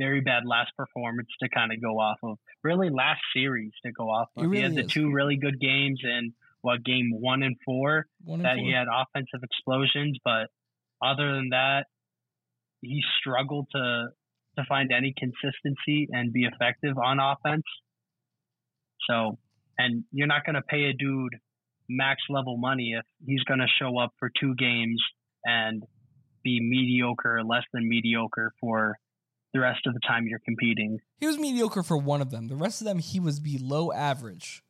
very 0.00 0.20
bad 0.22 0.44
last 0.46 0.70
performance 0.76 1.28
to 1.42 1.48
kind 1.50 1.72
of 1.72 1.80
go 1.82 1.98
off 2.00 2.16
of. 2.22 2.38
Really, 2.64 2.88
last 2.88 3.20
series 3.36 3.72
to 3.84 3.92
go 3.92 4.04
off 4.04 4.28
of. 4.36 4.42
he 4.44 4.48
really 4.48 4.62
had 4.62 4.74
the 4.74 4.84
two 4.84 5.12
really 5.12 5.36
good 5.36 5.60
games 5.60 6.00
in 6.02 6.32
what 6.62 6.82
game 6.84 7.10
one 7.12 7.42
and 7.42 7.56
four 7.64 8.06
One 8.24 8.40
and 8.40 8.44
that 8.46 8.56
four. 8.56 8.64
he 8.64 8.72
had 8.72 8.86
offensive 8.88 9.40
explosions, 9.42 10.18
but 10.24 10.48
other 11.04 11.34
than 11.34 11.50
that, 11.50 11.84
he 12.80 13.02
struggled 13.20 13.66
to 13.72 14.08
to 14.56 14.64
find 14.68 14.90
any 14.92 15.14
consistency 15.16 16.08
and 16.10 16.32
be 16.32 16.44
effective 16.44 16.96
on 16.98 17.18
offense. 17.20 17.64
So, 19.08 19.38
and 19.78 20.04
you're 20.12 20.26
not 20.26 20.44
going 20.44 20.56
to 20.56 20.62
pay 20.62 20.84
a 20.84 20.92
dude 20.92 21.36
max 21.88 22.22
level 22.28 22.56
money 22.56 22.94
if 22.98 23.04
he's 23.26 23.42
going 23.44 23.60
to 23.60 23.66
show 23.80 23.98
up 23.98 24.12
for 24.18 24.30
two 24.40 24.54
games 24.54 25.02
and 25.44 25.82
be 26.42 26.60
mediocre 26.60 27.42
less 27.44 27.64
than 27.72 27.88
mediocre 27.88 28.52
for 28.60 28.96
the 29.52 29.60
rest 29.60 29.86
of 29.86 29.94
the 29.94 30.00
time 30.06 30.26
you're 30.26 30.38
competing. 30.40 30.98
He 31.18 31.26
was 31.26 31.38
mediocre 31.38 31.82
for 31.82 31.96
one 31.96 32.20
of 32.20 32.30
them. 32.30 32.48
The 32.48 32.56
rest 32.56 32.80
of 32.80 32.86
them, 32.86 32.98
he 32.98 33.18
was 33.20 33.40
below 33.40 33.92
average. 33.92 34.62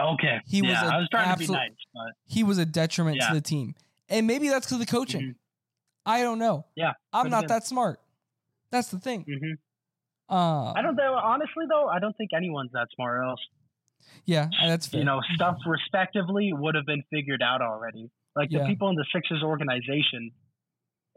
Okay. 0.00 0.40
He 0.46 0.62
was 0.62 0.70
yeah, 0.70 0.88
a 0.88 0.94
I 0.94 0.98
was 0.98 1.08
trying 1.10 1.32
to 1.32 1.38
be 1.38 1.52
nice, 1.52 1.70
but 1.92 2.12
He 2.26 2.42
was 2.42 2.58
a 2.58 2.64
detriment 2.64 3.18
Yeah. 3.20 3.28
to 3.28 3.34
the 3.34 3.40
team. 3.42 3.74
And 4.08 4.26
maybe 4.26 4.48
that's 4.48 4.66
because 4.66 4.80
of 4.80 4.86
the 4.86 4.90
coaching. 4.90 5.20
Mhm. 5.20 5.34
I 6.06 6.22
don't 6.22 6.38
know. 6.38 6.66
Yeah, 6.74 6.92
I'm 7.12 7.30
not 7.30 7.48
that 7.48 7.64
smart. 7.66 8.00
That's 8.70 8.88
the 8.88 8.98
thing. 8.98 9.22
hmm 9.24 9.52
Uh, 10.34 10.72
I 10.72 10.80
don't 10.82 10.96
know. 10.96 11.14
Honestly, 11.14 11.66
though, 11.68 11.88
I 11.88 11.98
don't 11.98 12.16
think 12.16 12.30
anyone's 12.34 12.72
that 12.72 12.88
smart. 12.94 13.22
Else, 13.24 13.40
Yeah, 14.24 14.48
that's 14.64 14.86
fair. 14.88 15.00
you 15.00 15.04
know, 15.04 15.20
stuff 15.34 15.58
respectively 15.66 16.52
would 16.54 16.74
have 16.74 16.86
been 16.86 17.02
figured 17.10 17.42
out 17.42 17.60
already. 17.60 18.10
Like 18.34 18.50
Yeah. 18.50 18.60
the 18.60 18.64
people 18.66 18.88
in 18.88 18.96
the 18.96 19.04
Sixers 19.14 19.42
organization, 19.42 20.30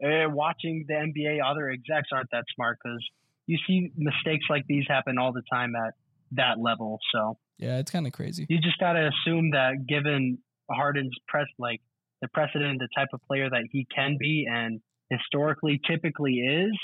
eh, 0.02 0.26
watching 0.26 0.84
the 0.88 0.94
NBA, 0.94 1.38
other 1.44 1.70
execs 1.70 2.08
aren't 2.12 2.30
that 2.32 2.44
smart 2.54 2.78
because 2.82 3.04
you 3.46 3.58
see 3.66 3.92
mistakes 3.96 4.46
like 4.50 4.64
these 4.66 4.84
happen 4.88 5.18
all 5.18 5.32
the 5.32 5.42
time 5.50 5.74
at 5.76 5.94
that 6.32 6.58
level. 6.60 6.98
So 7.12 7.38
yeah, 7.58 7.78
it's 7.78 7.90
kind 7.90 8.06
of 8.06 8.12
crazy. 8.12 8.46
you 8.48 8.58
just 8.58 8.78
got 8.78 8.94
to 8.94 9.08
assume 9.08 9.50
that 9.52 9.86
given 9.88 10.38
Harden's 10.70 11.16
press, 11.28 11.46
like 11.58 11.80
the 12.20 12.28
precedent, 12.28 12.80
the 12.80 12.88
type 12.94 13.08
of 13.12 13.20
player 13.26 13.48
that 13.48 13.64
he 13.70 13.86
can 13.94 14.16
be 14.18 14.46
and 14.50 14.80
historically 15.10 15.80
typically 15.88 16.34
is, 16.34 16.76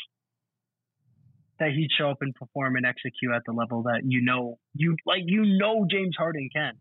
that 1.58 1.70
he'd 1.70 1.90
show 1.96 2.10
up 2.10 2.18
and 2.20 2.34
perform 2.34 2.76
and 2.76 2.84
execute 2.84 3.32
at 3.34 3.42
the 3.46 3.52
level 3.52 3.84
that 3.84 4.00
you 4.04 4.20
know 4.22 4.58
you 4.74 4.96
like 5.06 5.22
you 5.26 5.58
know 5.58 5.86
James 5.88 6.16
Harden 6.16 6.48
can. 6.52 6.72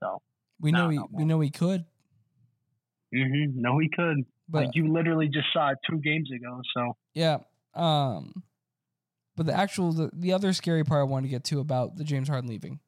So 0.00 0.22
We 0.60 0.70
No, 0.70 0.84
know 0.84 0.88
he 0.90 0.96
no, 0.96 1.08
we 1.10 1.24
know 1.24 1.40
he 1.40 1.50
could, 1.50 1.84
mm-hmm, 3.14 3.60
no, 3.60 3.78
he 3.78 3.88
could. 3.88 4.24
But 4.48 4.64
like 4.66 4.74
you 4.74 4.92
literally 4.92 5.28
just 5.28 5.46
saw 5.52 5.70
it 5.70 5.78
two 5.88 5.98
games 5.98 6.30
ago. 6.32 6.60
So 6.74 6.96
yeah. 7.14 7.38
Um, 7.74 8.42
but 9.36 9.46
the 9.46 9.54
actual 9.54 9.92
the, 9.92 10.10
the 10.12 10.32
other 10.32 10.52
scary 10.52 10.84
part 10.84 11.00
I 11.00 11.04
wanted 11.04 11.26
to 11.26 11.30
get 11.30 11.44
to 11.44 11.60
about 11.60 11.96
the 11.96 12.04
James 12.04 12.28
Harden 12.28 12.48
leaving. 12.50 12.80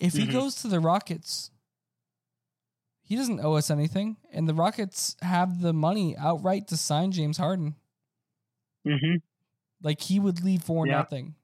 If 0.00 0.14
he 0.14 0.26
Mhm. 0.26 0.32
goes 0.32 0.56
to 0.62 0.68
the 0.68 0.80
Rockets, 0.80 1.50
he 3.02 3.16
doesn't 3.16 3.40
owe 3.40 3.54
us 3.54 3.70
anything, 3.70 4.16
and 4.32 4.48
the 4.48 4.54
Rockets 4.54 5.16
have 5.22 5.60
the 5.60 5.72
money 5.72 6.16
outright 6.16 6.66
to 6.68 6.76
sign 6.76 7.12
James 7.12 7.36
Harden. 7.38 7.76
hmm 8.84 9.16
Like 9.82 10.00
he 10.00 10.18
would 10.18 10.42
leave 10.42 10.62
for 10.62 10.86
Yeah. 10.86 10.94
nothing. 10.98 11.34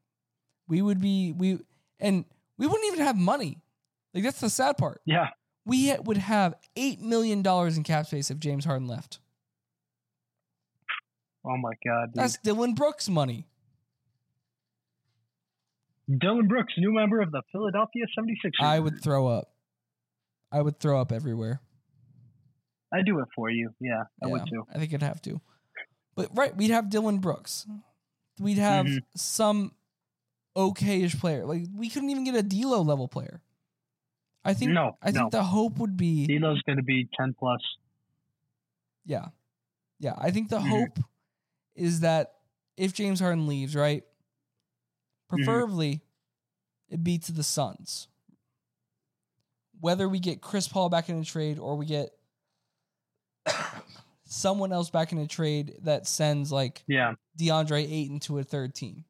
We 0.67 0.83
would 0.83 1.01
be 1.01 1.33
we 1.33 1.61
and 1.99 2.25
we 2.57 2.67
wouldn't 2.67 2.87
even 2.93 3.05
have 3.05 3.17
money. 3.17 3.59
Like 4.15 4.25
that's 4.25 4.41
the 4.41 4.51
sad 4.51 4.77
part. 4.79 5.01
yeah, 5.05 5.29
We 5.71 5.95
would 6.05 6.17
have 6.19 6.55
eight 6.77 7.01
million 7.01 7.43
dollars 7.43 7.77
in 7.77 7.83
cap 7.85 8.07
space 8.07 8.31
if 8.31 8.39
James 8.39 8.65
Harden 8.65 8.89
left. 8.89 9.19
oh 11.45 11.57
my 11.57 11.73
god, 11.87 12.13
dude. 12.13 12.23
That's 12.23 12.37
Dillon 12.39 12.75
Brooks 12.75 13.09
money. 13.09 13.47
Dillon 16.19 16.49
Brooks, 16.49 16.75
new 16.77 16.93
member 16.93 17.21
of 17.21 17.31
the 17.31 17.43
Philadelphia 17.53 18.05
76ers. 18.19 18.65
I 18.65 18.81
would 18.81 19.01
throw 19.01 19.29
up. 19.29 19.53
I 20.51 20.61
would 20.61 20.81
throw 20.81 21.01
up 21.01 21.13
everywhere. 21.13 21.61
I'd 22.93 23.07
do 23.07 23.21
it 23.21 23.29
for 23.37 23.49
you. 23.49 23.71
Yeah, 23.81 24.03
I 24.23 24.27
would 24.27 24.43
too. 24.49 24.67
I 24.75 24.79
think 24.79 24.93
I'd 24.93 25.03
have 25.03 25.23
to. 25.23 25.41
But 26.17 26.31
right, 26.37 26.57
we'd 26.57 26.73
have 26.73 26.91
Dillon 26.91 27.19
Brooks. 27.19 27.67
We'd 28.41 28.59
have 28.59 28.87
Mhm. 28.87 29.03
some 29.15 29.73
okayish 30.57 31.21
player. 31.21 31.47
Like 31.47 31.67
we 31.73 31.89
couldn't 31.89 32.11
even 32.11 32.25
get 32.25 32.35
a 32.35 32.43
D'Lo 32.43 32.83
level 32.83 33.07
player. 33.07 33.41
I 34.45 34.55
think. 34.55 34.73
No, 34.73 34.97
I 35.03 35.13
think 35.13 35.25
no. 35.33 35.39
the 35.39 35.43
hope 35.45 35.79
would 35.79 35.97
be. 35.97 36.27
D'Lo's 36.27 36.63
going 36.63 36.79
to 36.79 36.83
be 36.83 37.09
10 37.19 37.35
plus. 37.39 37.61
Yeah. 39.05 39.27
Yeah. 39.99 40.15
I 40.19 40.31
think 40.31 40.49
the 40.49 40.59
Mhm. 40.59 40.69
hope 40.69 40.99
is 41.75 42.01
that 42.01 42.35
if 42.77 42.93
James 42.95 43.21
Harden 43.21 43.47
leaves, 43.47 43.75
right? 43.77 44.03
Mm-hmm. 44.03 45.37
Preferably 45.37 46.01
it 46.89 47.05
be 47.05 47.19
to 47.19 47.33
the 47.33 47.43
Suns. 47.45 48.09
Whether 49.81 50.09
we 50.09 50.19
get 50.21 50.41
Chris 50.43 50.69
Paul 50.69 50.89
back 50.89 51.09
in 51.09 51.19
a 51.19 51.25
trade 51.25 51.59
or 51.59 51.77
we 51.77 51.87
get 51.87 52.11
someone 54.25 54.73
else 54.73 54.91
back 54.91 55.13
in 55.13 55.19
a 55.19 55.27
trade 55.27 55.75
that 55.83 56.07
sends 56.07 56.51
like 56.53 56.83
Yeah. 56.87 57.15
DeAndre 57.39 57.91
Ayton 57.91 58.21
to 58.21 58.39
a 58.39 58.45
third 58.45 58.75
team. 58.75 59.05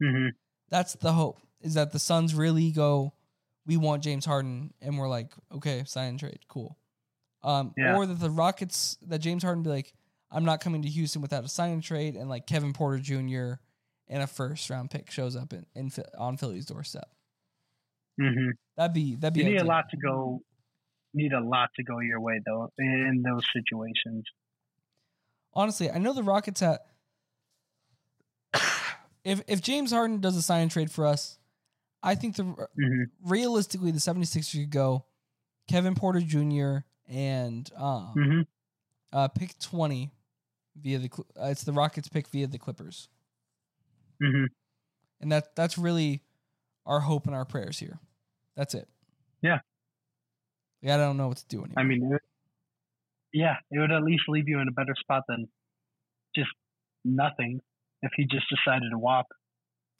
hmm 0.00 0.28
That's 0.68 0.94
the 0.94 1.12
hope. 1.12 1.40
Is 1.60 1.74
that 1.74 1.92
the 1.92 1.98
Suns 1.98 2.34
really 2.34 2.70
go, 2.70 3.12
we 3.66 3.76
want 3.76 4.02
James 4.02 4.24
Harden, 4.24 4.72
and 4.80 4.96
we're 4.98 5.08
like, 5.08 5.32
okay, 5.52 5.82
sign 5.86 6.10
and 6.10 6.18
trade, 6.18 6.38
cool. 6.48 6.78
Um, 7.42 7.74
Yeah. 7.76 7.96
or 7.96 8.06
that 8.06 8.18
the 8.20 8.30
Rockets, 8.30 8.96
that 9.02 9.18
James 9.18 9.42
Harden 9.42 9.62
be 9.62 9.70
like, 9.70 9.92
I'm 10.30 10.44
not 10.44 10.60
coming 10.60 10.82
to 10.82 10.88
Houston 10.88 11.22
without 11.22 11.44
a 11.44 11.48
sign 11.48 11.72
and 11.72 11.82
trade, 11.82 12.16
and 12.16 12.28
like 12.28 12.46
Kevin 12.46 12.72
Porter 12.72 12.98
Jr. 12.98 13.60
and 14.08 14.22
a 14.22 14.26
first 14.26 14.68
round 14.70 14.90
pick 14.90 15.10
shows 15.10 15.36
up 15.36 15.52
in, 15.52 15.66
in 15.74 15.90
on 16.18 16.36
Philly's 16.36 16.66
doorstep. 16.66 17.08
hmm 18.20 18.50
That'd 18.76 18.94
be 18.94 19.14
that'd 19.16 19.34
be 19.34 19.40
You 19.40 19.50
need 19.50 19.60
a 19.60 19.64
lot 19.64 19.88
to 19.90 19.96
go. 19.96 20.42
Need 21.14 21.32
a 21.32 21.40
lot 21.40 21.70
to 21.76 21.82
go 21.82 22.00
your 22.00 22.20
way 22.20 22.40
though 22.44 22.70
in 22.78 23.22
those 23.24 23.44
situations. 23.52 24.24
honestly, 25.54 25.90
I 25.90 25.98
know 25.98 26.12
the 26.12 26.22
Rockets 26.22 26.60
at 26.62 26.80
if 29.24 29.42
if 29.48 29.60
James 29.62 29.92
Harden 29.92 30.20
does 30.20 30.36
a 30.36 30.42
sign 30.42 30.62
and 30.62 30.70
trade 30.70 30.90
for 30.90 31.06
us, 31.06 31.38
I 32.02 32.14
think 32.14 32.36
the 32.36 32.44
hmm 32.44 33.02
realistically 33.24 33.90
the 33.90 33.98
76ers 33.98 34.52
could 34.52 34.70
go 34.70 35.04
Kevin 35.68 35.94
Porter 35.94 36.20
Jr. 36.20 36.78
and 37.08 37.70
um, 37.76 38.12
hmm 38.14 38.40
uh, 39.12 39.28
pick 39.28 39.58
20 39.58 40.10
via 40.76 40.98
the 40.98 41.10
uh, 41.40 41.46
it's 41.46 41.64
the 41.64 41.72
Rockets 41.72 42.08
pick 42.08 42.28
via 42.28 42.46
the 42.46 42.58
Clippers. 42.58 43.08
hmm 44.20 44.44
And 45.20 45.32
that 45.32 45.54
that's 45.56 45.78
really 45.78 46.22
our 46.84 47.00
hope 47.00 47.26
and 47.26 47.34
our 47.34 47.44
prayers 47.44 47.78
here. 47.78 47.98
That's 48.56 48.74
it. 48.74 48.88
Yeah. 49.42 49.58
Yeah, 50.82 50.94
I 50.94 50.98
don't 50.98 51.16
know 51.16 51.28
what 51.28 51.38
to 51.38 51.46
do 51.48 51.64
anymore. 51.64 51.74
I 51.78 51.82
mean, 51.82 52.18
yeah, 53.32 53.56
it 53.70 53.78
would 53.78 53.90
at 53.90 54.02
least 54.02 54.24
leave 54.28 54.48
you 54.48 54.60
in 54.60 54.68
a 54.68 54.72
better 54.72 54.94
spot 54.98 55.24
than 55.28 55.48
just 56.34 56.50
nothing 57.04 57.60
if 58.02 58.12
he 58.16 58.24
just 58.24 58.46
decided 58.48 58.90
to 58.90 58.98
walk. 58.98 59.26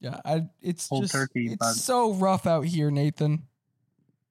Yeah, 0.00 0.20
I, 0.24 0.48
it's 0.60 0.88
just 0.88 1.12
turkey, 1.12 1.46
it's 1.52 1.56
but- 1.56 1.72
so 1.74 2.12
rough 2.14 2.46
out 2.46 2.64
here, 2.66 2.90
Nathan. 2.90 3.44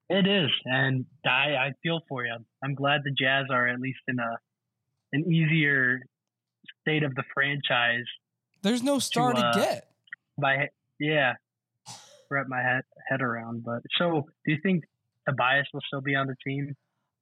It 0.08 0.28
is, 0.28 0.52
and 0.66 1.06
I 1.26 1.56
I 1.56 1.72
feel 1.82 2.02
for 2.08 2.24
you. 2.26 2.36
I'm 2.64 2.76
glad 2.76 3.02
the 3.04 3.10
Jazz 3.12 3.46
are 3.50 3.68
at 3.68 3.80
least 3.80 4.02
in 4.08 4.20
a 4.20 4.38
an 5.14 5.32
easier 5.34 6.02
state 6.82 7.02
of 7.02 7.16
the 7.16 7.24
franchise. 7.34 8.06
There's 8.62 8.84
no 8.84 9.00
star 9.00 9.34
to, 9.34 9.40
uh, 9.40 9.54
get. 9.54 9.90
By 10.38 10.70
yeah, 11.00 11.34
wrap 12.30 12.48
my 12.48 12.62
head 12.62 12.84
head 13.10 13.22
around. 13.24 13.64
But 13.64 13.82
so, 13.98 14.28
do 14.46 14.52
you 14.52 14.60
think 14.62 14.84
Tobias 15.28 15.66
will 15.74 15.82
still 15.88 16.02
be 16.02 16.14
on 16.14 16.28
the 16.28 16.36
team 16.46 16.76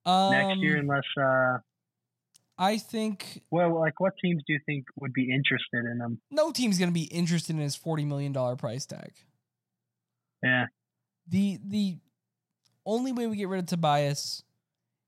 Um, 0.05 0.31
next 0.31 0.59
year? 0.59 0.77
Unless, 0.77 1.03
uh, 1.17 1.59
I 2.57 2.77
think 2.77 3.41
well, 3.51 3.79
like 3.79 3.99
what 3.99 4.13
teams 4.23 4.43
do 4.45 4.53
you 4.53 4.59
think 4.65 4.85
would 4.97 5.13
be 5.13 5.31
interested 5.33 5.85
in 5.85 5.99
him? 6.01 6.21
no 6.31 6.51
team's 6.51 6.77
going 6.77 6.89
to 6.89 6.93
be 6.93 7.03
interested 7.05 7.55
in 7.55 7.61
his 7.61 7.75
forty 7.75 8.05
million 8.05 8.31
dollar 8.31 8.55
price 8.55 8.85
tag. 8.85 9.13
Yeah, 10.43 10.65
the 11.27 11.59
The 11.65 11.97
only 12.85 13.11
way 13.11 13.27
we 13.27 13.37
get 13.37 13.47
rid 13.49 13.59
of 13.59 13.65
Tobias 13.67 14.43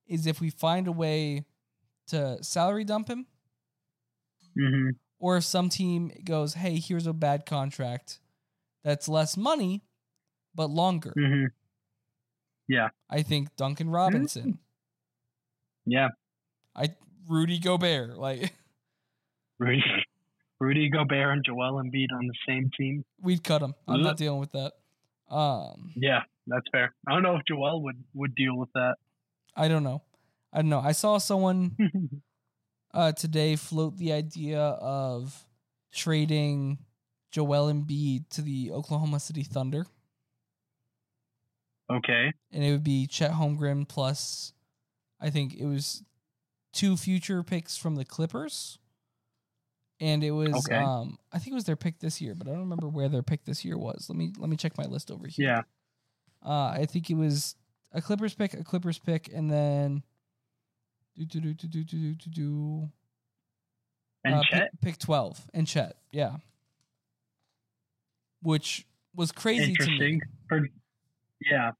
is 0.08 0.28
if 0.28 0.42
we 0.42 0.50
find 0.50 0.88
a 0.88 0.92
way 0.92 1.46
to 2.08 2.44
salary 2.44 2.84
dump 2.84 3.10
him, 3.10 3.28
hmm 4.56 4.90
or 5.20 5.38
if 5.38 5.44
some 5.44 5.70
team 5.70 6.12
goes, 6.24 6.54
"Hey, 6.56 6.78
here's 6.80 7.08
a 7.08 7.14
bad 7.14 7.46
contract 7.46 8.20
that's 8.84 9.08
less 9.10 9.38
money 9.38 9.84
but 10.56 10.70
longer." 10.70 11.14
hmm 11.16 11.46
Yeah. 12.68 12.90
I 13.10 13.22
think 13.22 13.56
Duncan 13.56 13.90
Robinson, 13.90 14.60
yeah. 15.86 16.10
I 16.76 16.96
Rudy 17.30 17.60
Gobert, 17.60 18.18
like 18.18 18.54
Rudy, 19.60 19.84
Rudy 20.60 20.90
Gobert 20.90 21.34
and 21.34 21.46
Joel 21.46 21.82
Embiid 21.84 22.08
on 22.14 22.28
the 22.28 22.34
same 22.48 22.70
team. 22.78 23.04
we'd 23.22 23.44
cut 23.44 23.62
him. 23.62 23.76
I'm 23.88 24.02
not 24.02 24.18
dealing 24.18 24.40
with 24.40 24.52
that. 24.54 24.74
Um, 25.30 25.92
Yeah, 25.96 26.22
that's 26.48 26.66
fair. 26.72 26.94
I 27.08 27.14
don't 27.14 27.24
know 27.24 27.36
if 27.36 27.42
Joel 27.48 27.82
would 27.84 28.04
would 28.14 28.36
deal 28.36 28.58
with 28.58 28.70
that. 28.74 28.96
I 29.56 29.68
don't 29.68 29.84
know. 29.84 30.02
I 30.54 30.58
don't 30.58 30.70
know. 30.70 30.80
I 30.80 30.92
saw 30.92 31.18
someone 31.18 31.76
uh, 32.94 33.12
today 33.12 33.56
float 33.56 33.98
the 33.98 34.14
idea 34.14 34.60
of 34.60 35.46
trading 35.92 36.80
Joel 37.32 37.72
Embiid 37.72 38.30
to 38.30 38.42
the 38.42 38.72
Oklahoma 38.72 39.20
City 39.20 39.44
Thunder, 39.44 39.86
okay. 41.92 42.32
and 42.52 42.64
it 42.64 42.72
would 42.72 42.84
be 42.84 43.08
Chet 43.08 43.32
Holmgren 43.32 43.86
plus, 43.86 44.54
I 45.20 45.30
think 45.30 45.54
it 45.54 45.66
was 45.66 46.02
two 46.76 46.96
future 46.98 47.42
picks 47.42 47.76
from 47.78 47.96
the 47.96 48.06
Clippers, 48.06 48.78
and 50.00 50.24
it 50.24 50.32
was 50.32 50.54
Okay. 50.68 50.76
um 50.76 51.18
I 51.32 51.40
think 51.40 51.54
it 51.54 51.56
was 51.56 51.64
their 51.64 51.76
pick 51.76 52.00
this 52.00 52.22
year, 52.22 52.36
but 52.36 52.48
I 52.48 52.52
don't 52.52 52.60
remember 52.60 52.88
where 52.88 53.10
their 53.10 53.24
pick 53.24 53.46
this 53.46 53.66
year 53.66 53.78
was. 53.78 54.06
Let 54.10 54.18
me 54.18 54.32
let 54.38 54.50
me 54.50 54.58
check 54.58 54.78
my 54.78 54.86
list 54.86 55.10
over 55.10 55.26
here. 55.26 55.48
Yeah. 55.48 55.62
Uh, 56.48 56.68
I 56.80 56.86
think 56.86 57.10
it 57.10 57.16
was 57.16 57.56
a 57.92 58.02
Clippers 58.02 58.36
pick, 58.36 58.54
a 58.54 58.64
Clippers 58.64 59.00
pick, 59.00 59.32
and 59.34 59.50
then 59.50 60.04
do 61.18 61.26
do 61.26 61.40
do 61.40 61.54
do 61.54 61.68
do 61.68 61.84
do 61.84 62.14
do 62.14 62.30
do. 62.30 62.90
And 64.24 64.36
uh, 64.36 64.44
Chet. 64.44 64.72
pick, 64.72 64.82
pick 64.82 64.98
twelve 65.00 65.40
and 65.54 65.66
Chet, 65.68 65.96
yeah, 66.12 66.36
which 68.42 68.86
was 69.16 69.32
crazy 69.32 69.74
to 69.74 69.88
me. 69.88 70.20
For, 70.50 70.68
yeah. 71.40 71.72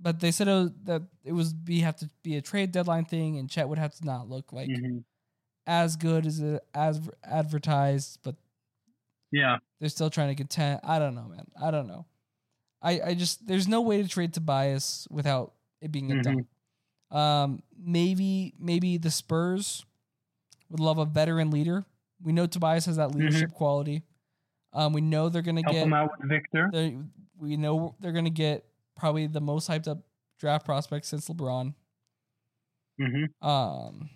But 0.00 0.20
they 0.20 0.30
said 0.30 0.46
it 0.48 0.52
was, 0.52 0.70
that 0.84 1.02
it 1.24 1.32
was 1.32 1.52
be 1.52 1.80
have 1.80 1.96
to 1.96 2.08
be 2.22 2.36
a 2.36 2.40
trade 2.42 2.70
deadline 2.72 3.04
thing, 3.04 3.36
and 3.38 3.50
Chet 3.50 3.68
would 3.68 3.78
have 3.78 3.94
to 3.96 4.04
not 4.04 4.28
look 4.28 4.52
like 4.52 4.68
hmm 4.70 4.98
as 5.66 5.96
good 5.96 6.24
as 6.24 6.40
it 6.40 6.62
as 6.72 6.98
advertised, 7.24 8.20
but 8.22 8.36
Yeah. 9.30 9.58
they're 9.80 9.90
still 9.90 10.08
trying 10.08 10.28
to 10.28 10.34
contend. 10.34 10.80
I 10.82 10.98
don't 10.98 11.14
know, 11.14 11.24
man. 11.28 11.44
I 11.60 11.70
don't 11.70 11.86
know. 11.88 12.06
I 12.80 13.00
I 13.00 13.14
just 13.14 13.46
there's 13.46 13.68
no 13.68 13.82
way 13.82 14.00
to 14.02 14.08
trade 14.08 14.32
Tobias 14.32 15.06
without 15.10 15.52
it 15.82 15.92
being 15.92 16.10
a 16.12 16.14
Mhm. 16.14 16.22
dump. 16.22 16.48
Um, 17.10 17.62
maybe 17.76 18.54
maybe 18.58 18.96
the 18.98 19.10
Spurs 19.10 19.84
would 20.70 20.80
love 20.80 20.98
a 20.98 21.04
veteran 21.04 21.50
leader. 21.50 21.84
We 22.22 22.32
know 22.32 22.46
Tobias 22.46 22.86
has 22.86 22.96
that 22.96 23.14
leadership 23.14 23.52
quality. 23.52 24.02
Um, 24.72 24.92
we 24.92 25.00
know 25.00 25.28
they're 25.28 25.42
gonna 25.42 25.62
Help 25.62 25.74
get. 25.74 25.82
him 25.86 25.92
out 25.94 26.18
with 26.18 26.28
Victor. 26.28 26.70
they- 26.72 26.98
we 27.36 27.56
know 27.56 27.94
they're 28.00 28.12
gonna 28.12 28.30
get 28.30 28.64
probably 28.98 29.26
the 29.26 29.40
most 29.40 29.68
hyped 29.70 29.88
up 29.88 29.98
draft 30.38 30.66
prospect 30.66 31.06
since 31.06 31.28
LeBron. 31.28 31.74
hmm 33.00 33.46
Um, 33.46 34.10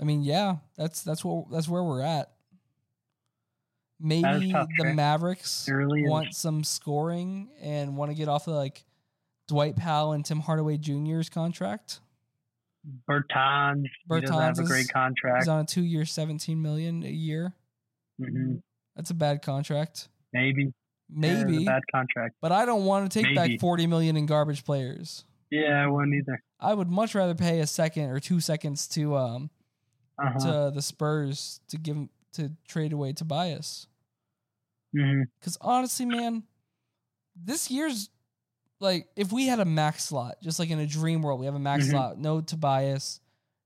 I 0.00 0.04
mean, 0.04 0.22
yeah, 0.22 0.56
that's 0.76 1.02
that's 1.02 1.24
what 1.24 1.50
that's 1.50 1.68
where 1.68 1.82
we're 1.82 2.02
at. 2.02 2.30
Maybe 4.00 4.52
tough, 4.52 4.68
the. 4.78 4.92
Mavericks 4.92 5.68
really 5.68 6.02
is. 6.02 6.10
want 6.10 6.34
some 6.34 6.64
scoring 6.64 7.50
and 7.62 7.96
want 7.96 8.10
to 8.10 8.16
get 8.16 8.28
off 8.28 8.48
of 8.48 8.54
like 8.54 8.84
Dwight 9.48 9.76
Powell 9.76 10.12
and 10.12 10.24
Tim 10.24 10.40
Hardaway 10.40 10.76
Jr.'s 10.78 11.28
contract. 11.28 12.00
Bertans. 13.08 13.86
Doesn't 14.10 14.28
have 14.34 14.56
Bertans 14.56 14.60
a 14.60 14.64
great 14.64 14.88
contract. 14.92 15.38
He's 15.44 15.48
on 15.48 15.60
a 15.60 15.64
two-year, 15.64 16.04
seventeen 16.04 16.60
million 16.60 17.02
a 17.04 17.08
year. 17.08 17.54
hmm 18.18 18.56
That's 18.96 19.10
a 19.10 19.14
bad 19.14 19.42
contract. 19.42 20.08
Maybe. 20.32 20.72
Yeah, 21.10 21.28
it 21.30 21.34
was 21.34 21.44
Maybe, 21.52 21.62
a 21.64 21.66
bad 21.66 21.82
contract. 21.92 22.36
but 22.40 22.50
I 22.52 22.64
don't 22.66 22.84
want 22.84 23.10
to 23.10 23.18
take 23.18 23.34
Maybe. 23.34 23.52
back 23.54 23.60
forty 23.60 23.86
million 23.86 24.16
in 24.16 24.26
garbage 24.26 24.64
players. 24.64 25.24
Yeah, 25.50 25.82
I 25.84 25.86
wouldn't 25.86 26.14
either. 26.14 26.42
I 26.60 26.74
would 26.74 26.88
much 26.90 27.14
rather 27.14 27.34
pay 27.34 27.60
a 27.60 27.66
second 27.66 28.10
or 28.10 28.18
two 28.20 28.40
seconds 28.40 28.88
to 28.88 29.16
um 29.16 29.50
Uh-huh. 30.18 30.38
to 30.68 30.74
the 30.74 30.82
Spurs 30.82 31.60
to 31.68 31.76
give 31.78 32.08
to 32.32 32.52
trade 32.66 32.92
away 32.92 33.12
Tobias. 33.12 33.86
Because 34.92 35.58
honestly, 35.60 36.06
man, 36.06 36.44
this 37.36 37.70
year's 37.70 38.10
like 38.80 39.08
if 39.16 39.32
we 39.32 39.46
had 39.46 39.60
a 39.60 39.64
max 39.64 40.04
slot, 40.04 40.36
just 40.42 40.58
like 40.58 40.70
in 40.70 40.78
a 40.78 40.86
dream 40.86 41.20
world, 41.22 41.40
we 41.40 41.46
have 41.46 41.54
a 41.54 41.58
max 41.60 41.86
Mhm. 41.86 41.90
slot, 41.90 42.18
no 42.18 42.40
Tobias, 42.40 43.20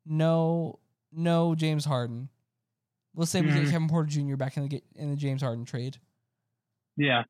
no 0.07 0.79
no 1.13 1.55
James 1.55 1.85
Harden. 1.85 2.29
Let's 3.15 3.31
say 3.31 3.41
we 3.41 3.49
get 3.49 3.65
Mhm. 3.65 3.71
Kevin 3.71 3.89
Porter 3.89 4.09
Jr. 4.09 4.37
back 4.37 4.57
in 4.57 4.69
the 4.69 4.83
in 4.95 5.11
the 5.11 5.17
James 5.17 5.43
Harden 5.43 5.65
trade. 5.65 5.99
Yeah. 6.99 7.25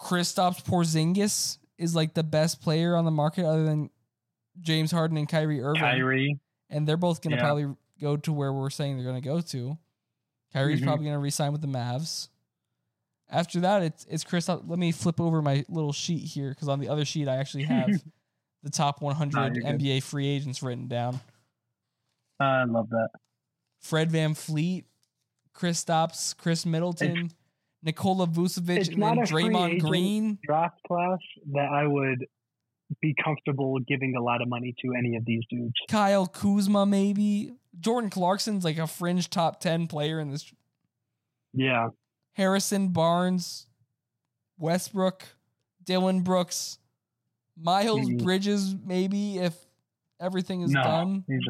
Kristaps 0.00 0.62
Porzingis 0.64 1.58
is 1.78 1.94
like 1.94 2.14
the 2.14 2.22
best 2.22 2.60
player 2.62 2.96
on 2.96 3.04
the 3.04 3.10
market 3.10 3.44
other 3.44 3.64
than 3.64 3.90
James 4.60 4.90
Harden 4.90 5.16
and 5.16 5.28
Kyrie 5.28 5.60
Irving, 5.62 5.80
Kyrie. 5.82 6.38
and 6.70 6.86
they're 6.88 6.96
both 6.96 7.20
going 7.22 7.32
to 7.32 7.36
Yeah. 7.36 7.42
probably 7.42 7.76
go 8.00 8.16
to 8.16 8.32
where 8.32 8.52
we're 8.52 8.70
saying 8.70 8.96
they're 8.96 9.04
going 9.06 9.20
to 9.20 9.26
go 9.26 9.40
to. 9.40 9.76
Kyrie's 10.52 10.80
Mhm. 10.80 10.84
probably 10.84 11.04
going 11.06 11.14
to 11.16 11.20
resign 11.20 11.52
with 11.52 11.60
the 11.60 11.66
Mavs. 11.68 12.28
After 13.28 13.60
that, 13.60 13.82
it's 13.82 14.04
it's 14.08 14.22
Chris. 14.24 14.48
Let 14.48 14.64
me 14.78 14.92
flip 14.92 15.20
over 15.20 15.42
my 15.42 15.64
little 15.68 15.92
sheet 15.92 16.22
here 16.24 16.50
because 16.50 16.68
on 16.68 16.78
the 16.78 16.88
other 16.88 17.04
sheet 17.04 17.26
I 17.28 17.36
actually 17.36 17.64
have 17.64 17.88
the 18.62 18.70
top 18.70 19.02
100 19.02 19.56
you're 19.56 19.64
good. 19.64 19.80
NBA 19.80 20.00
free 20.02 20.28
agents 20.28 20.62
written 20.62 20.86
down. 20.88 21.20
I 22.38 22.64
love 22.64 22.90
that. 22.90 23.08
Fred 23.80 24.10
VanVleet, 24.10 24.84
Chris 25.52 25.78
Stops, 25.80 26.34
Khris 26.34 26.64
Middleton, 26.64 27.30
Nikola 27.86 28.26
Vucevic, 28.26 28.76
it's 28.78 28.88
and 28.88 28.98
not 28.98 29.14
then 29.14 29.24
Draymond. 29.24 29.80
Green. 29.80 30.38
Draft 30.44 30.80
class 30.86 31.18
that 31.52 31.70
I 31.70 31.86
would 31.86 32.26
be 33.00 33.14
comfortable 33.22 33.78
giving 33.78 34.14
a 34.16 34.20
lot 34.22 34.42
of 34.42 34.48
money 34.48 34.74
to 34.84 34.92
any 34.92 35.16
of 35.16 35.24
these 35.24 35.42
dudes. 35.48 35.74
Kyle 35.88 36.26
Kuzma, 36.26 36.84
maybe. 36.84 37.52
Jordan 37.78 38.10
Clarkson's 38.10 38.64
like 38.64 38.78
a 38.78 38.86
fringe 38.86 39.30
top 39.30 39.60
10 39.60 39.86
player 39.86 40.18
in 40.20 40.30
this. 40.30 40.52
Yeah. 41.54 41.88
Harrison 42.32 42.88
Barnes, 42.88 43.66
Westbrook, 44.58 45.24
Dillon 45.84 46.20
Brooks, 46.22 46.78
Miles 47.56 48.08
Mhm. 48.08 48.22
Bridges, 48.22 48.74
maybe 48.84 49.38
if 49.38 49.54
everything 50.20 50.60
is 50.62 50.72
no. 50.72 50.82
done. 50.82 51.24
These 51.28 51.40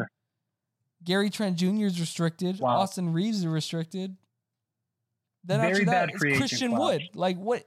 Gary 1.02 1.30
Trent 1.30 1.56
Jr. 1.56 1.86
is 1.86 1.98
restricted. 2.00 2.60
Wow. 2.60 2.78
Austin 2.80 3.12
Reaves 3.12 3.38
is 3.38 3.46
restricted. 3.46 4.16
Then 5.46 5.60
Very 5.60 5.72
after 5.72 5.84
that, 5.86 6.08
bad 6.08 6.10
it's 6.22 6.38
Christian. 6.38 6.76
Wood. 6.76 7.02
Like 7.14 7.36
what? 7.38 7.64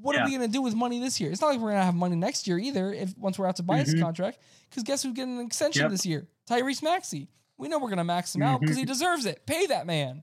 What 0.00 0.16
are 0.16 0.24
we 0.24 0.32
gonna 0.32 0.46
do 0.46 0.62
with 0.62 0.74
money 0.76 1.00
this 1.00 1.20
year? 1.20 1.32
It's 1.32 1.40
not 1.40 1.48
like 1.48 1.58
we're 1.58 1.70
gonna 1.72 1.82
have 1.84 1.94
money 1.94 2.14
next 2.14 2.46
year 2.46 2.58
either. 2.58 2.92
If 2.92 3.16
once 3.18 3.38
we're 3.38 3.48
out 3.48 3.56
to 3.56 3.64
buy 3.64 3.78
his 3.78 3.94
Mhm. 3.96 4.00
contract, 4.00 4.38
because 4.70 4.84
guess 4.84 5.02
who's 5.02 5.12
getting 5.14 5.40
an 5.40 5.44
extension 5.46 5.82
Yep. 5.82 5.90
this 5.90 6.06
year? 6.06 6.28
Tyrese 6.48 6.82
Maxey. 6.82 7.28
We 7.56 7.66
know 7.66 7.80
we're 7.80 7.88
gonna 7.90 8.04
max 8.04 8.34
him 8.34 8.42
out 8.42 8.60
because 8.60 8.76
he 8.76 8.84
deserves 8.84 9.26
it. 9.26 9.44
Pay 9.46 9.66
that 9.66 9.86
man. 9.86 10.22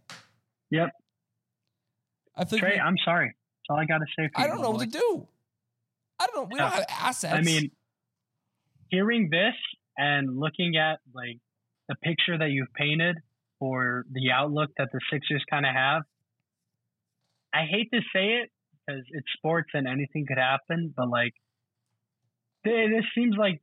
Yep. 0.69 0.91
I 2.35 2.43
think. 2.45 2.61
Trey, 2.61 2.75
we- 2.75 2.79
I'm 2.79 2.97
sorry. 3.03 3.27
That's 3.27 3.69
all 3.69 3.77
I 3.77 3.85
got 3.85 3.97
to 3.97 4.05
say 4.17 4.29
for 4.33 4.39
I 4.39 4.47
don't 4.47 4.61
know 4.61 4.71
what 4.71 4.81
to 4.81 4.85
do. 4.99 5.27
I 6.19 6.27
don't 6.27 6.35
know. 6.35 6.43
We 6.43 6.57
don't 6.57 6.71
have 6.71 6.85
assets. 6.89 7.33
I 7.33 7.41
mean, 7.41 7.71
hearing 8.89 9.29
this 9.29 9.55
and 9.97 10.39
looking 10.39 10.77
at 10.77 10.99
like 11.13 11.39
the 11.89 11.95
picture 11.95 12.37
that 12.37 12.51
you've 12.51 12.71
painted 12.73 13.17
for 13.59 14.05
the 14.11 14.31
outlook 14.31 14.69
that 14.77 14.89
the 14.93 14.99
Sixers 15.11 15.43
kind 15.49 15.65
of 15.65 15.73
have, 15.73 16.03
I 17.55 17.65
hate 17.69 17.89
to 17.93 18.01
say 18.13 18.41
it 18.41 18.49
because 18.85 19.03
it's 19.11 19.27
sports 19.37 19.69
and 19.73 19.87
anything 19.87 20.25
could 20.27 20.37
happen, 20.37 20.93
but 20.95 21.09
like 21.09 21.33
this 22.65 23.05
seems 23.15 23.35
like 23.37 23.61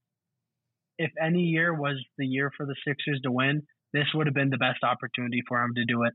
if 0.99 1.11
any 1.23 1.41
year 1.41 1.75
was 1.75 2.03
the 2.17 2.27
year 2.27 2.51
for 2.57 2.65
the 2.65 2.77
Sixers 2.87 3.21
to 3.25 3.31
win, 3.31 3.63
this 3.93 4.07
would 4.15 4.27
have 4.27 4.35
been 4.35 4.51
the 4.51 4.57
best 4.57 4.83
opportunity 4.83 5.43
for 5.47 5.61
him 5.63 5.75
to 5.77 5.85
do 5.85 6.05
it. 6.05 6.15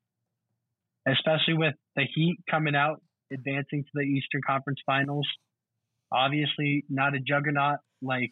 Especially 1.08 1.54
with 1.54 1.76
the 1.96 2.04
Heat 2.16 2.38
coming 2.50 2.76
out, 2.76 3.02
advancing 3.32 3.84
to 3.84 3.90
the 3.94 4.02
Eastern 4.02 4.42
Conference 4.46 4.80
Finals. 4.86 5.28
Obviously, 6.12 6.84
not 6.90 7.13
a 7.13 7.20
juggernaut 7.20 7.80
like 8.02 8.32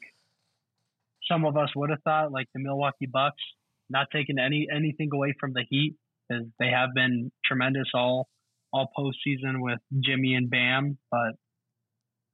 some 1.30 1.46
of 1.46 1.58
us 1.58 1.70
would 1.76 1.90
have 1.90 2.02
thought, 2.04 2.32
like 2.32 2.48
the 2.54 2.62
Milwaukee 2.62 3.08
Bucks. 3.12 3.42
Not 3.90 4.08
taking 4.12 4.40
any 4.40 4.68
anything 4.74 5.10
away 5.14 5.36
from 5.40 5.54
the 5.54 5.64
Heat 5.70 5.96
because 6.28 6.46
they 6.60 6.70
have 6.70 6.90
been 6.96 7.32
tremendous 7.46 7.90
all 7.94 8.28
all 8.76 8.90
postseason 8.98 9.62
with 9.62 9.80
Jimmy 10.04 10.34
and 10.36 10.50
Bam, 10.50 10.98
but 11.10 11.32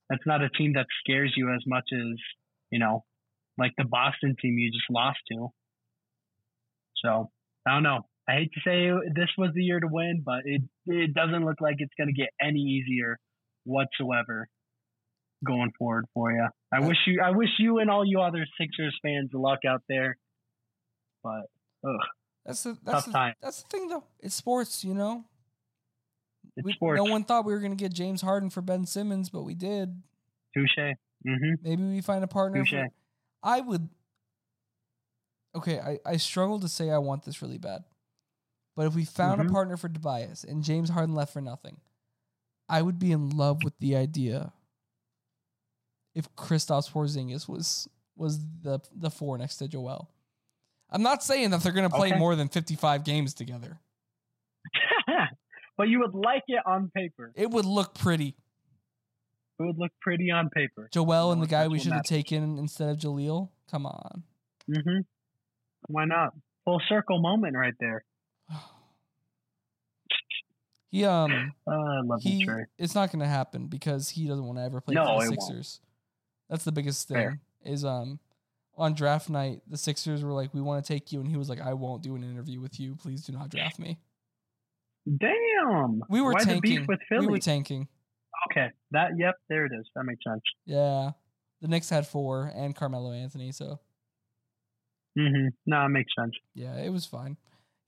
that's 0.09 0.25
not 0.25 0.41
a 0.41 0.49
team 0.49 0.73
that 0.73 0.87
scares 1.03 1.33
you 1.37 1.53
as 1.53 1.61
much 1.67 1.85
as 1.93 2.17
you 2.71 2.79
know, 2.79 3.03
like 3.57 3.71
the 3.77 3.85
Boston 3.85 4.35
team 4.41 4.57
you 4.57 4.71
just 4.71 4.89
lost 4.89 5.19
to. 5.31 5.49
So 7.03 7.29
I 7.67 7.73
don't 7.73 7.83
know. 7.83 7.99
I 8.27 8.33
hate 8.33 8.51
to 8.53 8.61
say 8.65 8.89
this 9.15 9.29
was 9.37 9.51
the 9.53 9.63
year 9.63 9.79
to 9.79 9.87
win, 9.89 10.23
but 10.25 10.41
it 10.45 10.61
it 10.87 11.13
doesn't 11.13 11.45
look 11.45 11.61
like 11.61 11.75
it's 11.79 11.93
going 11.97 12.07
to 12.07 12.13
get 12.13 12.29
any 12.41 12.59
easier 12.59 13.17
whatsoever 13.63 14.47
going 15.45 15.71
forward 15.77 16.05
for 16.13 16.31
you. 16.31 16.47
I 16.73 16.79
wish 16.79 16.97
you 17.07 17.21
I 17.23 17.31
wish 17.31 17.49
you 17.59 17.79
and 17.79 17.89
all 17.89 18.05
you 18.05 18.19
other 18.21 18.45
Sixers 18.59 18.97
fans 19.03 19.29
luck 19.33 19.59
out 19.67 19.81
there. 19.89 20.17
But 21.23 21.43
ugh, 21.85 21.95
That's 22.45 22.63
the 22.63 22.77
that's 22.83 22.97
Tough 22.97 23.05
the, 23.05 23.11
time. 23.11 23.33
that's 23.41 23.63
the 23.63 23.69
thing 23.69 23.87
though. 23.89 24.03
It's 24.19 24.35
sports, 24.35 24.83
you 24.83 24.93
know. 24.93 25.25
It's 26.57 26.65
We- 26.65 26.73
sports. 26.73 26.97
No 26.97 27.11
one 27.11 27.23
thought 27.23 27.45
we 27.45 27.53
were 27.53 27.59
gonna 27.59 27.75
get 27.75 27.93
James 27.93 28.21
Harden 28.21 28.49
for 28.49 28.61
Ben 28.61 28.85
Simmons, 28.85 29.29
but 29.29 29.43
we 29.43 29.55
did. 29.55 30.01
Touche. 30.53 30.77
Mm-hmm. 31.25 31.53
Maybe 31.61 31.83
we 31.83 32.01
find 32.01 32.23
a 32.23 32.27
partner. 32.27 32.59
Touche. 32.63 32.71
For, 32.71 32.87
I 33.43 33.61
would. 33.61 33.87
Okay, 35.55 35.79
I, 35.79 35.99
I 36.05 36.17
struggle 36.17 36.59
to 36.61 36.69
say 36.69 36.89
I 36.89 36.97
want 36.97 37.23
this 37.25 37.41
really 37.41 37.57
bad, 37.57 37.83
but 38.75 38.87
if 38.87 38.95
we 38.95 39.03
found 39.05 39.41
Mhm. 39.41 39.49
a 39.49 39.51
partner 39.51 39.75
for 39.77 39.89
Tobias 39.89 40.43
and 40.43 40.63
James 40.63 40.89
Harden 40.89 41.13
left 41.13 41.33
for 41.33 41.41
nothing, 41.41 41.81
I 42.69 42.81
would 42.81 42.99
be 42.99 43.11
in 43.11 43.29
love 43.31 43.63
with 43.63 43.77
the 43.79 43.95
idea. 43.97 44.53
If 46.15 46.33
Kristaps 46.35 46.91
Porzingis 46.91 47.47
was 47.49 47.87
was 48.15 48.39
the 48.61 48.79
the 48.93 49.09
four 49.09 49.37
next 49.37 49.57
to 49.57 49.67
Joel, 49.67 50.09
I'm 50.89 51.01
not 51.01 51.23
saying 51.23 51.49
that 51.51 51.61
they're 51.63 51.71
going 51.71 51.89
to 51.89 51.95
play 51.95 52.09
Okay. 52.11 52.19
more 52.19 52.35
than 52.35 52.47
55 52.49 53.03
games 53.03 53.33
together. 53.33 53.79
But 55.77 55.89
you 55.89 55.99
would 55.99 56.13
like 56.13 56.43
it 56.47 56.61
on 56.65 56.91
paper. 56.93 57.31
It 57.35 57.49
would 57.49 57.65
look 57.65 57.95
pretty. 57.95 58.35
It 59.59 59.63
would 59.63 59.77
look 59.77 59.91
pretty 60.01 60.31
on 60.31 60.49
paper. 60.49 60.89
Joel 60.91 61.31
and 61.31 61.41
the 61.41 61.47
guy 61.47 61.67
we 61.67 61.79
should 61.79 61.91
have 61.93 62.03
taken 62.03 62.57
instead 62.57 62.89
of 62.89 62.97
Jahlil. 62.97 63.49
Come 63.69 63.85
on. 63.85 64.23
Mm-hmm. 64.69 64.99
Why 65.87 66.05
not? 66.05 66.33
Full 66.65 66.81
circle 66.87 67.21
moment 67.21 67.55
right 67.55 67.73
there. 67.79 68.03
He 70.89 71.05
um 71.05 71.53
Uh, 71.67 71.71
I 71.71 72.01
love 72.03 72.21
he 72.21 72.31
you, 72.31 72.65
it's 72.77 72.95
not 72.95 73.11
going 73.11 73.21
to 73.21 73.27
happen 73.27 73.67
because 73.67 74.09
he 74.09 74.27
doesn't 74.27 74.45
want 74.45 74.57
to 74.57 74.63
ever 74.63 74.81
play 74.81 74.95
No, 74.95 75.03
for 75.03 75.25
the 75.25 75.29
won't. 75.31 75.41
Sixers. 75.41 75.79
That's 76.49 76.63
the 76.63 76.71
biggest 76.71 77.07
thing. 77.07 77.17
Fair. 77.17 77.39
Is 77.63 77.85
um 77.85 78.19
on 78.75 78.93
draft 78.93 79.29
night 79.29 79.61
the 79.67 79.77
Sixers 79.77 80.23
were 80.23 80.33
like, 80.33 80.53
"We 80.53 80.61
want 80.61 80.83
to 80.83 80.93
take 80.93 81.11
you," 81.11 81.19
and 81.19 81.29
he 81.29 81.37
was 81.37 81.49
like, 81.49 81.61
"I 81.61 81.73
won't 81.73 82.01
do 82.01 82.15
an 82.15 82.23
interview 82.23 82.59
with 82.59 82.79
you. 82.79 82.95
Please 82.95 83.23
do 83.23 83.31
not 83.31 83.49
draft 83.49 83.79
me." 83.79 83.99
Damn. 85.07 86.03
We 86.09 86.21
were 86.21 86.33
Why 86.33 86.43
tanking. 86.43 86.61
beef 86.79 86.87
with 86.87 86.99
Philly? 87.09 87.27
We 87.27 87.31
were 87.33 87.39
tanking. 87.39 87.87
okay. 88.51 88.67
That. 88.91 89.11
Yep. 89.17 89.35
There 89.49 89.65
it 89.65 89.71
is. 89.77 89.87
That 89.95 90.03
makes 90.03 90.23
sense. 90.23 90.41
Yeah, 90.65 91.11
the 91.61 91.67
Knicks 91.67 91.89
had 91.89 92.05
four 92.07 92.51
and 92.55 92.75
Carmelo 92.75 93.11
Anthony, 93.11 93.51
so 93.51 93.79
Mm-hmm. 95.17 95.47
No, 95.65 95.85
it 95.85 95.89
makes 95.89 96.13
sense. 96.17 96.33
yeah, 96.55 96.75
it 96.77 96.89
was 96.89 97.05
fine. 97.05 97.35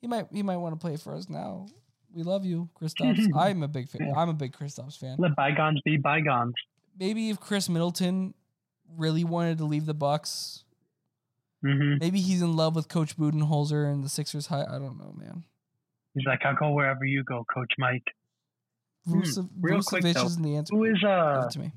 He 0.02 0.08
might 0.08 0.28
he 0.32 0.44
might 0.44 0.58
want 0.58 0.74
to 0.76 0.80
play 0.80 0.98
for 0.98 1.14
us 1.14 1.30
now. 1.30 1.68
We 2.14 2.24
love 2.24 2.46
you, 2.46 2.70
Kristaps. 2.80 3.26
I'm 3.38 3.64
a 3.64 3.68
big 3.68 3.90
fan. 3.90 4.12
I'm 4.16 4.30
a 4.30 4.34
big 4.34 4.52
Kristaps 4.52 4.98
fan. 5.00 5.16
Let 5.20 5.36
bygones 5.36 5.80
be 5.86 5.98
bygones. 5.98 6.54
Maybe 7.00 7.30
if 7.30 7.40
Khris 7.40 7.70
Middleton 7.70 8.34
really 8.98 9.24
wanted 9.24 9.58
to 9.60 9.66
leave 9.66 9.86
the 9.86 9.94
Bucks, 9.94 10.64
Mm-hmm. 11.66 12.00
maybe 12.02 12.20
he's 12.20 12.42
in 12.42 12.58
love 12.58 12.76
with 12.76 12.90
Coach 12.90 13.16
Budenholzer 13.18 13.90
and 13.90 14.04
the 14.04 14.10
Sixers. 14.10 14.48
High. 14.48 14.66
I 14.70 14.80
don't 14.80 14.98
know, 15.00 15.14
man. 15.18 15.46
He's 16.14 16.26
like, 16.26 16.46
I'll 16.46 16.56
go 16.56 16.72
wherever 16.72 17.06
you 17.06 17.24
go, 17.24 17.46
Coach 17.54 17.74
Mike. 17.78 18.04
Hmm, 19.08 19.22
real 19.60 19.82
quick, 19.82 20.04
though, 20.04 20.26
isn't 20.26 20.42
the 20.44 20.56
answer. 20.56 20.76
Who 20.76 20.84
is 20.86 21.04
uh 21.04 21.50
to 21.52 21.60
me. 21.60 21.72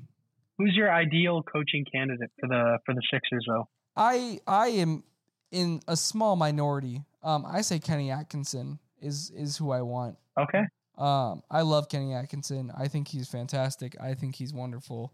who's 0.57 0.73
your 0.75 0.91
ideal 0.93 1.43
coaching 1.43 1.85
candidate 1.91 2.31
for 2.39 2.47
the 2.47 2.79
for 2.85 2.93
the 2.93 3.01
Sixers 3.11 3.45
though? 3.47 3.67
I 3.95 4.39
I 4.47 4.67
am 4.69 5.03
in 5.51 5.81
a 5.87 5.97
small 5.97 6.35
minority. 6.35 7.03
Um, 7.23 7.45
I 7.45 7.61
say 7.61 7.79
Kenny 7.79 8.11
Atkinson 8.11 8.79
is 9.01 9.31
is 9.31 9.57
who 9.57 9.71
I 9.71 9.81
want. 9.81 10.17
Okay. 10.39 10.63
Um, 10.97 11.43
I 11.51 11.61
love 11.61 11.89
Kenny 11.89 12.13
Atkinson. 12.13 12.71
I 12.75 12.87
think 12.87 13.07
he's 13.09 13.27
fantastic. 13.27 13.95
I 14.01 14.13
think 14.13 14.35
he's 14.35 14.53
wonderful. 14.53 15.11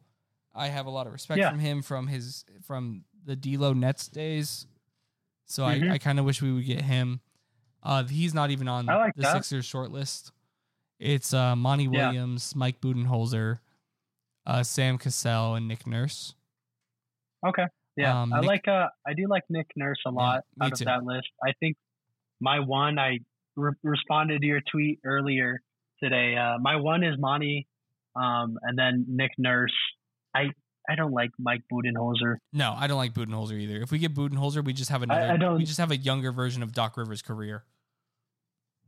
I 0.56 0.68
have 0.68 0.86
a 0.86 0.90
lot 0.92 1.08
of 1.08 1.14
respect 1.14 1.40
Yeah. 1.40 1.50
from 1.50 1.60
him 1.60 1.82
from 1.82 2.08
his 2.08 2.46
from 2.62 3.06
the 3.26 3.36
D'Lo 3.36 3.74
Nets 3.74 4.08
days. 4.08 4.68
So 5.46 5.64
Mhm. 5.64 5.90
I, 5.92 5.94
I 5.96 5.98
kind 5.98 6.20
of 6.20 6.26
wish 6.26 6.42
we 6.42 6.52
would 6.54 6.66
get 6.66 6.82
him. 6.82 7.22
Uh, 7.84 8.04
he's 8.06 8.34
not 8.34 8.50
even 8.50 8.68
on 8.68 8.86
like 8.86 9.14
the 9.16 9.24
that. 9.24 9.34
Sixers 9.34 9.66
short 9.66 9.92
list. 9.92 10.32
It's 11.00 11.34
uh, 11.34 11.56
Monty 11.56 11.84
Yeah. 11.86 12.08
Williams, 12.08 12.56
Mike 12.56 12.80
Budenholzer, 12.80 13.60
uh, 14.46 14.64
Sam 14.64 14.98
Cassell, 14.98 15.56
and 15.56 15.68
Nick 15.68 15.86
Nurse. 15.86 16.34
Okay. 17.46 17.66
Yeah. 17.98 18.22
Um, 18.22 18.32
I 18.34 18.40
Nick- 18.40 18.48
like 18.48 18.68
uh 18.68 18.88
I 19.06 19.14
do 19.14 19.28
like 19.28 19.44
Nick 19.50 19.68
Nurse 19.76 20.00
a 20.08 20.12
lot 20.12 20.44
me 20.58 20.68
out 20.68 20.76
too. 20.78 20.84
of 20.84 20.86
that 20.86 21.04
list. 21.04 21.28
I 21.46 21.52
think 21.60 21.76
my 22.40 22.60
one 22.60 22.98
I 22.98 23.20
re- 23.56 23.74
responded 23.84 24.42
to 24.42 24.48
your 24.48 24.62
tweet 24.72 25.00
earlier 25.06 25.62
today. 26.02 26.36
Uh, 26.38 26.58
my 26.60 26.78
one 26.78 27.04
is 27.04 27.16
Monty, 27.20 27.68
um, 28.16 28.58
and 28.62 28.78
then 28.78 29.06
Nick 29.10 29.32
Nurse. 29.38 29.74
I 30.34 30.46
I 30.90 30.96
don't 30.96 31.12
like 31.12 31.32
Mike 31.38 31.62
Budenholzer. 31.72 32.38
No, 32.54 32.74
I 32.78 32.88
don't 32.88 32.98
like 32.98 33.14
Budenholzer 33.14 33.60
either. 33.60 33.82
If 33.82 33.92
we 33.92 34.00
get 34.00 34.14
Budenholzer, 34.16 34.64
we 34.64 34.74
just 34.74 34.90
have 34.90 35.02
another. 35.04 35.32
I 35.34 35.38
don't- 35.38 35.58
we 35.58 35.66
just 35.66 35.80
have 35.80 35.92
a 35.92 35.98
younger 35.98 36.32
version 36.32 36.64
of 36.64 36.72
Doc 36.74 36.98
Rivers' 36.98 37.22
career. 37.22 37.64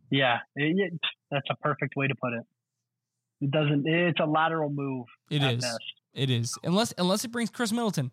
Yeah, 0.09 0.37
it, 0.55 0.75
it- 0.93 0.99
that's 1.31 1.47
a 1.49 1.55
perfect 1.55 1.95
way 1.95 2.07
to 2.07 2.15
put 2.15 2.33
it. 2.33 2.43
It 3.41 3.51
doesn't. 3.51 3.85
It's 3.87 4.19
a 4.19 4.25
lateral 4.25 4.69
move. 4.69 5.07
It 5.29 5.43
is. 5.43 5.61
best. 5.61 5.79
It 6.13 6.29
is. 6.29 6.57
Unless 6.63 6.93
unless 6.97 7.25
it 7.25 7.31
brings 7.31 7.49
Khris 7.49 7.71
Middleton. 7.73 8.11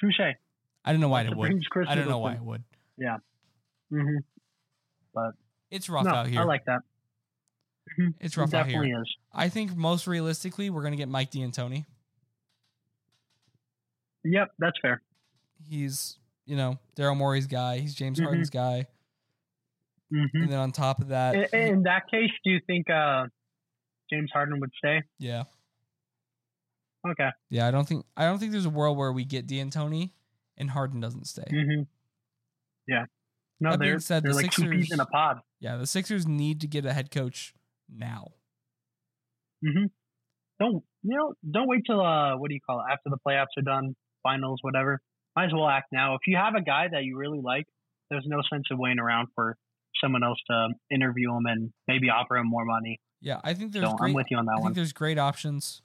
Touche. 0.00 0.20
I 0.84 0.92
don't 0.92 1.00
know 1.00 1.08
why 1.08 1.22
it 1.22 1.28
it 1.28 1.36
would. 1.36 1.62
I 1.88 1.94
don't 1.94 2.08
know 2.08 2.18
why 2.18 2.32
it 2.32 2.42
Middleton. 2.42 2.64
would. 2.98 3.20
hmm 3.90 4.16
But 5.14 5.32
It's 5.70 5.88
rough 5.88 6.04
no, 6.04 6.10
out 6.10 6.26
here. 6.26 6.40
I 6.40 6.44
like 6.44 6.64
that. 6.66 6.80
Mhm. 7.98 8.14
it's 8.20 8.36
It 8.36 8.40
rough 8.40 8.52
out 8.52 8.66
here. 8.66 8.74
definitely 8.82 8.88
here. 8.88 9.02
is. 9.02 9.16
I 9.32 9.48
think 9.48 9.74
most 9.74 10.06
realistically, 10.06 10.68
we're 10.68 10.82
gonna 10.82 10.96
get 10.96 11.08
Mike 11.08 11.30
D'Antoni. 11.30 11.86
Yep, 14.24 14.48
that's 14.58 14.78
fair. 14.82 15.02
He's 15.68 16.18
you 16.44 16.56
know 16.56 16.78
Daryl 16.96 17.16
Morey's 17.16 17.46
guy. 17.46 17.78
He's 17.78 17.94
James 17.94 18.18
Mhm. 18.20 18.24
Harden's 18.24 18.50
guy. 18.50 18.86
Hmm 20.10 20.24
And 20.34 20.50
then 20.52 20.58
on 20.58 20.72
top 20.72 21.00
of 21.00 21.08
that, 21.08 21.34
In, 21.52 21.58
in 21.60 21.82
that 21.82 22.02
case, 22.10 22.30
do 22.44 22.50
you 22.50 22.60
think 22.66 22.88
uh, 22.90 23.26
James 24.10 24.30
Harden 24.32 24.60
would 24.60 24.70
stay? 24.78 25.02
yeah, 25.18 25.44
Okay. 27.08 27.28
yeah. 27.50 27.66
I 27.66 27.70
don't 27.70 27.86
think 27.86 28.04
I 28.16 28.24
don't 28.24 28.38
think 28.38 28.52
there's 28.52 28.66
a 28.66 28.70
world 28.70 28.96
where 28.98 29.12
we 29.12 29.24
get 29.24 29.46
D'Antoni 29.46 30.10
and 30.58 30.70
Harden 30.70 31.00
doesn't 31.00 31.26
stay. 31.26 31.44
hmm 31.50 31.82
Yeah. 32.88 33.04
No, 33.60 33.70
That 33.70 33.80
being 33.80 33.90
they're, 33.92 34.00
said, 34.00 34.22
the 34.22 34.28
they're 34.28 34.34
like 34.42 34.50
two 34.50 34.62
peas 34.70 34.88
Sixers- 34.88 34.92
in 34.92 35.00
a 35.00 35.06
pod. 35.06 35.38
Yeah, 35.60 35.76
the 35.76 35.86
Sixers 35.86 36.26
need 36.26 36.60
to 36.60 36.66
get 36.66 36.84
a 36.84 36.92
head 36.92 37.10
coach 37.10 37.54
now. 37.88 38.32
hmm 39.64 39.86
Don't 40.60 40.82
you 41.02 41.16
know? 41.16 41.34
Don't 41.50 41.68
wait 41.68 41.82
till 41.86 42.00
uh, 42.00 42.36
what 42.36 42.48
do 42.48 42.54
you 42.54 42.60
call 42.60 42.80
it? 42.80 42.84
After 42.92 43.08
the 43.10 43.18
playoffs 43.26 43.56
are 43.56 43.62
done, 43.62 43.94
finals, 44.22 44.58
whatever. 44.62 45.00
Might 45.36 45.46
as 45.46 45.52
well 45.54 45.68
act 45.68 45.88
now. 45.92 46.14
If 46.14 46.20
you 46.26 46.36
have 46.36 46.54
a 46.54 46.62
guy 46.62 46.86
that 46.90 47.04
you 47.04 47.16
really 47.18 47.40
like, 47.42 47.66
there's 48.10 48.24
no 48.26 48.40
sense 48.52 48.64
of 48.70 48.78
waiting 48.78 48.98
around 48.98 49.28
for 49.34 49.56
someone 50.02 50.22
else 50.24 50.38
to 50.50 50.68
interview 50.90 51.30
him 51.34 51.46
and 51.46 51.72
maybe 51.88 52.08
offer 52.10 52.36
him 52.36 52.46
more 52.46 52.64
money. 52.64 53.00
Yeah, 53.20 53.40
I 53.44 53.54
think 53.54 53.72
there's 53.72 53.88
So 53.88 53.94
great. 53.96 54.10
I'm 54.10 54.14
with 54.14 54.26
you 54.30 54.36
on 54.38 54.48
I 54.48 54.52
that 54.52 54.56
think 54.56 54.64
one. 54.64 54.72
there's 54.74 54.92
great 54.92 55.18
options 55.18 55.82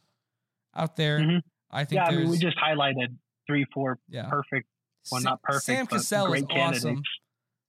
out 0.75 0.95
there. 0.95 1.19
Mhm. 1.19 1.41
I 1.71 1.85
think 1.85 1.97
Yeah, 2.01 2.05
I 2.07 2.15
mean, 2.15 2.29
we 2.29 2.37
just 2.37 2.57
highlighted 2.57 3.15
three, 3.47 3.65
four 3.73 3.97
yeah. 4.09 4.29
perfect, 4.29 4.67
well, 5.11 5.21
Sa- 5.21 5.29
not 5.31 5.41
perfect, 5.41 5.63
Sam 5.65 5.87
Cassell 5.87 6.33
is 6.33 6.43
candidates. 6.45 6.85
awesome. 6.85 7.03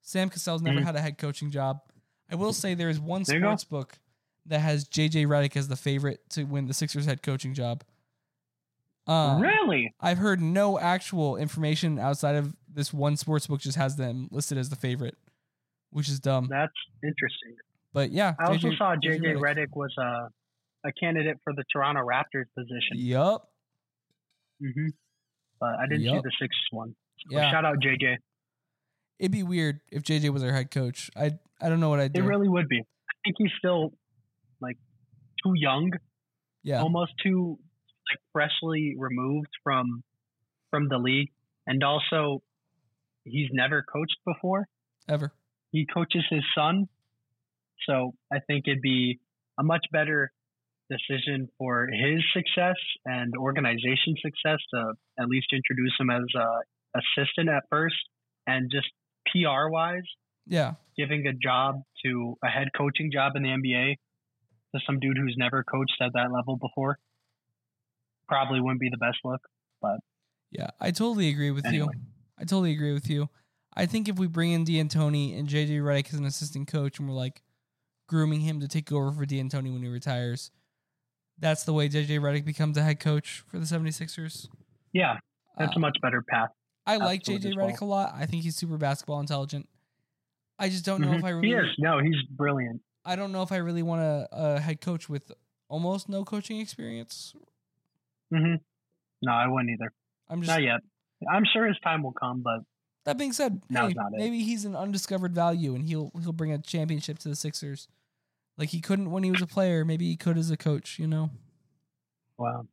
Sam 0.02 0.28
Cassell's 0.30 0.62
never 0.62 0.80
Mhm. 0.80 0.84
had 0.84 0.96
a 0.96 1.00
head 1.00 1.16
coaching 1.18 1.50
job. 1.50 1.80
I 2.30 2.34
will 2.34 2.52
say 2.52 2.74
there 2.74 2.88
is 2.88 2.98
one 3.00 3.22
There 3.22 3.38
go. 3.40 3.46
sports 3.46 3.64
book 3.64 3.98
that 4.46 4.58
has 4.60 4.88
JJ 4.88 5.24
Redick 5.26 5.56
as 5.56 5.68
the 5.68 5.76
favorite 5.76 6.28
to 6.30 6.44
win 6.44 6.66
the 6.66 6.74
Sixers 6.74 7.06
head 7.06 7.22
coaching 7.22 7.54
job. 7.54 7.84
Um, 9.06 9.40
really? 9.40 9.94
I've 10.00 10.18
heard 10.18 10.40
no 10.40 10.78
actual 10.78 11.36
information 11.36 11.98
outside 11.98 12.36
of 12.36 12.56
this 12.68 12.92
one 12.92 13.16
sports 13.16 13.46
book 13.48 13.60
just 13.60 13.76
has 13.76 13.96
them 13.96 14.28
listed 14.30 14.58
as 14.58 14.68
the 14.70 14.76
favorite, 14.76 15.16
which 15.92 16.08
is 16.08 16.20
dumb. 16.20 16.48
That's 16.50 16.72
interesting. 17.02 17.56
But 17.92 18.10
yeah, 18.10 18.34
I 18.40 18.46
also 18.46 18.68
JJ 18.68 18.78
saw 18.78 18.94
JJ 18.96 19.20
Redick. 19.20 19.38
Redick 19.40 19.66
was 19.76 19.94
a 19.98 20.28
a 20.84 20.92
candidate 20.92 21.36
for 21.44 21.52
the 21.52 21.64
Toronto 21.72 22.00
Raptors 22.00 22.46
position. 22.58 22.94
Yup. 22.96 23.48
hmm 24.60 24.88
But 25.60 25.76
I 25.78 25.86
didn't 25.88 26.04
see 26.04 26.20
the 26.24 26.32
Sixers 26.40 26.68
one. 26.72 26.94
So 27.30 27.36
Yeah. 27.36 27.50
shout 27.50 27.64
out 27.64 27.76
JJ. 27.78 28.16
It'd 29.18 29.30
be 29.30 29.44
weird 29.44 29.80
if 29.92 30.02
JJ 30.02 30.30
was 30.30 30.42
our 30.42 30.52
head 30.52 30.70
coach. 30.70 31.10
I 31.16 31.38
I 31.60 31.68
don't 31.68 31.78
know 31.78 31.90
what 31.90 32.00
I'd 32.00 32.12
do. 32.12 32.22
It 32.22 32.26
really 32.26 32.48
would 32.48 32.68
be. 32.68 32.80
I 32.80 33.14
think 33.24 33.36
he's 33.38 33.52
still 33.58 33.92
like 34.60 34.78
too 35.44 35.52
young, 35.54 35.92
yeah. 36.64 36.80
almost 36.82 37.12
too 37.22 37.58
like 38.10 38.20
freshly 38.32 38.96
removed 38.98 39.50
from 39.62 40.02
from 40.70 40.88
the 40.88 40.98
league, 40.98 41.30
and 41.66 41.84
also 41.84 42.42
he's 43.24 43.50
never 43.52 43.82
coached 43.82 44.16
before. 44.26 44.66
Ever. 45.08 45.32
He 45.72 45.86
coaches 45.92 46.22
his 46.30 46.44
son, 46.56 46.86
so 47.88 48.14
I 48.32 48.38
think 48.46 48.68
it'd 48.68 48.80
be 48.82 49.18
a 49.58 49.62
much 49.64 49.84
better 49.90 50.30
decision 50.90 51.48
for 51.58 51.86
his 51.88 52.22
success 52.34 52.76
and 53.06 53.32
organization 53.36 54.14
success 54.22 54.58
to 54.74 54.92
at 55.18 55.28
least 55.28 55.46
introduce 55.52 55.94
him 55.98 56.10
as 56.10 56.22
a 56.36 56.98
assistant 56.98 57.48
at 57.48 57.62
first, 57.70 57.96
and 58.46 58.70
just 58.70 58.88
PR 59.32 59.68
wise, 59.70 60.02
Yeah. 60.46 60.74
giving 60.96 61.26
a 61.26 61.32
job 61.32 61.82
to 62.04 62.36
a 62.44 62.48
head 62.48 62.68
coaching 62.76 63.10
job 63.10 63.32
in 63.36 63.42
the 63.42 63.48
NBA 63.48 63.96
to 64.74 64.80
some 64.86 65.00
dude 65.00 65.16
who's 65.16 65.36
never 65.38 65.64
coached 65.64 65.96
at 66.02 66.12
that 66.14 66.30
level 66.32 66.56
before 66.56 66.98
probably 68.28 68.60
wouldn't 68.60 68.80
be 68.80 68.88
the 68.90 68.96
best 68.98 69.18
look. 69.24 69.40
But 69.80 70.00
yeah. 70.50 70.70
I 70.80 70.90
totally 70.90 71.28
agree 71.30 71.50
with 71.50 71.64
Anyway. 71.66 71.88
you. 71.94 72.00
I 72.38 72.42
totally 72.44 72.72
agree 72.72 72.92
with 72.92 73.08
you. 73.08 73.28
I 73.74 73.86
think 73.86 74.08
if 74.08 74.18
we 74.18 74.26
bring 74.26 74.52
in 74.52 74.64
D'Antoni 74.64 75.38
and 75.38 75.48
JJ 75.48 75.80
Redick 75.80 76.12
as 76.12 76.18
an 76.18 76.24
assistant 76.26 76.68
coach 76.68 76.98
and 76.98 77.08
we're 77.08 77.14
like 77.14 77.42
grooming 78.06 78.40
him 78.40 78.60
to 78.60 78.68
take 78.68 78.92
over 78.92 79.10
for 79.12 79.24
D'Antoni 79.24 79.72
when 79.72 79.82
he 79.82 79.88
retires, 79.88 80.50
that's 81.38 81.64
the 81.64 81.72
way 81.72 81.88
JJ 81.88 82.20
Redick 82.20 82.44
becomes 82.44 82.76
a 82.76 82.82
head 82.82 83.00
coach 83.00 83.42
for 83.46 83.58
the 83.58 83.64
76ers. 83.64 84.48
Yeah, 84.92 85.18
that's 85.58 85.72
Uh, 85.72 85.76
a 85.76 85.80
much 85.80 85.96
better 86.02 86.22
path. 86.22 86.50
I 86.86 86.96
like 86.98 87.22
JJ 87.22 87.46
as 87.50 87.56
well. 87.56 87.68
Redick 87.68 87.80
a 87.80 87.84
lot. 87.86 88.12
I 88.14 88.26
think 88.26 88.42
he's 88.42 88.56
super 88.56 88.76
basketball 88.76 89.20
intelligent. 89.20 89.68
I 90.58 90.68
just 90.68 90.84
don't 90.84 91.00
know 91.00 91.12
if 91.14 91.22
Mhm. 91.22 91.24
I 91.24 91.28
he 91.28 91.52
really 91.54 91.68
is. 91.70 91.74
No, 91.78 91.98
he's 91.98 92.22
brilliant. 92.30 92.82
I 93.04 93.16
don't 93.16 93.32
know 93.32 93.42
if 93.42 93.50
I 93.50 93.56
really 93.56 93.82
want 93.82 94.02
a, 94.02 94.28
a 94.30 94.60
head 94.60 94.80
coach 94.80 95.08
with 95.08 95.32
almost 95.68 96.08
no 96.08 96.24
coaching 96.24 96.60
experience. 96.60 97.34
Mm-hmm. 98.32 98.56
No, 99.22 99.32
I 99.32 99.46
wouldn't 99.48 99.70
either. 99.70 99.92
I'm 100.28 100.40
just 100.42 100.50
Not 100.50 100.62
yet. 100.62 100.80
I'm 101.30 101.44
sure 101.52 101.66
his 101.66 101.78
time 101.80 102.02
will 102.02 102.12
come, 102.12 102.42
but 102.42 102.60
that 103.04 103.18
being 103.18 103.32
said, 103.32 103.62
No, 103.68 103.88
hey, 103.88 103.94
not 103.94 104.12
it. 104.12 104.18
maybe 104.18 104.42
he's 104.42 104.64
an 104.64 104.76
undiscovered 104.76 105.34
value 105.34 105.74
and 105.74 105.84
he'll 105.84 106.12
he'll 106.22 106.32
bring 106.32 106.52
a 106.52 106.58
championship 106.58 107.18
to 107.20 107.28
the 107.28 107.36
Sixers. 107.36 107.88
Like 108.58 108.70
he 108.70 108.80
couldn't 108.80 109.10
when 109.10 109.22
he 109.22 109.30
was 109.30 109.42
a 109.42 109.46
player, 109.46 109.84
maybe 109.84 110.06
he 110.06 110.16
could 110.16 110.38
as 110.38 110.50
a 110.50 110.56
coach, 110.56 110.98
you 110.98 111.06
know. 111.06 111.30
wow, 112.38 112.66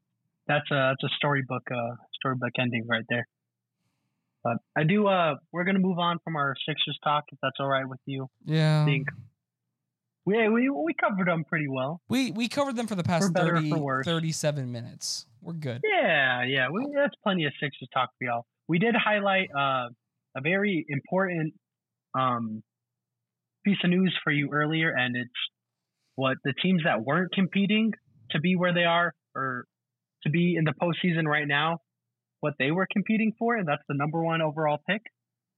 that's 0.47 0.69
a 0.71 0.93
that's 0.93 1.03
a 1.03 1.15
storybook 1.17 1.63
uh 1.71 1.95
storybook 2.13 2.51
ending 2.59 2.85
right 2.87 3.05
there. 3.09 3.27
But 4.43 4.57
I 4.75 4.83
do. 4.83 5.07
Uh, 5.07 5.35
we're 5.51 5.65
gonna 5.65 5.79
move 5.79 5.99
on 5.99 6.19
from 6.23 6.35
our 6.35 6.55
Sixers 6.65 6.97
talk 7.03 7.25
if 7.31 7.39
that's 7.41 7.57
all 7.59 7.67
right 7.67 7.87
with 7.87 7.99
you. 8.05 8.29
Yeah. 8.45 8.83
I 8.83 8.85
think 8.85 9.07
we 10.25 10.47
we 10.47 10.69
we 10.69 10.93
covered 10.93 11.27
them 11.27 11.43
pretty 11.43 11.67
well. 11.67 12.01
We 12.07 12.31
we 12.31 12.47
covered 12.47 12.75
them 12.75 12.87
for 12.87 12.95
the 12.95 13.03
past 13.03 13.25
For 13.25 13.31
better 13.31 13.55
or 13.55 13.61
30, 13.61 13.69
for 13.69 14.03
37 14.03 14.71
minutes. 14.71 15.25
We're 15.41 15.53
good. 15.53 15.81
Yeah, 15.83 16.43
yeah, 16.43 16.69
we, 16.69 16.85
that's 16.93 17.15
plenty 17.23 17.45
of 17.45 17.53
Sixers 17.61 17.87
talk 17.93 18.09
for 18.17 18.25
y'all. 18.25 18.45
We 18.67 18.77
did 18.77 18.93
highlight 18.95 19.49
uh, 19.57 19.89
a 20.35 20.41
very 20.41 20.85
important 20.89 21.53
um, 22.17 22.61
piece 23.65 23.77
of 23.83 23.89
news 23.89 24.17
for 24.23 24.31
you 24.31 24.49
earlier, 24.51 24.89
and 24.89 25.15
it's 25.15 25.29
what 26.15 26.37
the 26.43 26.53
teams 26.61 26.83
that 26.83 27.03
weren't 27.03 27.31
competing 27.31 27.91
to 28.31 28.39
be 28.39 28.55
where 28.55 28.73
they 28.73 28.83
are 28.83 29.13
or 29.35 29.65
to 30.23 30.29
be 30.29 30.55
in 30.57 30.65
the 30.65 30.73
postseason 30.81 31.25
right 31.25 31.47
now, 31.47 31.79
what 32.41 32.53
they 32.59 32.71
were 32.71 32.87
competing 32.91 33.33
for, 33.39 33.55
and 33.55 33.67
that's 33.67 33.83
the 33.87 33.95
number 33.95 34.21
one 34.23 34.41
overall 34.41 34.79
pick 34.87 35.01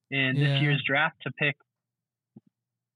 in 0.09 0.35
Yeah. 0.37 0.49
this 0.53 0.61
year's 0.61 0.83
draft 0.85 1.15
to 1.23 1.31
pick 1.31 1.55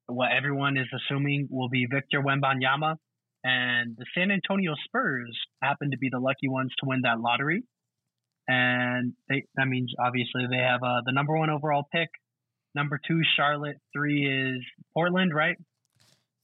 what 0.08 0.32
everyone 0.32 0.78
is 0.78 0.88
assuming 0.94 1.48
will 1.50 1.70
be 1.70 1.88
Victor 1.88 2.22
Wembanyama. 2.22 2.96
And 3.44 3.96
the 3.98 4.06
San 4.16 4.32
Antonio 4.32 4.74
Spurs 4.86 5.38
happen 5.62 5.92
to 5.92 5.98
be 5.98 6.10
the 6.10 6.20
lucky 6.20 6.48
ones 6.48 6.72
to 6.80 6.88
win 6.88 7.02
that 7.02 7.20
lottery. 7.20 7.64
And 8.48 9.14
they, 9.30 9.46
that 9.56 9.68
means 9.68 9.94
obviously 10.00 10.46
they 10.50 10.58
have 10.58 10.84
uh, 10.84 11.02
the 11.06 11.12
number 11.12 11.36
one 11.38 11.50
overall 11.50 11.88
pick. 11.92 12.10
Number 12.76 13.00
two, 13.08 13.22
Charlotte. 13.36 13.78
Three 13.94 14.26
is 14.28 14.62
Portland, 14.94 15.34
right? 15.34 15.58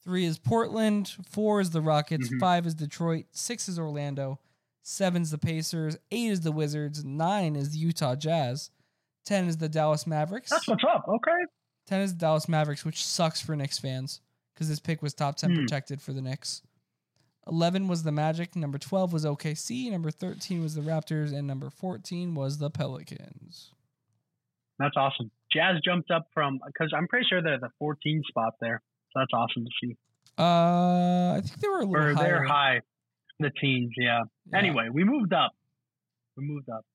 Three 0.04 0.26
is 0.26 0.40
Portland, 0.40 1.14
four 1.30 1.62
is 1.62 1.70
the 1.72 1.82
Rockets, 1.82 2.30
Mhm. 2.30 2.40
five 2.40 2.66
is 2.66 2.74
Detroit, 2.74 3.26
six 3.32 3.70
is 3.70 3.78
Orlando, 3.78 4.40
seven's 4.82 5.30
the 5.30 5.38
Pacers, 5.38 5.96
eight 6.10 6.32
is 6.32 6.42
the 6.42 6.52
Wizards, 6.52 7.06
nine 7.06 7.56
is 7.56 7.72
the 7.74 7.78
Utah 7.78 8.16
Jazz, 8.16 8.72
ten 9.26 9.46
is 9.48 9.58
the 9.58 9.70
Dallas 9.70 10.08
Mavericks. 10.08 10.50
That's 10.50 10.68
what's 10.68 10.84
up. 10.84 11.06
Okay. 11.08 11.46
10 11.88 12.02
is 12.02 12.14
the 12.14 12.20
Dallas 12.20 12.48
Mavericks, 12.48 12.86
which 12.86 13.04
sucks 13.06 13.42
for 13.42 13.56
Knicks 13.56 13.78
fans 13.78 14.22
because 14.54 14.70
this 14.70 14.80
pick 14.80 15.02
was 15.02 15.14
top 15.14 15.36
10 15.36 15.52
Hmm. 15.52 15.56
protected 15.58 16.02
for 16.02 16.14
the 16.14 16.22
Knicks. 16.22 16.62
11 17.48 17.88
was 17.88 18.04
the 18.04 18.12
Magic, 18.12 18.56
number 18.56 18.78
12 18.78 19.14
was 19.14 19.26
OKC, 19.26 19.90
number 19.92 20.12
13 20.12 20.62
was 20.62 20.76
the 20.76 20.82
Raptors, 20.82 21.34
and 21.34 21.48
number 21.48 21.70
14 21.70 22.36
was 22.36 22.58
the 22.60 22.70
Pelicans. 22.70 23.72
That's 24.80 24.96
awesome. 24.96 25.32
Jazz 25.52 25.78
jumped 25.84 26.12
up 26.12 26.28
from 26.34 26.60
because 26.66 26.92
I'm 26.96 27.08
pretty 27.08 27.26
sure 27.30 27.42
they're 27.42 27.60
the 27.60 27.70
14 27.80 28.24
spot 28.28 28.54
there. 28.62 28.82
So 29.14 29.20
that's 29.20 29.34
awesome 29.34 29.66
to 29.66 29.72
see. 29.84 29.98
Uh, 30.40 31.34
I 31.38 31.42
think 31.44 31.60
they 31.60 31.68
were 31.68 31.80
a 31.82 31.86
little 31.86 31.96
Or 31.96 32.14
higher. 32.14 32.24
they're 32.28 32.46
high, 32.48 32.82
the 33.40 33.52
teens. 33.60 33.92
Yeah. 33.98 34.22
Yeah. 34.52 34.58
Anyway, 34.58 34.88
we 34.92 35.04
moved 35.04 35.34
up. 35.34 35.52
We 36.38 36.46
moved 36.46 36.70
up. 36.70 36.86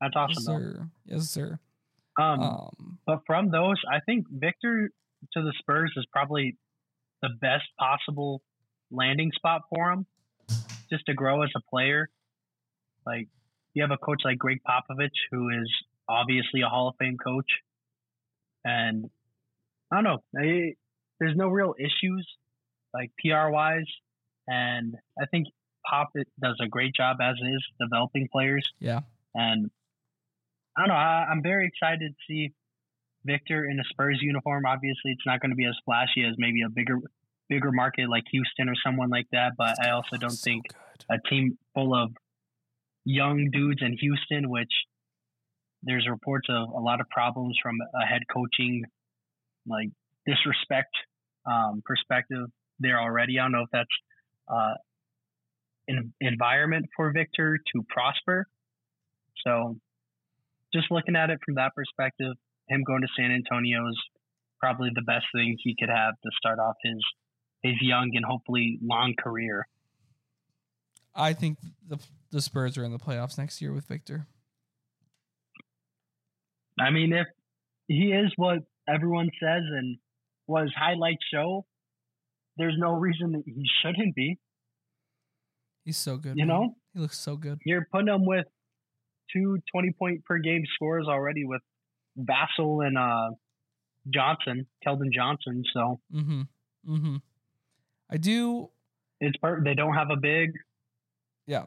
That's 0.00 0.14
awesome. 0.16 0.34
yes, 0.36 0.44
sir. 0.44 0.88
Yes, 1.06 1.28
sir. 1.30 1.58
Um, 2.20 2.40
Um, 2.40 2.98
But 3.06 3.20
from 3.26 3.50
those, 3.50 3.76
I 3.90 4.00
think 4.00 4.26
Victor 4.28 4.90
to 5.32 5.42
the 5.42 5.52
Spurs 5.60 5.92
is 5.96 6.04
probably 6.12 6.56
the 7.22 7.28
best 7.40 7.64
possible 7.78 8.42
landing 8.92 9.32
spot 9.34 9.62
for 9.74 9.90
him, 9.90 10.06
just 10.90 11.06
to 11.06 11.14
grow 11.14 11.42
as 11.42 11.50
a 11.56 11.60
player. 11.70 12.08
Like 13.06 13.28
you 13.74 13.82
have 13.82 13.90
a 13.90 13.96
coach 13.96 14.22
like 14.24 14.38
Gregg 14.38 14.60
Popovich, 14.66 15.10
who 15.30 15.48
is 15.48 15.70
obviously 16.08 16.60
a 16.60 16.68
Hall 16.68 16.88
of 16.88 16.94
Fame 16.98 17.16
coach, 17.16 17.50
and 18.64 19.10
I 19.90 19.96
don't 19.96 20.04
know, 20.04 20.18
they, 20.32 20.76
there's 21.18 21.36
no 21.36 21.48
real 21.48 21.74
issues 21.78 22.26
like 22.94 23.10
PR 23.18 23.48
wise, 23.48 23.90
and 24.46 24.94
I 25.20 25.26
think 25.26 25.48
Pop 25.88 26.10
does 26.40 26.56
a 26.62 26.68
great 26.68 26.94
job 26.94 27.18
as 27.20 27.34
is 27.34 27.64
developing 27.80 28.28
players. 28.30 28.68
yeah. 28.78 29.00
And 29.34 29.70
I 30.76 30.80
don't 30.80 30.88
know. 30.88 30.94
I, 30.94 31.26
I'm 31.30 31.42
very 31.42 31.66
excited 31.66 32.12
to 32.12 32.16
see 32.28 32.52
Victor 33.24 33.64
in 33.64 33.78
a 33.78 33.84
Spurs 33.90 34.18
uniform. 34.20 34.64
Obviously, 34.66 35.12
it's 35.12 35.26
not 35.26 35.40
going 35.40 35.50
to 35.50 35.56
be 35.56 35.66
as 35.66 35.76
flashy 35.84 36.24
as 36.24 36.34
maybe 36.38 36.62
a 36.62 36.68
bigger, 36.68 36.98
bigger 37.52 37.70
market 37.70 38.08
like 38.08 38.24
Houston 38.32 38.68
or 38.70 38.74
someone 38.84 39.10
like 39.10 39.26
that. 39.32 39.52
But 39.58 39.76
I 39.84 39.90
also 39.90 40.16
don't 40.16 40.30
So 40.30 40.44
think 40.44 40.62
good. 40.68 41.18
a 41.20 41.28
team 41.28 41.58
full 41.74 41.94
of 41.94 42.12
young 43.04 43.50
dudes 43.52 43.82
in 43.82 43.96
Houston, 43.98 44.48
which 44.48 44.72
there's 45.82 46.06
reports 46.08 46.48
of 46.48 46.70
a 46.70 46.80
lot 46.80 47.00
of 47.00 47.08
problems 47.10 47.58
from 47.62 47.76
a 47.94 48.06
head 48.06 48.22
coaching, 48.32 48.84
like 49.66 49.90
disrespect 50.24 50.94
um, 51.44 51.82
perspective 51.84 52.46
there 52.78 52.98
already. 52.98 53.38
I 53.38 53.42
don't 53.42 53.52
know 53.52 53.62
if 53.62 53.70
that's 53.70 53.96
uh, 54.48 54.74
an 55.88 56.14
environment 56.20 56.86
for 56.96 57.12
Victor 57.12 57.58
to 57.74 57.82
prosper. 57.88 58.46
So, 59.44 59.76
just 60.72 60.90
looking 60.90 61.16
at 61.16 61.28
it 61.30 61.40
from 61.44 61.56
that 61.56 61.74
perspective, 61.74 62.32
him 62.68 62.82
going 62.86 63.02
to 63.02 63.08
San 63.18 63.30
Antonio 63.30 63.88
is 63.88 64.00
probably 64.60 64.90
the 64.94 65.02
best 65.02 65.26
thing 65.34 65.56
he 65.58 65.74
could 65.78 65.90
have 65.90 66.14
to 66.22 66.30
start 66.38 66.58
off 66.58 66.76
his 66.82 67.02
his 67.62 67.74
young 67.80 68.10
and 68.14 68.24
hopefully 68.24 68.78
long 68.82 69.14
career. 69.18 69.66
I 71.14 71.32
think 71.32 71.58
the 71.86 71.98
the 72.30 72.40
Spurs 72.40 72.78
are 72.78 72.84
in 72.84 72.92
the 72.92 72.98
playoffs 72.98 73.36
next 73.36 73.60
year 73.60 73.72
with 73.72 73.86
Victor. 73.86 74.26
I 76.80 76.90
mean, 76.90 77.12
if 77.12 77.26
he 77.86 78.12
is 78.12 78.32
what 78.36 78.60
everyone 78.88 79.30
says 79.38 79.62
and 79.70 79.98
what 80.46 80.62
his 80.62 80.72
highlights 80.74 81.24
show, 81.32 81.66
there's 82.56 82.76
no 82.78 82.94
reason 82.94 83.32
that 83.32 83.42
he 83.44 83.64
shouldn't 83.82 84.14
be. 84.14 84.38
He's 85.84 85.98
so 85.98 86.16
good. 86.16 86.36
You 86.36 86.46
man. 86.46 86.48
know? 86.48 86.76
he 86.94 87.00
looks 87.00 87.18
so 87.18 87.36
good. 87.36 87.58
You're 87.64 87.86
putting 87.92 88.08
him 88.08 88.24
with 88.24 88.46
two 89.32 89.58
20 89.72 89.92
point 89.98 90.24
per 90.24 90.38
game 90.38 90.64
scores 90.74 91.06
already 91.08 91.44
with 91.44 91.62
Vassell 92.18 92.86
and 92.86 92.96
uh, 92.96 93.30
Johnson, 94.12 94.66
Keldon 94.86 95.12
Johnson. 95.12 95.64
So 95.72 96.00
Mm-hmm. 96.14 96.42
Mm-hmm. 96.88 97.16
I 98.12 98.18
do. 98.18 98.68
it's 99.20 99.36
per- 99.38 99.64
they 99.64 99.74
don't 99.74 99.94
have 99.94 100.10
a 100.10 100.16
big. 100.16 100.52
Yeah, 101.46 101.64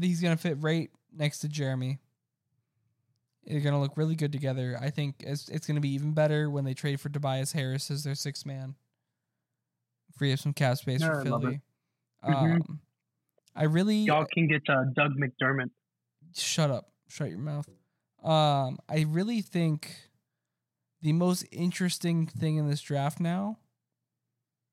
he's 0.00 0.20
gonna 0.20 0.36
fit 0.36 0.56
right 0.60 0.90
next 1.12 1.40
to 1.40 1.48
Jeremy. 1.48 1.98
They're 3.44 3.60
gonna 3.60 3.80
look 3.80 3.96
really 3.96 4.14
good 4.14 4.30
together. 4.30 4.78
I 4.80 4.90
think 4.90 5.16
it's 5.20 5.48
it's 5.48 5.66
gonna 5.66 5.80
be 5.80 5.90
even 5.90 6.12
better 6.12 6.48
when 6.50 6.64
they 6.64 6.74
trade 6.74 7.00
for 7.00 7.08
Tobias 7.08 7.52
Harris 7.52 7.90
as 7.90 8.04
their 8.04 8.14
sixth 8.14 8.46
man. 8.46 8.76
Free 10.16 10.32
up 10.32 10.38
some 10.38 10.52
cap 10.52 10.76
space 10.78 11.02
for 11.02 11.20
I 11.20 11.24
Philly. 11.24 11.60
Um, 12.22 12.80
I 13.56 13.64
really 13.64 13.96
Y'all 13.96 14.26
can 14.32 14.48
get 14.48 14.62
uh, 14.68 14.84
Doug 14.94 15.16
McDermott. 15.16 15.70
shut 16.36 16.70
up, 16.70 16.90
shut 17.08 17.28
your 17.28 17.38
mouth. 17.38 17.68
Um, 18.22 18.78
I 18.88 19.04
really 19.08 19.40
think 19.40 19.96
the 21.02 21.12
most 21.12 21.44
interesting 21.52 22.26
thing 22.26 22.56
in 22.56 22.68
this 22.68 22.80
draft 22.80 23.20
now, 23.20 23.58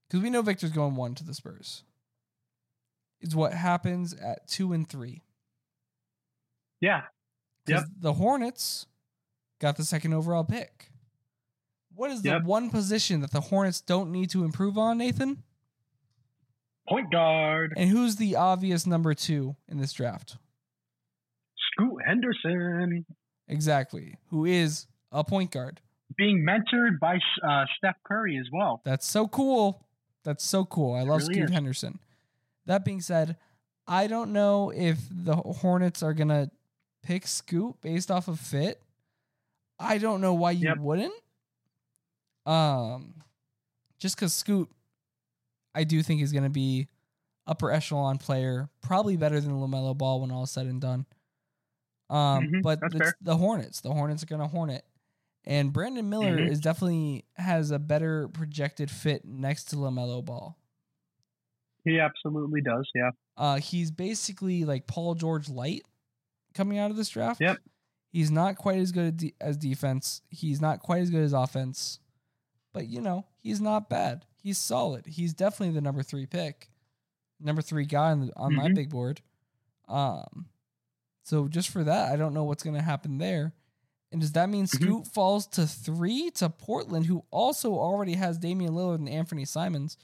because 0.07 0.21
we 0.23 0.29
know 0.29 0.41
Victor's 0.41 0.71
going 0.71 0.95
one 0.95 1.15
to 1.15 1.23
the 1.23 1.33
Spurs, 1.33 1.83
is 3.21 3.35
what 3.35 3.53
happens 3.53 4.13
at 4.13 4.47
two 4.47 4.73
and 4.73 4.87
three. 4.87 5.23
Yeah. 6.81 7.01
Because 7.65 7.85
the 7.99 8.13
Hornets 8.13 8.85
got 9.59 9.77
the 9.77 9.83
second 9.85 10.13
overall 10.13 10.43
pick. 10.43 10.89
What 11.95 12.11
is 12.11 12.23
Yep. 12.23 12.41
the 12.43 12.47
one 12.47 12.69
position 12.69 13.21
that 13.21 13.31
the 13.31 13.41
Hornets 13.41 13.81
don't 13.81 14.11
need 14.11 14.29
to 14.31 14.43
improve 14.43 14.77
on, 14.77 14.97
Nathan? 14.97 15.43
Point 16.87 17.11
guard. 17.11 17.73
And 17.77 17.89
who's 17.89 18.17
the 18.17 18.35
obvious 18.35 18.85
number 18.85 19.13
two 19.15 19.55
in 19.67 19.79
this 19.79 19.93
draft? 19.93 20.37
Scoot 21.71 22.01
Henderson 22.05 23.05
Exactly. 23.47 24.17
Who 24.29 24.45
is 24.45 24.87
a 25.11 25.23
point 25.23 25.51
guard. 25.51 25.81
being 26.17 26.45
mentored 26.47 26.99
by 26.99 27.15
uh, 27.47 27.65
Steph 27.77 27.95
Curry 28.05 28.37
as 28.37 28.47
well. 28.53 28.81
That's 28.85 29.07
so 29.07 29.27
cool. 29.27 29.84
That's 30.25 30.43
so 30.43 30.65
cool. 30.65 30.93
I 30.93 31.03
love 31.03 31.21
really 31.21 31.35
Scoot 31.35 31.45
is. 31.45 31.51
Henderson. 31.51 31.99
That 32.65 32.83
being 32.83 32.99
said, 32.99 33.37
I 33.87 34.07
don't 34.07 34.33
know 34.33 34.71
if 34.71 34.99
the 35.09 35.35
Hornets 35.37 36.03
are 36.03 36.13
going 36.13 36.27
to 36.29 36.49
pick 37.03 37.25
Scoot 37.27 37.79
based 37.81 38.11
off 38.11 38.27
of 38.27 38.39
fit. 38.39 38.81
I 39.79 39.97
don't 39.99 40.19
know 40.21 40.33
why 40.33 40.51
you 40.51 40.67
Yep. 40.69 40.77
wouldn't. 40.79 41.13
Um, 42.45 43.15
just 43.99 44.15
because 44.15 44.33
Scoot, 44.33 44.69
I 45.73 45.83
do 45.83 46.01
think 46.03 46.21
is 46.21 46.31
going 46.31 46.43
to 46.43 46.49
be 46.49 46.87
upper 47.47 47.71
echelon 47.71 48.17
player, 48.17 48.69
probably 48.81 49.17
better 49.17 49.39
than 49.39 49.53
LaMelo 49.53 49.95
Ball 49.97 50.21
when 50.21 50.31
all 50.31 50.43
is 50.43 50.51
said 50.51 50.65
and 50.65 50.81
done. 50.81 51.05
Um, 52.09 52.47
Mhm, 52.47 52.61
but 52.63 52.79
it's 52.93 53.13
the 53.21 53.37
Hornets. 53.37 53.81
The 53.81 53.93
Hornets 53.93 54.23
are 54.23 54.27
going 54.27 54.41
to 54.41 54.47
hornet, 54.47 54.85
and 55.45 55.71
Brandon 55.71 56.09
Miller 56.09 56.37
Mhm. 56.37 56.49
is 56.49 56.59
definitely 56.59 57.25
has 57.35 57.71
a 57.71 57.79
better 57.79 58.27
projected 58.29 58.89
fit 58.91 59.25
next 59.25 59.65
to 59.65 59.75
LaMelo 59.75 60.23
Ball. 60.25 60.57
He 61.83 61.99
absolutely 61.99 62.61
does. 62.61 62.89
Yeah. 62.95 63.11
Uh, 63.37 63.57
he's 63.59 63.91
basically 63.91 64.65
like 64.65 64.87
Paul 64.87 65.13
George 65.15 65.49
light 65.49 65.83
coming 66.53 66.77
out 66.79 66.89
of 66.91 66.97
this 66.97 67.09
draft. 67.09 67.41
Yep. 67.41 67.57
He's 68.11 68.31
not 68.31 68.55
quite 68.55 68.79
as 68.79 68.91
good 68.91 69.17
de- 69.17 69.35
as 69.41 69.57
defense. 69.57 70.21
He's 70.29 70.61
not 70.61 70.79
quite 70.79 71.01
as 71.01 71.09
good 71.09 71.23
as 71.23 71.33
offense, 71.33 71.99
but 72.73 72.87
you 72.87 73.01
know 73.01 73.25
he's 73.37 73.61
not 73.61 73.89
bad. 73.89 74.25
He's 74.37 74.57
solid. 74.57 75.05
He's 75.05 75.33
definitely 75.33 75.75
the 75.75 75.81
number 75.81 76.01
three 76.01 76.25
pick, 76.25 76.69
number 77.39 77.61
three 77.61 77.85
guy 77.85 78.11
on, 78.11 78.27
the, 78.27 78.35
on 78.35 78.55
my 78.55 78.69
Mhm. 78.69 78.75
big 78.75 78.89
board. 78.89 79.21
Um, 79.87 80.47
so 81.23 81.47
just 81.47 81.69
for 81.69 81.83
that, 81.83 82.11
I 82.11 82.15
don't 82.15 82.33
know 82.33 82.45
what's 82.45 82.63
going 82.63 82.75
to 82.75 82.81
happen 82.81 83.17
there. 83.17 83.53
And 84.15 84.21
does 84.21 84.31
that 84.31 84.47
mean 84.47 84.63
Mhm. 84.63 84.69
Scoot 84.69 85.07
falls 85.07 85.45
to 85.47 85.67
three 85.67 86.31
to 86.35 86.49
Portland, 86.49 87.07
who 87.07 87.25
also 87.31 87.73
already 87.73 88.13
has 88.13 88.37
Damian 88.37 88.71
Lillard 88.73 88.95
and 88.95 89.09
Anthony 89.09 89.43
Simons? 89.43 89.97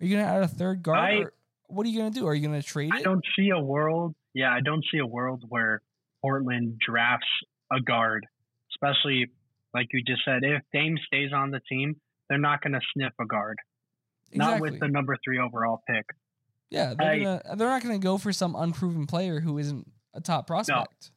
Are 0.00 0.06
you 0.06 0.16
going 0.16 0.24
to 0.24 0.30
add 0.32 0.42
a 0.42 0.48
third 0.48 0.82
guard? 0.82 0.98
I- 0.98 1.16
or 1.24 1.32
what 1.66 1.84
are 1.84 1.90
you 1.90 1.98
going 1.98 2.10
to 2.10 2.18
do? 2.18 2.26
Are 2.26 2.34
you 2.34 2.48
going 2.48 2.58
to 2.58 2.66
trade 2.66 2.90
I 2.94 3.00
it? 3.00 3.04
don't 3.04 3.22
see 3.36 3.50
a 3.50 3.60
world. 3.60 4.14
Yeah, 4.32 4.50
I 4.54 4.60
don't 4.62 4.82
see 4.90 4.96
a 4.96 5.06
world 5.06 5.44
where 5.50 5.82
Portland 6.22 6.78
drafts 6.78 7.26
a 7.70 7.78
guard, 7.78 8.26
especially 8.72 9.26
like 9.74 9.88
you 9.92 10.02
just 10.02 10.24
said. 10.24 10.44
If 10.44 10.62
Dame 10.72 10.96
stays 11.06 11.34
on 11.34 11.50
the 11.50 11.60
team, 11.68 12.00
they're 12.30 12.38
not 12.38 12.62
going 12.62 12.72
to 12.72 12.80
sniff 12.94 13.12
a 13.20 13.26
guard. 13.26 13.58
Not 14.32 14.60
with 14.62 14.80
the 14.80 14.88
number 14.88 15.14
three 15.22 15.38
overall 15.38 15.82
pick. 15.86 16.06
yeah, 16.70 16.94
they're, 16.98 17.06
I- 17.10 17.18
gonna, 17.18 17.42
they're 17.56 17.68
not 17.68 17.82
going 17.82 18.00
to 18.00 18.02
go 18.02 18.16
for 18.16 18.32
some 18.32 18.56
unproven 18.56 19.06
player 19.06 19.40
who 19.40 19.58
isn't 19.58 19.90
a 20.14 20.22
top 20.22 20.46
prospect. 20.46 21.10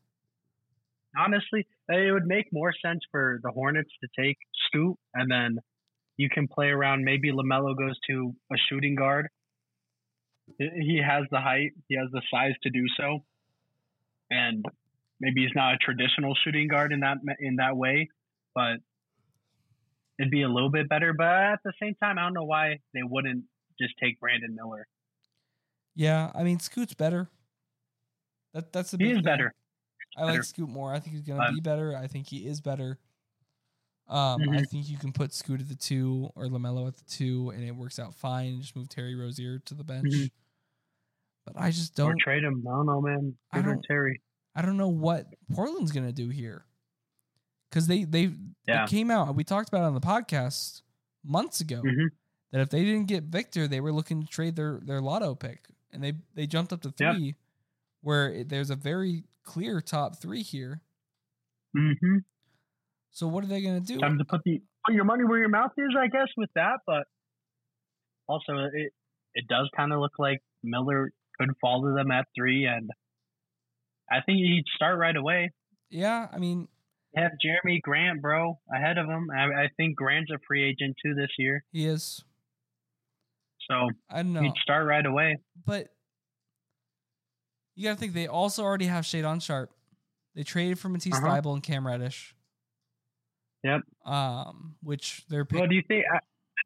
Honestly, 1.18 1.68
it 1.90 2.14
would 2.14 2.26
make 2.26 2.48
more 2.54 2.72
sense 2.84 3.02
for 3.12 3.40
the 3.44 3.52
Hornets 3.52 3.90
to 4.02 4.08
take 4.22 4.38
Scoot, 4.68 4.98
and 5.14 5.30
then 5.30 5.58
you 6.18 6.30
can 6.30 6.48
play 6.48 6.68
around. 6.68 7.04
Maybe 7.04 7.32
LaMelo 7.32 7.78
goes 7.78 8.00
to 8.10 8.34
a 8.52 8.56
shooting 8.70 8.96
guard. 8.96 9.28
He 10.58 11.02
has 11.06 11.24
the 11.32 11.40
height, 11.40 11.72
he 11.88 11.96
has 11.96 12.10
the 12.12 12.22
size 12.32 12.54
to 12.64 12.70
do 12.70 12.84
so, 12.98 13.20
and 14.30 14.66
maybe 15.20 15.42
he's 15.44 15.56
not 15.56 15.76
a 15.76 15.78
traditional 15.78 16.36
shooting 16.44 16.68
guard 16.68 16.92
in 16.92 17.02
that 17.02 17.18
in 17.40 17.56
that 17.58 17.78
way, 17.78 18.10
but 18.54 18.78
it'd 20.20 20.32
be 20.32 20.42
a 20.42 20.50
little 20.50 20.70
bit 20.72 20.90
better. 20.90 21.14
But 21.14 21.26
at 21.28 21.60
the 21.64 21.74
same 21.82 21.96
time, 21.96 22.18
I 22.18 22.24
don't 22.24 22.34
know 22.34 22.44
why 22.44 22.80
they 22.94 23.02
wouldn't 23.04 23.46
just 23.80 23.94
take 24.02 24.20
Brandon 24.20 24.54
Miller. 24.54 24.88
Yeah, 25.96 26.32
I 26.36 26.44
mean 26.44 26.60
Scoot's 26.60 26.94
better. 26.94 27.30
That 28.54 28.74
that's 28.74 28.92
the 28.92 28.98
He 28.98 29.10
is 29.12 29.18
thing. 29.18 29.24
better. 29.24 29.54
I 30.18 30.24
like. 30.26 30.44
Scoot 30.44 30.70
more. 30.70 30.94
I 30.94 31.00
think 31.00 31.16
he's 31.16 31.26
gonna 31.26 31.44
Um, 31.46 31.56
be 31.56 31.62
better. 31.62 31.96
I 31.96 32.08
think 32.08 32.28
he 32.28 32.46
is 32.46 32.60
better. 32.62 33.00
Um, 34.08 34.42
I 34.42 34.46
Mhm. 34.58 34.68
think 34.70 34.90
you 34.90 34.98
can 34.98 35.14
put 35.14 35.34
Scoot 35.34 35.62
at 35.62 35.70
the 35.70 35.76
two 35.76 36.30
or 36.36 36.46
LaMelo 36.48 36.88
at 36.88 36.98
the 36.98 37.04
two, 37.06 37.50
and 37.52 37.64
it 37.64 37.72
works 37.76 37.98
out 37.98 38.14
fine. 38.14 38.60
Just 38.62 38.76
move 38.76 38.90
Terry 38.90 39.16
Rozier 39.16 39.60
to 39.60 39.74
the 39.74 39.84
bench. 39.86 40.06
Mhm. 40.14 40.32
But 41.46 41.58
I 41.58 41.72
just 41.72 41.96
don't. 41.96 42.18
trade 42.20 42.44
him. 42.44 42.66
I 42.68 42.72
don't 42.72 42.86
know, 42.88 43.02
man. 43.02 43.38
I 43.52 43.58
Give 43.58 43.66
don't- 43.68 43.84
Terry. 43.84 44.22
I 44.54 44.62
don't 44.62 44.76
know 44.78 44.90
what 44.90 45.34
Portland's 45.54 45.94
gonna 45.94 46.12
do 46.12 46.28
here, 46.30 46.66
because 47.70 47.88
they 47.88 48.04
they 48.04 48.36
Yeah. 48.68 48.86
came 48.86 49.10
out. 49.10 49.34
We 49.34 49.46
talked 49.46 49.70
about 49.70 49.84
it 49.84 49.88
on 49.88 49.94
the 49.94 50.02
podcast 50.02 50.82
months 51.24 51.62
ago 51.62 51.82
Mhm. 51.82 52.10
that 52.52 52.60
if 52.62 52.70
they 52.70 52.84
didn't 52.84 53.08
get 53.08 53.24
Victor, 53.26 53.66
they 53.68 53.80
were 53.80 53.94
looking 53.94 54.22
to 54.22 54.28
trade 54.28 54.58
their 54.58 54.80
their 54.82 55.00
lotto 55.00 55.36
pick, 55.36 55.70
and 55.92 56.04
they 56.04 56.18
they 56.34 56.46
jumped 56.48 56.74
up 56.74 56.82
to 56.82 56.92
three, 56.92 57.36
where 58.02 58.30
it, 58.34 58.50
there's 58.50 58.70
a 58.70 58.76
very 58.76 59.24
clear 59.44 59.82
top 59.82 60.22
three 60.22 60.44
here. 60.44 60.82
Mm-hmm. 61.78 62.18
So 63.12 63.28
what 63.28 63.44
are 63.44 63.48
they 63.48 63.62
gonna 63.62 63.80
do? 63.80 64.00
Time 64.00 64.18
to 64.18 64.26
put 64.26 64.42
the 64.46 64.62
put 64.86 64.96
your 64.96 65.06
money 65.06 65.24
where 65.26 65.40
your 65.40 65.50
mouth 65.50 65.72
is, 65.78 65.96
I 65.98 66.08
guess, 66.08 66.28
with 66.38 66.50
that. 66.56 66.80
But 66.86 67.04
also, 68.28 68.54
it 68.74 68.94
it 69.34 69.46
does 69.50 69.70
kind 69.76 69.94
of 69.94 70.00
look 70.00 70.14
like 70.20 70.40
Miller 70.64 71.12
could 71.40 71.50
fall 71.60 71.82
to 71.84 71.94
them 71.96 72.12
at 72.12 72.26
three, 72.36 72.66
and 72.66 72.90
I 74.10 74.22
think 74.26 74.38
he'd 74.38 74.66
start 74.76 75.00
right 75.00 75.16
away. 75.16 75.52
Yeah, 75.90 76.28
I 76.32 76.38
mean, 76.38 76.68
Have 77.16 77.32
Jerami 77.46 77.82
Grant, 77.82 78.22
bro, 78.22 78.60
ahead 78.74 78.98
of 78.98 79.08
him. 79.08 79.30
I, 79.30 79.64
I 79.64 79.70
think 79.76 79.96
Grant's 79.98 80.32
a 80.32 80.38
free 80.48 80.64
agent 80.64 80.96
too 81.04 81.14
this 81.16 81.32
year, 81.38 81.64
he 81.72 81.86
is. 81.86 82.24
so 83.70 83.90
I 84.10 84.18
don't 84.24 84.34
know, 84.34 84.42
he'd 84.42 84.54
start 84.62 84.86
right 84.88 85.06
away. 85.06 85.38
but 85.66 85.88
you 87.76 87.84
got 87.86 87.94
to 87.94 88.00
think 88.00 88.14
they 88.14 88.28
also 88.28 88.64
already 88.64 88.86
have 88.86 89.04
Shaedon 89.06 89.42
Sharpe. 89.42 89.72
They 90.36 90.44
traded 90.44 90.80
for 90.80 90.90
Matisse 90.90 91.16
Uh-huh. 91.16 91.28
Thybulle 91.28 91.54
and 91.56 91.64
Cam 91.64 91.86
Reddish. 91.86 92.36
Yep. 93.64 93.82
Um, 94.06 94.76
which 94.82 95.24
they're 95.30 95.46
pick- 95.46 95.60
What 95.60 95.70
do 95.70 95.76
you 95.76 95.84
think? 95.88 96.06
I, 96.14 96.20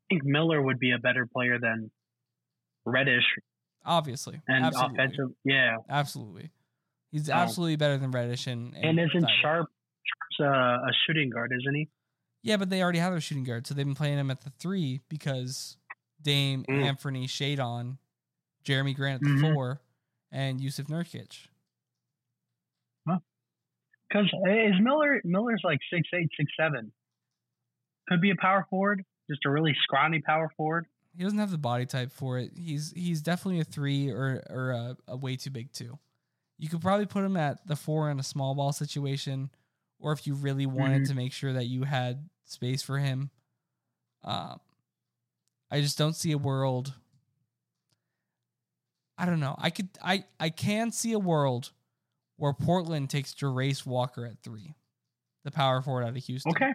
think 0.09 0.23
Miller 0.23 0.61
would 0.61 0.77
be 0.79 0.91
a 0.91 0.99
better 0.99 1.25
player 1.25 1.57
than 1.59 1.89
Reddish 2.85 3.23
obviously 3.83 4.39
and 4.47 4.65
absolutely, 4.65 4.95
offensive. 5.03 5.29
Yeah, 5.43 5.77
absolutely. 5.89 6.51
He's 7.11 7.25
So- 7.25 7.33
absolutely 7.33 7.75
better 7.77 7.97
than 7.97 8.11
Reddish 8.11 8.45
and 8.47 8.75
and 8.75 8.99
isn't 8.99 9.27
Sharpe 9.41 9.67
Sharpe's 10.37 10.39
a, 10.39 10.43
a 10.87 10.91
shooting 11.07 11.29
guard, 11.31 11.51
isn't 11.59 11.73
he? 11.75 11.89
Yeah, 12.43 12.57
but 12.57 12.69
they 12.69 12.83
already 12.83 12.99
have 12.99 13.11
their 13.13 13.21
shooting 13.21 13.43
guard, 13.43 13.65
so 13.65 13.73
they've 13.73 13.85
been 13.85 13.95
playing 13.95 14.19
him 14.19 14.29
at 14.29 14.41
the 14.41 14.51
three 14.51 15.01
because 15.09 15.77
Dame, 16.21 16.63
Mm. 16.69 16.83
Anthony, 16.85 17.25
Shaedon, 17.27 17.97
Jerami 18.63 18.95
Grant 18.95 19.21
at 19.23 19.27
the 19.27 19.35
Mhm. 19.35 19.53
four, 19.53 19.81
and 20.32 20.59
Jusuf 20.59 20.88
Nurkic. 20.88 21.47
Huh. 23.07 23.19
Because 24.09 24.26
is 24.26 24.73
Miller 24.82 25.21
Miller's 25.23 25.61
like 25.63 25.80
six 25.93 26.07
eight 26.13 26.30
six 26.38 26.51
seven. 26.59 26.91
Could 28.07 28.21
be 28.21 28.32
a 28.32 28.36
power 28.36 28.65
forward, 28.69 29.03
just 29.30 29.45
a 29.45 29.49
really 29.49 29.76
scrawny 29.84 30.21
power 30.21 30.51
forward. 30.55 30.86
He 31.17 31.23
doesn't 31.23 31.39
have 31.39 31.51
the 31.51 31.57
body 31.57 31.86
type 31.86 32.11
for 32.11 32.38
it. 32.39 32.51
He's 32.55 32.91
he's 32.95 33.21
definitely 33.21 33.61
a 33.61 33.63
three 33.63 34.09
or 34.11 34.43
or 34.49 34.71
a, 34.71 34.97
a 35.07 35.17
way 35.17 35.36
too 35.38 35.49
big 35.49 35.71
two. 35.71 35.97
You 36.57 36.69
could 36.69 36.82
probably 36.82 37.05
put 37.05 37.23
him 37.23 37.36
at 37.38 37.65
the 37.67 37.76
four 37.76 38.09
in 38.09 38.19
a 38.19 38.23
small 38.23 38.53
ball 38.55 38.71
situation, 38.73 39.49
or 39.99 40.11
if 40.13 40.26
you 40.28 40.34
really 40.36 40.65
wanted 40.65 41.01
Mhm. 41.03 41.07
to 41.09 41.13
make 41.15 41.34
sure 41.34 41.53
that 41.53 41.65
you 41.65 41.84
had 41.84 42.30
space 42.45 42.82
for 42.82 42.97
him. 42.99 43.30
Um, 44.23 44.59
I 45.71 45.82
just 45.82 45.97
don't 45.97 46.15
see 46.15 46.32
a 46.32 46.38
world. 46.38 46.93
I 49.18 49.26
don't 49.26 49.39
know. 49.39 49.55
I 49.57 49.70
could 49.70 49.89
I 50.03 50.26
I 50.39 50.49
can 50.49 50.91
see 50.91 51.13
a 51.13 51.20
world 51.20 51.72
where 52.38 52.53
Portland 52.53 53.09
takes 53.09 53.34
Jarace 53.34 53.86
Walker 53.86 54.26
at 54.26 54.41
three, 54.43 54.76
the 55.43 55.51
power 55.51 55.82
forward 55.82 56.03
out 56.03 56.09
of 56.18 56.24
Houston. 56.24 56.51
Okay. 56.51 56.74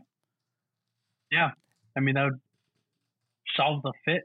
Yeah, 1.30 1.50
I 1.96 2.00
mean 2.00 2.14
that 2.14 2.24
would 2.24 2.40
solve 3.56 3.82
the 3.82 3.92
fit 4.04 4.22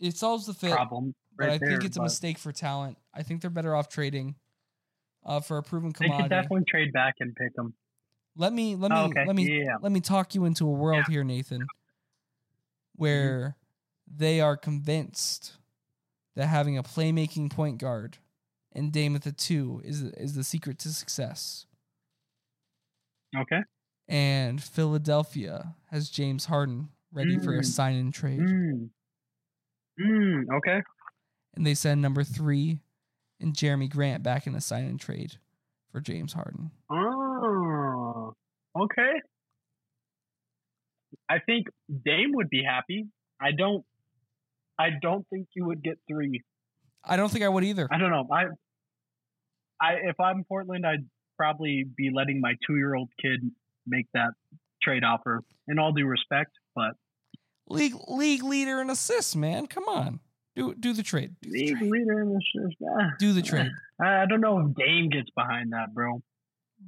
it 0.00 0.16
solves 0.16 0.46
the 0.46 0.54
fit. 0.54 0.72
problem. 0.72 1.14
but 1.36 1.46
right 1.46 1.52
I 1.54 1.58
think 1.58 1.84
it's 1.84 1.96
a 1.96 2.02
mistake 2.02 2.38
for 2.38 2.52
talent. 2.52 2.98
I 3.14 3.22
think 3.22 3.40
they're 3.40 3.50
better 3.50 3.74
off 3.74 3.88
trading 3.88 4.34
uh, 5.24 5.40
for 5.40 5.58
a 5.58 5.62
proven 5.62 5.92
commodity. 5.92 6.22
They 6.22 6.22
could 6.22 6.42
definitely 6.42 6.64
trade 6.68 6.92
back 6.92 7.14
and 7.20 7.34
pick 7.34 7.54
them. 7.54 7.74
Let 8.36 8.52
me 8.52 8.74
let 8.76 8.90
me 8.90 8.98
Oh, 8.98 9.04
okay. 9.06 9.24
let 9.26 9.36
me 9.36 9.64
Yeah. 9.64 9.76
let 9.80 9.92
me 9.92 10.00
talk 10.00 10.34
you 10.34 10.44
into 10.44 10.66
a 10.66 10.70
world 10.72 11.06
here, 11.08 11.22
Nathan, 11.24 11.68
where 12.96 13.56
they 14.12 14.40
are 14.40 14.56
convinced 14.56 15.54
that 16.36 16.46
having 16.46 16.76
a 16.78 16.82
playmaking 16.82 17.50
point 17.50 17.78
guard 17.78 18.18
and 18.72 18.92
Dame 18.92 19.14
at 19.16 19.22
the 19.22 19.32
two 19.32 19.80
is 19.84 20.02
is 20.02 20.34
the 20.34 20.44
secret 20.44 20.78
to 20.80 20.88
success. 20.90 21.66
Okay. 23.36 23.60
and 24.06 24.62
Philadelphia 24.62 25.74
has 25.90 26.08
James 26.10 26.44
Harden 26.46 26.90
ready 27.12 27.38
for 27.38 27.54
a 27.54 27.60
Mm. 27.60 27.64
sign 27.64 27.96
and 27.96 28.12
trade. 28.14 28.38
Mm. 28.40 28.90
Mm, 30.00 30.44
okay. 30.58 30.82
And 31.54 31.66
they 31.66 31.74
send 31.74 32.02
number 32.02 32.22
three 32.22 32.80
and 33.40 33.54
Jerami 33.54 33.88
Grant 33.90 34.22
back 34.22 34.46
in 34.46 34.54
a 34.54 34.60
sign 34.60 34.84
and 34.84 35.00
trade 35.00 35.38
for 35.90 36.00
James 36.00 36.32
Harden. 36.32 36.70
Oh, 36.90 38.34
okay. 38.78 39.12
I 41.28 41.38
think 41.38 41.66
Dame 41.88 42.32
would 42.34 42.50
be 42.50 42.62
happy. 42.62 43.06
I 43.40 43.52
don't. 43.52 43.84
I 44.78 44.90
don't 45.00 45.26
think 45.28 45.48
you 45.54 45.66
would 45.66 45.82
get 45.82 45.98
three. 46.08 46.42
I 47.04 47.16
don't 47.16 47.30
think 47.30 47.44
I 47.44 47.48
would 47.48 47.64
either. 47.64 47.88
I 47.90 47.98
don't 47.98 48.10
know. 48.10 48.26
I. 48.32 48.44
I 49.80 49.94
if 50.04 50.18
I'm 50.20 50.44
Portland, 50.44 50.86
I'd 50.86 51.06
probably 51.36 51.84
be 51.96 52.10
letting 52.12 52.40
my 52.40 52.54
two 52.66 52.76
year 52.76 52.94
old 52.94 53.10
kid 53.20 53.50
make 53.86 54.06
that 54.14 54.30
trade 54.82 55.04
offer. 55.04 55.42
In 55.66 55.78
all 55.78 55.92
due 55.92 56.06
respect, 56.06 56.50
but 56.74 56.94
League 57.68 57.94
league 58.08 58.42
leader 58.42 58.80
in 58.80 58.90
assists, 58.90 59.34
man. 59.34 59.66
Come 59.66 59.84
on. 59.88 60.20
Do 60.54 60.74
do 60.74 60.92
the 60.92 61.02
trade. 61.02 61.34
Do 61.40 61.50
the 61.50 61.58
league 61.58 61.78
trade. 61.78 61.90
leader 61.90 62.20
in 62.20 62.36
is. 62.36 62.74
ah. 62.86 63.10
Do 63.18 63.32
the 63.32 63.42
trade. 63.42 63.70
I 64.00 64.22
I 64.22 64.26
don't 64.26 64.40
know 64.40 64.60
if 64.60 64.74
Dame 64.76 65.08
gets 65.08 65.30
behind 65.30 65.72
that, 65.72 65.94
bro. 65.94 66.22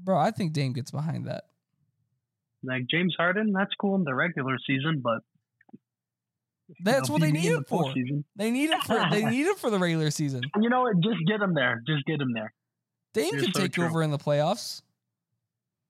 Bro, 0.05 0.18
I 0.18 0.30
think 0.30 0.53
Dame 0.53 0.72
gets 0.72 0.91
behind 0.91 1.26
that. 1.26 1.45
Like 2.62 2.87
James 2.91 3.14
Harden, 3.16 3.53
that's 3.53 3.74
cool 3.80 3.95
in 3.97 4.05
the 4.05 4.14
regular 4.14 4.57
season, 4.66 5.01
but 5.03 5.20
That's 6.83 7.09
what 7.09 7.21
they 7.21 7.31
need 7.33 7.49
it 7.53 7.59
the 7.59 7.64
for. 7.64 7.95
They 8.37 8.51
need 8.51 8.71
it 8.71 8.83
for 8.83 9.01
they 9.11 9.25
need 9.25 9.47
it 9.47 9.59
for 9.59 9.71
the 9.71 9.79
regular 9.79 10.11
season. 10.11 10.43
You 10.61 10.69
know 10.69 10.83
what? 10.83 10.95
Just 11.01 11.19
get 11.27 11.39
them 11.41 11.55
there. 11.55 11.83
Just 11.87 12.05
get 12.07 12.19
them 12.19 12.33
there. 12.33 12.53
Dame 13.14 13.35
You're 13.35 13.45
can 13.45 13.53
so 13.55 13.61
take 13.61 13.73
true. 13.73 13.85
over 13.85 14.03
in 14.03 14.11
the 14.11 14.19
playoffs. 14.19 14.83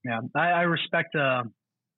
Yeah, 0.04 0.20
I, 0.34 0.48
I 0.50 0.60
respect 0.62 1.14
uh, 1.16 1.42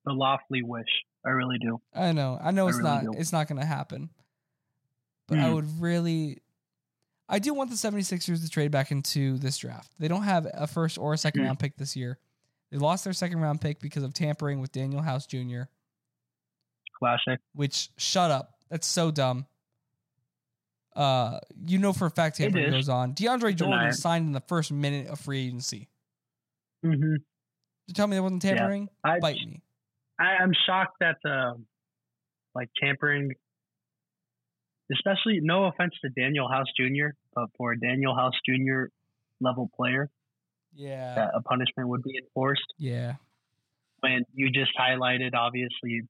the 0.05 0.13
lofty 0.13 0.63
wish. 0.63 0.87
I 1.25 1.29
really 1.29 1.57
do. 1.59 1.79
I 1.93 2.11
know. 2.13 2.39
I 2.41 2.51
know 2.51 2.65
I 2.65 2.69
it's 2.69 2.77
really 2.77 2.89
not 2.89 3.03
do. 3.03 3.11
it's 3.17 3.31
not 3.33 3.47
going 3.47 3.59
to 3.59 3.67
happen. 3.67 4.09
But 5.27 5.39
I 5.39 5.43
Mhm. 5.49 5.55
would 5.55 5.81
really 5.81 6.41
I 7.27 7.37
do 7.37 7.53
want 7.53 7.69
the 7.69 7.75
76ers 7.75 8.41
to 8.43 8.49
trade 8.49 8.71
back 8.71 8.89
into 8.91 9.37
this 9.37 9.57
draft. 9.59 9.91
They 9.99 10.07
don't 10.07 10.23
have 10.23 10.47
a 10.51 10.65
first 10.65 10.97
or 10.97 11.13
a 11.13 11.17
second 11.17 11.41
Mhm. 11.41 11.45
round 11.45 11.59
pick 11.59 11.77
this 11.77 11.95
year. 11.95 12.17
They 12.71 12.77
lost 12.77 13.03
their 13.03 13.13
second 13.13 13.39
round 13.41 13.61
pick 13.61 13.79
because 13.79 14.01
of 14.03 14.13
tampering 14.13 14.59
with 14.61 14.71
Danuel 14.71 15.03
House 15.03 15.27
Jr., 15.27 15.63
Classic. 16.97 17.39
which 17.53 17.89
shut 17.97 18.31
up. 18.31 18.55
That's 18.69 18.87
so 18.87 19.11
dumb. 19.11 19.45
Uh, 20.95 21.39
you 21.65 21.77
know 21.77 21.93
for 21.93 22.07
a 22.07 22.11
fact 22.11 22.37
tampering 22.37 22.71
goes 22.71 22.89
on. 22.89 23.13
DeAndre 23.13 23.55
Jordan 23.55 23.93
signed 23.93 24.25
in 24.27 24.31
the 24.33 24.41
first 24.41 24.71
minute 24.71 25.07
of 25.07 25.19
free 25.19 25.45
agency. 25.47 25.87
hmm 26.83 27.15
You 27.87 27.93
tell 27.93 28.07
me 28.07 28.15
there 28.15 28.23
wasn't 28.23 28.43
Yeah. 28.43 28.55
tampering? 28.55 28.89
I, 29.03 29.19
Bite 29.19 29.37
me. 29.45 29.61
I 30.19 30.35
I'm 30.41 30.51
shocked 30.65 30.97
that 30.99 31.17
uh, 31.23 31.53
like 32.53 32.69
tampering, 32.81 33.31
especially 34.91 35.39
no 35.41 35.65
offense 35.65 35.93
to 36.03 36.09
Danuel 36.09 36.51
House 36.51 36.67
Jr., 36.77 37.09
but 37.33 37.49
for 37.57 37.73
a 37.73 37.77
Danuel 37.77 38.15
House 38.17 38.33
Jr. 38.45 38.85
level 39.39 39.69
player, 39.75 40.09
Yeah. 40.73 41.15
that 41.15 41.31
a 41.35 41.41
punishment 41.41 41.87
would 41.89 42.03
be 42.03 42.17
enforced. 42.17 42.73
Yeah. 42.77 43.15
When 44.01 44.25
you 44.33 44.49
just 44.49 44.71
highlighted, 44.77 45.33
obviously, 45.35 46.01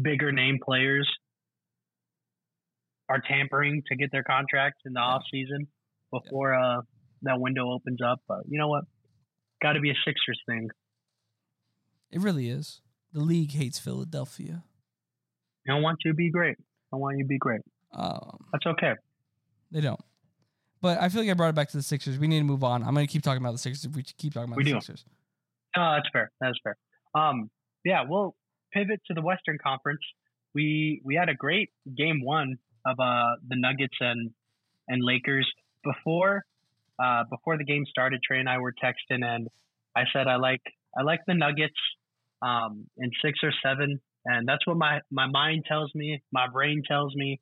bigger 0.00 0.32
name 0.32 0.58
players 0.64 1.08
are 3.08 3.20
tampering 3.26 3.82
to 3.88 3.96
get 3.96 4.10
their 4.12 4.22
contracts 4.22 4.80
in 4.84 4.92
the 4.92 5.00
Yeah. 5.00 5.06
off 5.06 5.22
season 5.30 5.66
before 6.12 6.54
uh, 6.54 6.82
that 7.22 7.40
window 7.40 7.70
opens 7.72 8.00
up. 8.02 8.20
But 8.28 8.40
you 8.48 8.58
know 8.58 8.68
what? 8.68 8.84
Got 9.62 9.72
to 9.74 9.80
be 9.80 9.90
a 9.90 9.94
Sixers 10.04 10.40
thing. 10.46 10.68
It 12.10 12.20
really 12.20 12.48
is. 12.48 12.80
The 13.12 13.20
league 13.20 13.52
hates 13.52 13.78
Philadelphia. 13.78 14.62
I 15.66 15.72
don't 15.72 15.82
want 15.82 15.98
you 16.04 16.12
to 16.12 16.16
be 16.16 16.30
great. 16.30 16.56
I 16.92 16.96
want 16.96 17.16
you 17.18 17.24
to 17.24 17.28
be 17.28 17.38
great. 17.38 17.60
Um, 17.92 18.38
That's 18.52 18.66
okay. 18.66 18.94
they 19.70 19.80
don't. 19.80 20.00
But 20.80 21.00
I 21.00 21.08
feel 21.08 21.22
like 21.22 21.30
I 21.30 21.34
brought 21.34 21.48
it 21.48 21.54
back 21.54 21.68
to 21.70 21.76
the 21.76 21.82
Sixers. 21.82 22.18
We 22.18 22.28
need 22.28 22.38
to 22.38 22.44
move 22.44 22.62
on. 22.62 22.82
I'm 22.84 22.94
going 22.94 23.06
to 23.06 23.12
keep 23.12 23.22
talking 23.22 23.42
about 23.42 23.52
the 23.52 23.58
Sixers 23.58 23.84
if 23.84 23.94
we 23.96 24.02
keep 24.02 24.32
talking 24.34 24.48
about 24.48 24.56
We 24.58 24.64
the 24.64 24.72
do. 24.72 24.76
Sixers. 24.80 25.04
No, 25.76 25.92
that's 25.94 26.08
fair. 26.12 26.30
That's 26.40 26.58
fair. 26.62 26.76
Um, 27.14 27.50
yeah, 27.84 28.04
we'll 28.06 28.34
pivot 28.72 29.00
to 29.08 29.14
the 29.14 29.20
Western 29.22 29.58
Conference. 29.62 30.00
We 30.54 31.02
we 31.04 31.14
had 31.14 31.28
a 31.28 31.34
great 31.34 31.70
game 31.96 32.22
one 32.24 32.58
of 32.86 32.98
uh 33.00 33.36
the 33.48 33.56
Nuggets 33.56 33.96
and 34.00 34.30
and 34.88 35.02
Lakers 35.04 35.50
before 35.84 36.44
uh 37.02 37.24
before 37.30 37.58
the 37.58 37.64
game 37.64 37.84
started. 37.88 38.20
Trey 38.22 38.40
and 38.40 38.48
I 38.48 38.58
were 38.58 38.72
texting, 38.72 39.24
and 39.24 39.48
I 39.96 40.02
said 40.12 40.26
I 40.26 40.36
like 40.36 40.62
I 40.96 41.02
like 41.02 41.20
the 41.26 41.34
Nuggets 41.34 41.78
um 42.42 42.86
in 42.96 43.10
six 43.24 43.38
or 43.42 43.52
seven, 43.64 44.00
and 44.24 44.48
that's 44.48 44.66
what 44.66 44.76
my 44.76 45.00
my 45.10 45.26
mind 45.26 45.64
tells 45.68 45.92
me, 45.94 46.22
my 46.32 46.46
brain 46.52 46.82
tells 46.86 47.14
me, 47.14 47.40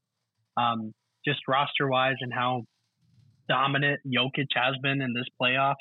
um 0.56 0.92
just 1.26 1.40
roster 1.48 1.88
wise 1.88 2.16
and 2.20 2.32
how 2.32 2.62
dominant 3.48 4.00
Jokic 4.06 4.48
has 4.54 4.74
been 4.82 5.00
in 5.00 5.12
this 5.12 5.26
playoffs 5.40 5.74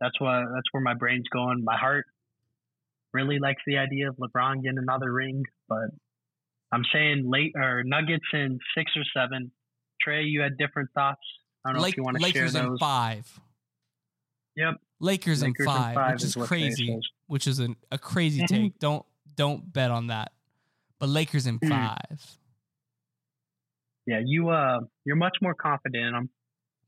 that's 0.00 0.20
what 0.20 0.44
that's 0.54 0.68
where 0.72 0.82
my 0.82 0.94
brain's 0.94 1.28
going. 1.32 1.62
My 1.64 1.76
heart 1.76 2.06
really 3.12 3.38
likes 3.38 3.62
the 3.66 3.78
idea 3.78 4.08
of 4.08 4.16
LeBron 4.16 4.62
getting 4.62 4.78
another 4.78 5.12
ring, 5.12 5.42
but 5.68 5.90
I'm 6.72 6.82
saying 6.92 7.24
late 7.30 7.52
or 7.56 7.82
Nuggets 7.84 8.24
in 8.32 8.58
six 8.76 8.92
or 8.96 9.02
seven. 9.16 9.50
Trey, 10.00 10.22
you 10.24 10.40
had 10.42 10.56
different 10.58 10.90
thoughts. 10.94 11.20
I 11.64 11.70
don't 11.70 11.76
know 11.78 11.82
Lake- 11.82 11.94
if 11.94 11.96
you 11.98 12.02
want 12.04 12.16
to 12.18 12.22
share 12.22 12.32
Lakers 12.44 12.54
in 12.54 12.78
five. 12.78 13.40
Yep. 14.56 14.74
Lakers, 15.00 15.42
in 15.42 15.48
Lakers 15.50 15.60
in 15.60 15.72
five, 15.72 15.94
five 15.94 16.12
which 16.14 16.22
is 16.24 16.36
is 16.36 16.46
crazy. 16.46 17.00
Which 17.26 17.46
is 17.46 17.58
an, 17.58 17.76
a 17.92 17.98
crazy 17.98 18.42
Mhm. 18.42 18.46
take. 18.48 18.78
Don't 18.78 19.06
don't 19.36 19.72
bet 19.72 19.90
on 19.90 20.08
that. 20.08 20.32
But 20.98 21.08
Lakers 21.10 21.46
in 21.46 21.58
Mhm. 21.60 21.68
five. 21.68 22.38
Yeah, 24.06 24.20
you 24.24 24.48
uh, 24.50 24.80
you're 25.04 25.16
much 25.16 25.36
more 25.40 25.54
confident 25.54 26.04
in 26.04 26.12
them 26.12 26.30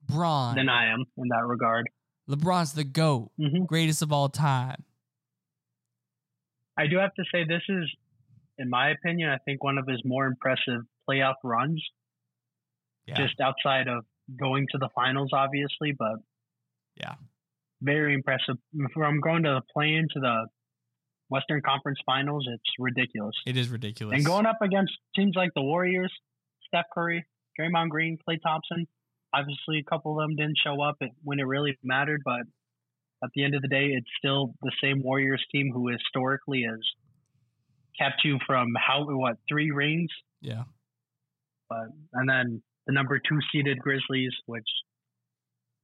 Bron. 0.09 0.57
than 0.57 0.69
I 0.69 0.87
am 0.93 1.05
in 1.17 1.29
that 1.29 1.47
regard. 1.47 1.89
LeBron's 2.29 2.73
the 2.73 2.85
GOAT. 2.85 3.31
hmm 3.37 3.65
Greatest 3.65 4.03
of 4.03 4.13
all 4.13 4.29
time. 4.29 4.85
I 6.77 6.87
do 6.87 6.97
have 6.97 7.15
to 7.15 7.25
say 7.33 7.45
this 7.45 7.63
is, 7.69 7.91
in 8.61 8.69
my 8.71 8.91
opinion, 8.91 9.29
I 9.31 9.39
think 9.45 9.65
one 9.65 9.79
of 9.79 9.87
his 9.89 10.01
more 10.05 10.27
impressive 10.27 10.83
playoff 11.09 11.35
runs. 11.43 11.83
Yeah. 13.07 13.17
just 13.17 13.41
outside 13.41 13.89
of 13.89 14.05
going 14.39 14.67
to 14.71 14.79
the 14.79 14.89
finals, 14.95 15.31
obviously, 15.33 15.91
but 15.99 16.19
Yeah. 16.97 17.15
very 17.81 18.15
impressive. 18.15 18.57
From 18.95 19.21
going 19.21 19.43
to 19.45 19.55
the 19.55 19.63
play-in 19.73 20.07
to 20.15 20.21
the 20.21 20.47
Western 21.29 21.61
Conference 21.63 21.99
Finals, 22.07 22.47
it's 22.49 22.71
ridiculous. 22.79 23.35
it 23.47 23.57
is 23.57 23.69
ridiculous. 23.69 24.15
And 24.17 24.25
going 24.25 24.47
up 24.47 24.59
against 24.63 24.93
teams 25.17 25.35
like 25.35 25.51
the 25.55 25.63
Warriors, 25.63 26.13
Steph 26.69 26.87
Curry, 26.95 27.25
Draymond 27.59 27.89
Green, 27.89 28.17
Klay 28.19 28.41
Thompson, 28.41 28.87
obviously 29.33 29.79
a 29.79 29.85
couple 29.85 30.21
of 30.21 30.29
them 30.29 30.37
didn't 30.37 30.59
show 30.59 30.81
up 30.83 30.97
when 31.25 31.41
it 31.41 31.45
really 31.47 31.77
mattered, 31.83 32.21
but 32.25 32.43
at 33.25 33.31
the 33.35 33.43
end 33.45 33.55
of 33.55 33.63
the 33.63 33.69
day, 33.69 33.87
it's 33.87 34.11
still 34.19 34.55
the 34.63 34.73
same 34.83 35.03
Warriors 35.03 35.45
team 35.51 35.71
who 35.73 35.89
historically 35.89 36.63
has 36.63 36.81
kept 37.99 38.23
you 38.25 38.39
from 38.47 38.69
how 38.77 39.05
what 39.05 39.37
three 39.49 39.71
rings 39.71 40.11
yeah. 40.41 40.65
but 41.69 41.87
and 42.13 42.29
then 42.29 42.63
the 42.87 42.93
number 42.93 43.19
two 43.19 43.39
seeded 43.53 43.79
Grizzlies, 43.79 44.33
which 44.47 44.67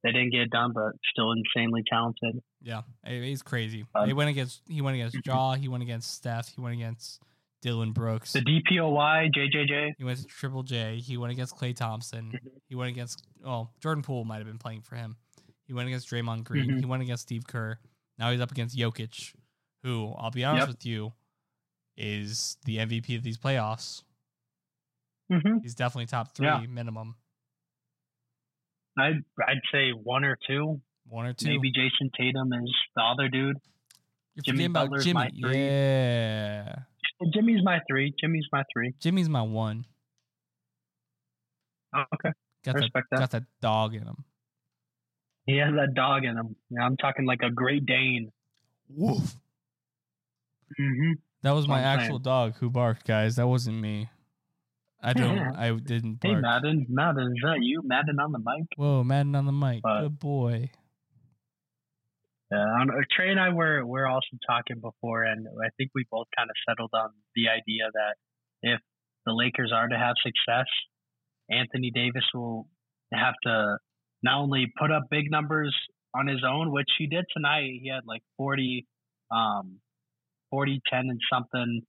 they 0.03 0.11
didn't 0.11 0.31
get 0.31 0.49
done, 0.49 0.71
but 0.73 0.93
still 1.11 1.31
insanely 1.31 1.83
talented. 1.89 2.41
Yeah. 2.61 2.81
He's 3.05 3.41
crazy. 3.41 3.85
Um, 3.95 4.07
he 4.07 4.13
went 4.13 4.29
against 4.29 4.61
he 4.67 4.81
went 4.81 4.95
against 4.95 5.17
Ja, 5.25 5.53
he 5.53 5.67
went 5.67 5.83
against 5.83 6.13
Steph, 6.13 6.49
he 6.55 6.61
went 6.61 6.75
against 6.75 7.21
Dillon 7.61 7.91
Brooks. 7.91 8.33
The 8.33 8.41
DPOY, 8.41 9.31
JJJ. 9.35 9.93
He 9.97 10.03
went 10.03 10.19
to 10.19 10.25
Triple 10.25 10.63
J. 10.63 10.97
He 10.97 11.17
went 11.17 11.31
against 11.31 11.55
Klay 11.55 11.75
Thompson. 11.75 12.31
Mhm. 12.31 12.51
He 12.67 12.75
went 12.75 12.89
against 12.89 13.25
well 13.43 13.73
Jordan 13.81 14.03
Poole 14.03 14.25
might 14.25 14.37
have 14.37 14.47
been 14.47 14.59
playing 14.59 14.81
for 14.81 14.95
him. 14.95 15.17
He 15.65 15.73
went 15.73 15.87
against 15.87 16.09
Draymond 16.09 16.43
Green. 16.45 16.69
Mhm. 16.69 16.79
He 16.79 16.85
went 16.85 17.03
against 17.03 17.23
Steve 17.23 17.45
Kerr. 17.47 17.79
Now 18.17 18.31
he's 18.31 18.41
up 18.41 18.51
against 18.51 18.77
Jokic, 18.77 19.35
who 19.83 20.13
I'll 20.17 20.31
be 20.31 20.43
honest 20.43 20.61
Yep. 20.61 20.67
with 20.69 20.85
you, 20.85 21.13
is 21.97 22.57
the 22.65 22.77
MVP 22.77 23.15
of 23.17 23.23
these 23.23 23.37
playoffs. 23.37 24.03
hmm 25.31 25.57
He's 25.63 25.75
definitely 25.75 26.05
top 26.05 26.35
three 26.35 26.45
Yeah. 26.47 26.61
minimum, 26.67 27.15
I'd 28.97 29.23
I'd 29.47 29.61
say 29.71 29.91
one 29.91 30.23
or 30.23 30.37
two. 30.47 30.81
one 31.07 31.25
or 31.25 31.33
two. 31.33 31.47
Maybe 31.47 31.71
Jayson 31.71 32.09
Tatum 32.17 32.51
is 32.53 32.73
the 32.95 33.01
other 33.01 33.27
dude. 33.29 33.57
You're 34.35 34.43
Jimmy 34.43 34.65
forgetting 34.65 34.71
about 34.71 34.85
Butler's 34.89 35.03
Jimmy. 35.05 35.13
my 35.15 35.29
three. 35.41 35.65
Yeah, 35.67 36.75
Jimmy's 37.33 37.63
my 37.63 37.79
three. 37.89 38.13
Jimmy's 38.21 38.45
my 38.51 38.63
three. 38.73 38.93
Jimmy's 38.99 39.29
my 39.29 39.41
one. 39.41 39.85
Oh, 41.95 42.03
okay, 42.13 42.29
Got 42.63 42.71
I 42.75 42.79
that, 42.79 42.81
respect 42.81 43.07
that. 43.11 43.19
got 43.19 43.31
that 43.31 43.43
dog 43.61 43.95
in 43.95 44.03
him. 44.03 44.23
He 45.45 45.57
has 45.57 45.73
that 45.75 45.93
dog 45.95 46.25
in 46.25 46.37
him. 46.37 46.55
Yeah, 46.69 46.81
I'm 46.83 46.97
talking 46.97 47.25
like 47.25 47.39
a 47.41 47.49
Great 47.49 47.85
Dane. 47.85 48.31
Woof. 48.89 49.35
hmm 50.77 51.13
That 51.43 51.51
was 51.51 51.67
my 51.67 51.81
actual 51.81 52.19
dog 52.19 52.55
who 52.59 52.69
barked, 52.69 53.05
guys. 53.05 53.35
That 53.35 53.47
wasn't 53.47 53.79
me. 53.79 54.09
I 55.01 55.13
don't. 55.13 55.37
I 55.55 55.71
didn't 55.71 56.19
Hey. 56.23 56.35
Madden. 56.35 56.85
Madden, 56.89 57.33
is 57.35 57.41
that 57.43 57.59
you? 57.61 57.81
Madden 57.83 58.19
on 58.19 58.31
the 58.31 58.39
mic? 58.39 58.67
Whoa, 58.75 59.03
Madden 59.03 59.35
on 59.35 59.45
the 59.45 59.51
mic. 59.51 59.81
But- 59.83 60.01
Good 60.01 60.19
boy. 60.19 60.71
Uh, 62.49 62.55
uh, 62.57 62.85
Trey 63.13 63.29
and 63.29 63.39
I 63.39 63.49
were 63.49 63.85
were 63.85 64.07
also 64.07 64.37
talking 64.49 64.79
before, 64.79 65.23
and 65.23 65.45
I 65.47 65.67
think 65.77 65.91
we 65.93 66.05
both 66.09 66.27
kind 66.37 66.49
of 66.49 66.55
settled 66.67 66.91
on 66.93 67.09
the 67.35 67.49
idea 67.49 67.83
that 67.93 68.15
if 68.61 68.79
the 69.25 69.33
Lakers 69.33 69.73
are 69.75 69.87
to 69.87 69.97
have 69.97 70.15
success, 70.23 70.67
Anthony 71.51 71.91
Davis 71.93 72.23
will 72.33 72.67
have 73.13 73.33
to 73.43 73.77
not 74.23 74.39
only 74.39 74.71
put 74.79 74.91
up 74.91 75.03
big 75.11 75.29
numbers 75.29 75.75
on 76.15 76.27
his 76.27 76.41
own, 76.47 76.71
which 76.71 76.87
he 76.97 77.07
did 77.07 77.25
tonight. 77.35 77.67
He 77.83 77.91
had 77.93 78.03
like 78.07 78.21
40, 78.37 78.87
um, 79.29 79.79
40, 80.51 80.81
10 80.91 80.99
and 80.99 81.19
something. 81.31 81.81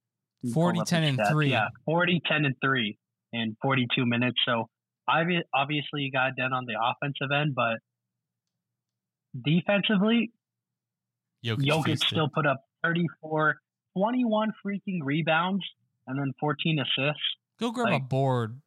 Let 0.42 0.54
40, 0.54 0.80
10, 0.86 1.04
and 1.04 1.18
stats. 1.18 1.30
3. 1.30 1.50
Yeah, 1.50 1.68
40, 1.84 2.20
10 2.26 2.44
and 2.44 2.54
3 2.64 2.98
in 3.32 3.56
42 3.62 4.06
minutes. 4.06 4.36
So 4.46 4.68
obvi- 5.08 5.42
obviously 5.54 6.02
you 6.02 6.12
got 6.12 6.36
done 6.36 6.52
on 6.52 6.64
the 6.66 6.74
offensive 6.80 7.30
end, 7.34 7.54
but 7.54 7.78
defensively, 9.44 10.32
Jokic, 11.44 11.66
Jokic 11.66 11.98
still 12.04 12.28
put 12.32 12.46
up 12.46 12.58
34, 12.84 13.56
21 13.96 14.52
freaking 14.64 15.00
rebounds 15.02 15.64
and 16.06 16.18
then 16.18 16.32
14 16.40 16.78
assists. 16.78 17.22
Go 17.60 17.72
grab 17.72 17.92
a 17.92 18.00
board. 18.00 18.60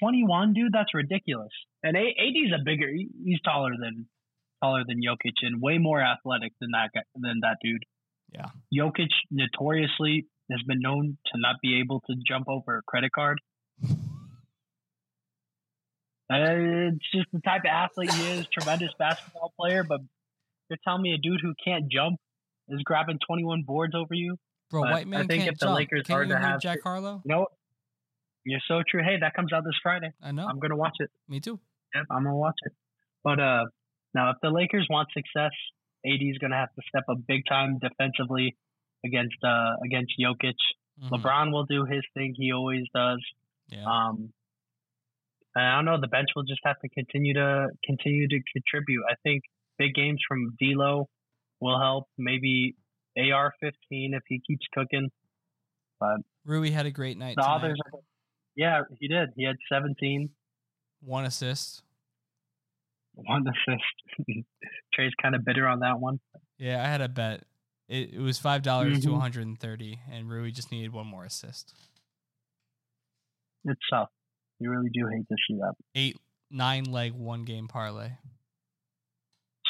21, 0.00 0.52
dude, 0.52 0.72
that's 0.72 0.92
ridiculous. 0.94 1.52
And 1.82 1.96
AD's 1.96 2.52
a 2.54 2.62
bigger, 2.64 2.88
he's 3.24 3.40
taller 3.42 3.72
than 3.80 4.06
taller 4.62 4.82
than 4.86 4.98
Jokic 5.02 5.34
and 5.42 5.60
way 5.60 5.78
more 5.78 6.00
athletic 6.02 6.52
than 6.60 6.70
that 6.72 6.90
guy, 6.94 7.02
than 7.14 7.40
that 7.42 7.58
dude. 7.62 7.84
Yeah. 8.32 8.46
Jokic 8.74 9.10
notoriously 9.30 10.26
has 10.50 10.60
been 10.66 10.80
known 10.80 11.18
to 11.26 11.32
not 11.40 11.56
be 11.62 11.80
able 11.80 12.00
to 12.08 12.14
jump 12.26 12.46
over 12.48 12.78
a 12.78 12.82
credit 12.82 13.12
card. 13.12 13.40
Uh, 16.28 16.90
it's 16.90 17.08
just 17.14 17.26
the 17.32 17.40
type 17.40 17.60
of 17.60 17.70
athlete 17.70 18.12
he 18.12 18.26
is, 18.32 18.48
tremendous 18.52 18.90
basketball 18.98 19.52
player, 19.58 19.84
but 19.84 20.00
you're 20.68 20.78
telling 20.82 21.02
me 21.02 21.12
a 21.14 21.18
dude 21.18 21.38
who 21.40 21.54
can't 21.64 21.84
jump 21.88 22.16
is 22.68 22.80
grabbing 22.82 23.18
21 23.24 23.62
boards 23.64 23.94
over 23.94 24.12
you? 24.12 24.36
Bro, 24.68 24.82
But 24.82 24.90
white 24.90 25.00
I 25.02 25.04
man 25.04 25.28
think 25.28 25.44
can't 25.44 25.52
if 25.54 25.60
the 25.60 25.66
jump. 25.66 25.76
Lakers 25.78 26.02
Can't 26.04 26.18
are 26.18 26.24
you 26.24 26.32
to 26.32 26.38
have- 26.40 26.60
Jack 26.60 26.80
Harlow? 26.82 27.22
You 27.24 27.32
know? 27.32 27.46
You're 28.44 28.58
so 28.66 28.82
true. 28.88 29.02
Hey, 29.04 29.18
that 29.20 29.34
comes 29.34 29.52
out 29.52 29.62
this 29.64 29.74
Friday. 29.80 30.12
I 30.20 30.32
know. 30.32 30.46
I'm 30.48 30.58
gonna 30.58 30.74
watch 30.76 30.96
it. 30.98 31.10
Me 31.28 31.38
too. 31.38 31.60
Yep, 31.94 32.06
I'm 32.10 32.24
gonna 32.24 32.36
watch 32.36 32.54
it. 32.64 32.72
But 33.22 33.38
uh, 33.38 33.64
now 34.14 34.30
if 34.30 34.36
the 34.42 34.50
Lakers 34.50 34.86
want 34.88 35.08
success, 35.12 35.52
AD 36.04 36.20
is 36.22 36.38
gonna 36.38 36.56
have 36.56 36.72
to 36.74 36.82
step 36.88 37.04
up 37.08 37.18
big 37.26 37.42
time 37.48 37.78
defensively 37.78 38.56
against 39.04 39.36
uh 39.44 39.74
against 39.84 40.14
Jokic. 40.18 40.54
Mhm. 41.02 41.10
LeBron 41.10 41.52
will 41.52 41.64
do 41.64 41.84
his 41.84 42.02
thing. 42.14 42.34
He 42.36 42.52
always 42.52 42.86
does. 42.94 43.22
Yeah. 43.68 43.84
Um, 43.84 44.32
and 45.54 45.64
I 45.64 45.74
don't 45.76 45.84
know. 45.84 46.00
The 46.00 46.08
bench 46.08 46.30
will 46.36 46.44
just 46.44 46.60
have 46.64 46.78
to 46.80 46.88
continue 46.88 47.34
to 47.34 47.68
continue 47.84 48.28
to 48.28 48.40
contribute. 48.52 49.04
I 49.10 49.14
think 49.22 49.42
big 49.78 49.94
games 49.94 50.20
from 50.26 50.56
D'Lo 50.60 51.08
will 51.60 51.78
help. 51.80 52.08
Maybe 52.18 52.76
AR-15 53.16 54.14
if 54.14 54.22
he 54.28 54.40
keeps 54.46 54.66
cooking. 54.72 55.10
But 55.98 56.18
Rui 56.44 56.70
had 56.70 56.86
a 56.86 56.90
great 56.90 57.16
night. 57.16 57.36
The 57.36 57.42
tonight. 57.42 57.54
others, 57.56 57.80
yeah, 58.54 58.82
he 59.00 59.08
did. 59.08 59.30
He 59.36 59.44
had 59.44 59.56
17, 59.70 60.28
One 61.00 61.24
assist. 61.24 61.82
One 63.16 63.44
assist. 63.48 64.26
Trey's 64.94 65.12
kind 65.20 65.34
of 65.34 65.44
bitter 65.44 65.66
on 65.66 65.80
that 65.80 65.98
one. 65.98 66.20
Yeah, 66.58 66.82
I 66.82 66.86
had 66.86 67.00
a 67.00 67.08
bet. 67.08 67.42
It, 67.88 68.14
it 68.14 68.20
was 68.20 68.38
five 68.38 68.62
dollars 68.62 69.00
to 69.00 69.08
Mhm. 69.08 69.12
130, 69.12 70.00
and 70.10 70.28
Rui 70.30 70.50
just 70.50 70.70
needed 70.72 70.92
one 70.92 71.06
more 71.06 71.24
assist. 71.24 71.74
It's 73.64 73.80
tough. 73.90 74.08
You 74.58 74.70
really 74.70 74.90
do 74.92 75.06
hate 75.08 75.26
to 75.28 75.36
see 75.48 75.56
that. 75.58 75.74
Eight, 75.94 76.16
nine 76.50 76.84
leg, 76.84 77.12
one 77.12 77.44
game 77.44 77.68
parlay. 77.68 78.12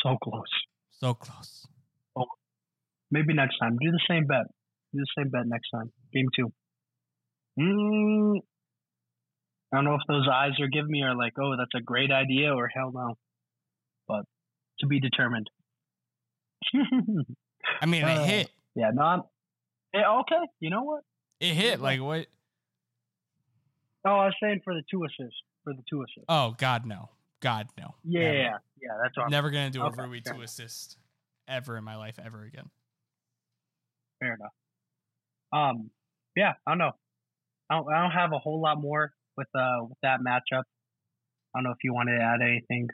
So 0.02 0.16
close. 0.22 0.44
So 0.90 1.14
close. 1.14 1.66
Maybe 3.10 3.34
next 3.34 3.58
time. 3.58 3.76
Do 3.80 3.90
the 3.92 4.00
same 4.10 4.26
bet. 4.26 4.46
Do 4.92 4.98
the 5.00 5.06
same 5.16 5.30
bet 5.30 5.46
next 5.46 5.70
time. 5.70 5.92
Game 6.12 6.26
two. 6.34 6.52
Mm, 7.58 8.40
I 9.72 9.76
don't 9.76 9.84
know 9.84 9.94
if 9.94 10.00
those 10.08 10.26
eyes 10.32 10.52
you're 10.58 10.68
giving 10.68 10.90
me 10.90 11.02
are 11.02 11.14
like, 11.16 11.32
oh, 11.40 11.54
that's 11.56 11.74
a 11.76 11.80
great 11.82 12.10
idea, 12.10 12.52
or 12.52 12.68
hell 12.68 12.90
no. 12.92 13.16
But 14.08 14.24
to 14.80 14.86
be 14.86 15.00
determined. 15.00 15.48
I 17.80 17.86
mean, 17.86 18.04
Uh, 18.04 18.08
it 18.08 18.26
hit. 18.26 18.50
yeah, 18.74 18.90
no. 18.94 19.02
I'm, 19.02 19.22
okay. 19.94 20.46
You 20.60 20.70
know 20.70 20.82
what? 20.82 21.02
It 21.40 21.54
hit. 21.54 21.80
Like 21.80 22.00
what? 22.00 22.26
Oh, 24.06 24.10
I 24.10 24.26
was 24.26 24.34
saying 24.42 24.60
for 24.64 24.74
the 24.74 24.82
two 24.90 25.04
assists. 25.04 25.40
For 25.64 25.72
the 25.74 25.82
two 25.90 26.02
assists. 26.02 26.24
Oh 26.28 26.54
God, 26.58 26.86
no. 26.86 27.10
God, 27.40 27.66
no. 27.78 27.94
yeah, 28.04 28.20
Never. 28.20 28.38
yeah, 28.80 28.88
that's 29.02 29.16
what 29.16 29.24
I'm 29.24 29.30
Never 29.30 29.50
gonna 29.50 29.70
do 29.70 29.82
a 29.82 29.86
Okay, 29.86 30.02
Rui 30.02 30.20
two 30.20 30.34
enough. 30.36 30.44
assist 30.44 30.96
ever 31.48 31.76
in 31.76 31.84
my 31.84 31.96
life 31.96 32.18
ever 32.24 32.44
again. 32.44 32.70
fair 34.20 34.34
enough. 34.34 34.52
Um, 35.52 35.90
yeah, 36.34 36.54
I 36.66 36.70
don't 36.70 36.78
know. 36.78 36.92
I 37.68 37.74
don't, 37.76 37.92
I 37.92 38.02
don't 38.02 38.10
have 38.12 38.32
a 38.32 38.38
whole 38.38 38.60
lot 38.60 38.80
more 38.80 39.12
with 39.36 39.48
uh 39.54 39.78
with 39.82 39.98
that 40.02 40.20
matchup. 40.20 40.62
I 41.54 41.58
don't 41.58 41.64
know 41.64 41.70
if 41.72 41.78
you 41.84 41.92
wanted 41.92 42.18
to 42.18 42.24
add 42.24 42.40
anything. 42.42 42.88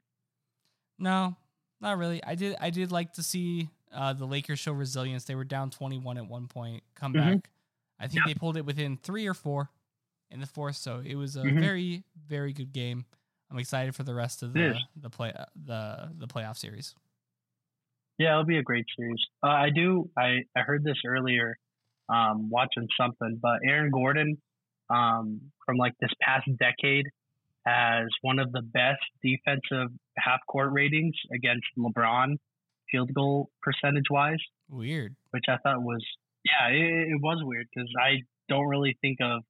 No, 1.03 1.37
not 1.81 1.99
really. 1.99 2.23
I 2.25 2.35
did. 2.37 2.57
I 2.61 2.71
did 2.71 2.93
like 2.93 3.15
to 3.15 3.23
see 3.23 3.69
uh, 3.93 4.13
the 4.15 4.25
Lakers 4.27 4.59
show 4.61 4.73
resilience. 4.73 5.25
They 5.25 5.35
were 5.35 5.45
down 5.45 5.71
twenty 5.71 5.99
one 5.99 6.17
at 6.17 6.27
one 6.29 6.47
point, 6.49 6.83
come 6.95 7.13
Mhm. 7.13 7.17
back. 7.17 7.51
I 7.99 8.09
think 8.09 8.25
Yeah. 8.27 8.33
they 8.33 8.35
pulled 8.39 8.57
it 8.57 8.65
within 8.65 8.97
three 8.97 9.27
or 9.27 9.35
four 9.35 9.71
in 10.31 10.41
the 10.41 10.47
fourth. 10.47 10.77
So 10.77 11.01
it 11.05 11.17
was 11.17 11.37
a 11.37 11.41
Mhm. 11.45 11.61
very, 11.61 12.05
very 12.17 12.53
good 12.53 12.73
game. 12.73 13.07
I'm 13.51 13.59
excited 13.59 13.95
for 13.95 14.05
the 14.05 14.15
rest 14.15 14.43
of 14.43 14.55
the 14.55 14.81
the 14.97 15.11
play 15.11 15.33
the 15.57 16.13
the 16.17 16.27
playoff 16.29 16.57
series. 16.57 16.95
Yeah, 18.19 18.33
it'll 18.33 18.45
be 18.45 18.59
a 18.59 18.63
great 18.63 18.87
series. 18.97 19.21
Uh, 19.43 19.49
I 19.49 19.71
do. 19.71 20.11
I 20.17 20.45
I 20.57 20.61
heard 20.61 20.85
this 20.85 20.99
earlier, 21.05 21.57
um, 22.09 22.49
watching 22.51 22.89
something, 22.97 23.39
but 23.43 23.61
Aaron 23.67 23.91
Gordon, 23.91 24.41
um, 24.91 25.53
from 25.67 25.77
like 25.79 25.95
this 26.01 26.11
past 26.21 26.49
decade, 26.59 27.07
has 27.67 28.09
one 28.23 28.39
of 28.39 28.53
the 28.53 28.63
best 28.63 29.03
defensive 29.23 29.91
half 30.19 30.41
court 30.49 30.73
ratings 30.73 31.15
against 31.35 31.67
LeBron, 31.79 32.37
field 32.91 33.13
goal 33.15 33.51
percentage 33.63 34.11
wise. 34.11 34.41
Weird. 34.69 35.15
which 35.33 35.45
I 35.49 35.57
thought 35.59 35.83
was 35.83 36.03
yeah, 36.45 36.69
it, 36.75 37.09
it 37.13 37.21
was 37.21 37.39
weird 37.45 37.67
because 37.75 37.89
I 38.01 38.23
don't 38.49 38.67
really 38.67 38.97
think 39.01 39.19
of 39.23 39.43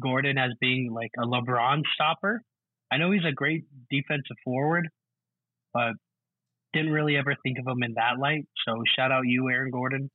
Gordon 0.00 0.38
as 0.38 0.52
being 0.60 0.92
like 0.92 1.10
a 1.18 1.26
LeBron 1.26 1.82
stopper. 1.94 2.42
I 2.90 2.96
know 2.98 3.10
he's 3.10 3.24
a 3.24 3.32
great 3.32 3.64
defensive 3.90 4.36
forward, 4.44 4.88
but 5.74 5.92
didn't 6.72 6.92
really 6.92 7.16
ever 7.16 7.34
think 7.42 7.58
of 7.58 7.66
him 7.66 7.82
in 7.82 7.94
that 7.94 8.18
light. 8.18 8.46
So 8.66 8.82
shout 8.96 9.10
out 9.12 9.22
you, 9.26 9.48
Aaron 9.50 9.70
Gordon. 9.70 10.10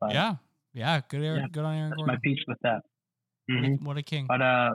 But 0.00 0.14
yeah, 0.14 0.34
yeah. 0.72 1.00
Good, 1.08 1.22
Aaron, 1.22 1.40
yeah, 1.42 1.46
good 1.52 1.64
on 1.64 1.74
Aaron 1.76 1.90
That's 1.90 2.00
my 2.00 2.06
Gordon. 2.14 2.20
piece 2.22 2.44
with 2.48 2.58
that. 2.62 2.82
What, 3.46 3.56
a, 3.58 3.60
Mhm. 3.68 3.82
what 3.84 3.96
a 3.98 4.02
king. 4.02 4.26
But 4.26 4.40
uh, 4.42 4.70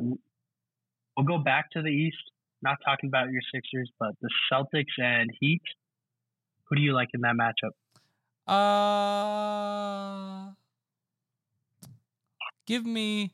we'll 1.18 1.26
go 1.26 1.40
back 1.40 1.72
to 1.72 1.82
the 1.82 1.90
East. 1.90 2.18
Not 2.62 2.78
talking 2.84 3.08
about 3.08 3.32
your 3.32 3.42
Sixers, 3.54 3.90
but 4.00 4.12
the 4.22 4.30
Celtics 4.52 5.02
and 5.02 5.30
Heat. 5.40 5.62
Who 6.66 6.76
do 6.76 6.82
you 6.82 6.94
like 6.94 7.10
in 7.14 7.22
that 7.22 7.36
matchup? 7.36 7.72
Uh, 8.48 10.52
give 12.66 12.86
me, 12.86 13.34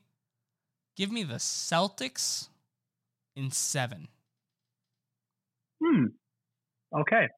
give 0.96 1.10
me 1.10 1.22
the 1.22 1.34
Celtics 1.34 2.48
in 3.34 3.50
seven. 3.50 4.08
Hmm. 5.82 6.06
Okay, 6.96 7.28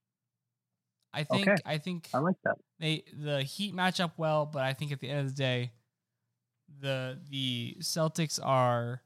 I 1.13 1.25
think. 1.25 1.49
Okay. 1.49 1.57
I 1.65 1.79
think 1.79 2.09
I 2.15 2.19
like 2.19 2.37
that. 2.45 2.57
they 2.79 3.03
the 3.13 3.43
Heat 3.43 3.75
match 3.75 3.99
up 3.99 4.13
well, 4.17 4.47
but 4.47 4.63
I 4.63 4.75
think 4.75 4.93
at 4.93 5.01
the 5.01 5.09
end 5.09 5.21
of 5.21 5.35
the 5.35 5.43
day, 5.43 5.73
the 6.81 7.19
the 7.31 7.77
Celtics 7.81 8.39
are 8.43 9.03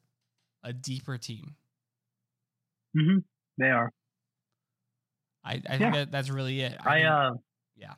a 0.62 0.72
deeper 0.72 1.16
team. 1.16 1.54
Hmm 2.94 3.18
They 3.58 3.68
are. 3.70 3.90
I, 5.44 5.54
I 5.54 5.58
think 5.78 5.80
Yeah. 5.80 5.90
that 5.92 6.10
that's 6.12 6.30
really 6.30 6.60
it. 6.60 6.76
I 6.80 6.94
think- 7.00 7.06
uh 7.08 7.30
yeah. 7.76 7.94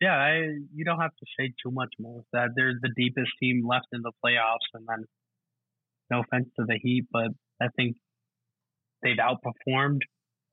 yeah, 0.00 0.14
I 0.16 0.34
you 0.74 0.84
don't 0.84 1.00
have 1.00 1.14
to 1.16 1.26
say 1.38 1.52
too 1.62 1.70
much 1.70 1.92
more. 1.98 2.22
That 2.32 2.50
they're 2.54 2.74
the 2.80 2.92
deepest 2.96 3.30
team 3.40 3.66
left 3.66 3.86
in 3.92 4.02
the 4.02 4.12
playoffs, 4.24 4.68
and 4.74 4.86
then 4.88 5.04
no 6.10 6.20
offense 6.20 6.48
to 6.58 6.64
the 6.66 6.78
Heat, 6.80 7.06
but 7.10 7.28
I 7.60 7.68
think 7.76 7.96
they've 9.02 9.16
outperformed 9.16 10.00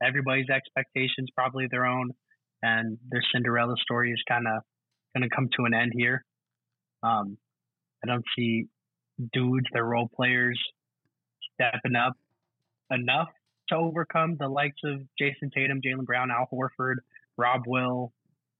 everybody's 0.02 0.50
expectations, 0.50 1.30
probably 1.36 1.68
their 1.70 1.86
own, 1.86 2.12
and 2.64 2.98
their 3.10 3.22
Cinderella 3.34 3.76
story 3.82 4.12
is 4.12 4.22
kind 4.28 4.48
of 4.48 4.64
going 5.16 5.30
to 5.30 5.36
come 5.36 5.48
to 5.58 5.66
an 5.66 5.74
end 5.74 5.91
here. 5.96 6.24
Um, 7.04 7.38
I 8.04 8.08
don't 8.08 8.26
see 8.36 8.66
dudes, 9.32 9.68
their 9.74 9.86
role 9.86 10.10
players, 10.16 10.60
stepping 11.54 11.96
up 11.96 12.14
enough 12.94 13.30
to 13.70 13.76
overcome 13.76 14.38
the 14.39 14.48
likes 14.48 14.80
of 14.84 15.02
Jayson 15.20 15.52
Tatum, 15.56 15.82
Jaylen 15.86 16.06
Brown, 16.06 16.30
Al 16.32 16.48
Horford, 16.52 16.96
Rob 17.38 17.62
Will, 17.66 18.12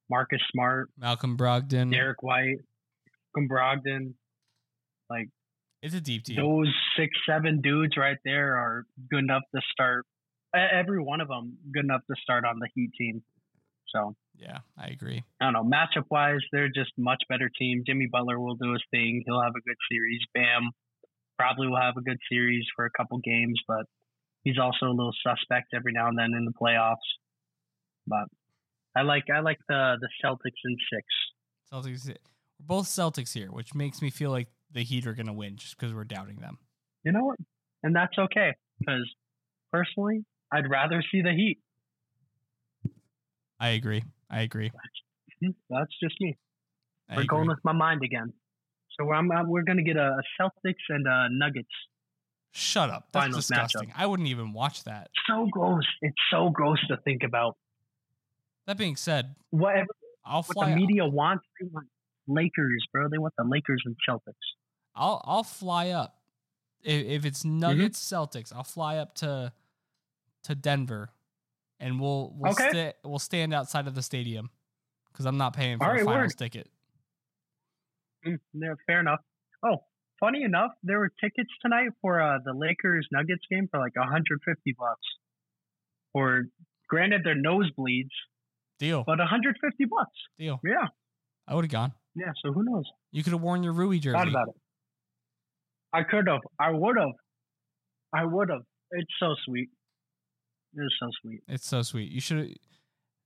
Marcus 0.09 0.41
Smart, 0.51 0.89
Malcolm 0.97 1.38
Brogdon. 1.38 1.91
Derrick 1.91 2.23
White, 2.23 2.57
Malcolm 3.36 3.49
Brogdon. 3.49 4.13
Like 5.09 5.29
It's 5.81 5.93
a 5.93 6.01
deep 6.01 6.23
team. 6.25 6.38
those 6.38 6.73
six, 6.97 7.11
seven 7.27 7.61
dudes 7.61 7.97
right 7.97 8.17
there 8.23 8.55
are 8.55 8.86
good 9.09 9.19
enough 9.19 9.43
to 9.53 9.61
start 9.71 10.05
every 10.53 11.01
one 11.01 11.19
of 11.19 11.27
them 11.27 11.57
good 11.73 11.84
enough 11.84 12.01
to 12.09 12.15
start 12.21 12.45
on 12.45 12.59
the 12.59 12.67
Heat 12.75 12.91
team. 12.97 13.23
So 13.93 14.15
yeah, 14.38 14.59
I 14.77 14.88
agree. 14.88 15.23
I 15.39 15.51
don't 15.51 15.53
know. 15.53 15.63
Matchup 15.63 16.05
wise, 16.09 16.41
they're 16.51 16.69
just 16.69 16.91
much 16.97 17.23
better 17.29 17.49
team. 17.59 17.84
Jimmy 17.86 18.07
Butler 18.11 18.39
will 18.39 18.55
do 18.55 18.71
his 18.71 18.84
thing. 18.91 19.23
He'll 19.25 19.41
have 19.41 19.53
a 19.55 19.61
good 19.61 19.77
series. 19.91 20.21
Bam 20.34 20.71
probably 21.38 21.67
will 21.67 21.79
have 21.79 21.97
a 21.97 22.01
good 22.01 22.19
series 22.31 22.65
for 22.75 22.86
a 22.86 22.89
couple 22.95 23.17
games, 23.19 23.59
but 23.67 23.86
he's 24.43 24.57
also 24.59 24.87
a 24.87 24.95
little 24.95 25.13
suspect 25.25 25.73
every 25.75 25.93
now 25.93 26.07
and 26.07 26.17
then 26.17 26.33
in 26.37 26.45
the 26.45 26.51
playoffs. 26.51 26.95
But 28.07 28.25
I 28.95 29.01
like 29.03 29.25
I 29.33 29.39
like 29.39 29.59
the 29.67 29.95
the 29.99 30.09
Celtics 30.23 30.59
in 30.65 30.77
six. 30.91 31.05
Celtics. 31.71 32.07
We're 32.07 32.15
both 32.59 32.85
Celtics 32.85 33.33
here, 33.33 33.51
which 33.51 33.73
makes 33.73 34.01
me 34.01 34.09
feel 34.09 34.31
like 34.31 34.47
the 34.71 34.83
Heat 34.83 35.07
are 35.07 35.13
going 35.13 35.27
to 35.27 35.33
win 35.33 35.57
just 35.57 35.77
because 35.77 35.93
we're 35.93 36.03
doubting 36.03 36.37
them. 36.37 36.57
You 37.03 37.11
know 37.11 37.25
what? 37.25 37.37
And 37.83 37.95
that's 37.95 38.17
okay 38.17 38.53
because 38.79 39.09
personally, 39.71 40.25
I'd 40.51 40.69
rather 40.69 41.03
see 41.11 41.21
the 41.21 41.31
Heat. 41.31 41.59
I 43.59 43.69
agree. 43.69 44.03
I 44.29 44.41
agree. 44.41 44.71
That's 45.39 45.91
hmm, 46.01 46.05
just 46.05 46.15
me. 46.19 46.37
I 47.09 47.15
we're 47.15 47.21
agree. 47.21 47.27
going 47.27 47.47
with 47.47 47.59
my 47.63 47.71
mind 47.71 48.01
again. 48.03 48.33
So 48.99 49.11
I'm, 49.11 49.31
I'm, 49.31 49.49
we're 49.49 49.63
going 49.63 49.77
to 49.77 49.83
get 49.83 49.97
a 49.97 50.21
Celtics 50.39 50.85
and 50.89 51.05
a 51.07 51.27
Nuggets. 51.31 51.67
Shut 52.55 52.91
up. 52.91 53.07
That's 53.11 53.35
disgusting. 53.35 53.89
Matchup. 53.89 53.93
I 53.97 54.05
wouldn't 54.05 54.29
even 54.29 54.53
watch 54.53 54.83
that. 54.83 55.09
So 55.27 55.47
gross. 55.51 55.85
It's 56.03 56.15
so 56.31 56.51
gross 56.51 56.77
to 56.87 56.97
think 56.97 57.23
about. 57.23 57.57
That 58.67 58.77
being 58.77 58.95
said, 58.95 59.33
whatever 59.49 59.87
I'll 60.23 60.43
fly. 60.43 60.67
What 60.67 60.69
the 60.69 60.75
media 60.75 61.05
wants, 61.07 61.45
they 61.59 61.67
want 61.73 61.87
Lakers, 62.27 62.85
bro. 62.93 63.09
They 63.09 63.17
want 63.17 63.33
the 63.39 63.43
Lakers 63.43 63.81
and 63.85 63.95
Celtics. 64.07 64.33
I'll 64.95 65.23
I'll 65.25 65.43
fly 65.43 65.89
up 65.89 66.21
if, 66.83 67.05
if 67.05 67.25
it's. 67.25 67.43
Nuggets 67.43 67.99
mm-hmm. 67.99 68.37
Celtics. 68.37 68.53
I'll 68.55 68.63
fly 68.63 68.97
up 68.97 69.15
to 69.15 69.51
to 70.43 70.53
Denver, 70.53 71.09
and 71.79 71.99
we'll 71.99 72.35
we'll 72.37 72.51
okay. 72.51 72.93
we'll 73.03 73.17
stand 73.17 73.51
outside 73.51 73.87
of 73.87 73.95
the 73.95 74.03
stadium 74.03 74.51
because 75.11 75.25
I'm 75.25 75.37
not 75.37 75.55
paying 75.55 75.79
for 75.79 75.85
All 75.85 75.99
a 75.99 76.05
finals 76.05 76.35
ticket. 76.35 76.69
Mm, 78.27 78.39
yeah, 78.53 78.73
fair 78.85 78.99
enough. 78.99 79.21
Oh, 79.65 79.83
funny 80.24 80.43
enough, 80.43 80.71
there 80.84 80.99
were 80.99 81.11
tickets 81.21 81.49
tonight 81.61 81.89
for 82.01 82.21
uh, 82.21 82.38
the 82.43 82.53
Lakers 82.53 83.07
Nuggets 83.11 83.43
game 83.51 83.67
for 83.69 83.80
like 83.80 83.95
150 83.95 84.76
bucks. 84.80 85.01
Or 86.13 86.43
granted, 86.89 87.21
they're 87.26 87.36
nosebleeds. 87.36 88.13
Deal. 88.80 89.03
But 89.05 89.19
150 89.19 89.86
bucks. 89.86 90.11
Deal. 90.39 90.59
Yeah. 90.63 90.88
I 91.47 91.55
would 91.55 91.65
have 91.65 91.71
gone. 91.71 91.93
Yeah. 92.15 92.32
So 92.43 92.53
who 92.53 92.63
knows? 92.63 92.86
You 93.11 93.24
could 93.24 93.34
have 93.34 93.41
worn 93.41 93.63
your 93.63 93.74
Rui 93.74 93.99
jersey. 93.99 94.17
Thought 94.17 94.30
about 94.30 94.47
it. 94.49 94.55
I 95.91 96.03
could 96.03 96.28
have. 96.28 96.41
I 96.59 96.71
would 96.71 96.97
have. 96.97 97.15
I 98.13 98.26
would 98.26 98.49
have. 98.49 98.61
It's 98.91 99.11
so 99.19 99.36
sweet. 99.45 99.69
It's 100.76 100.95
so 100.99 101.09
sweet. 101.21 101.41
It's 101.47 101.67
so 101.67 101.82
sweet. 101.82 102.11
You 102.11 102.21
should, 102.21 102.57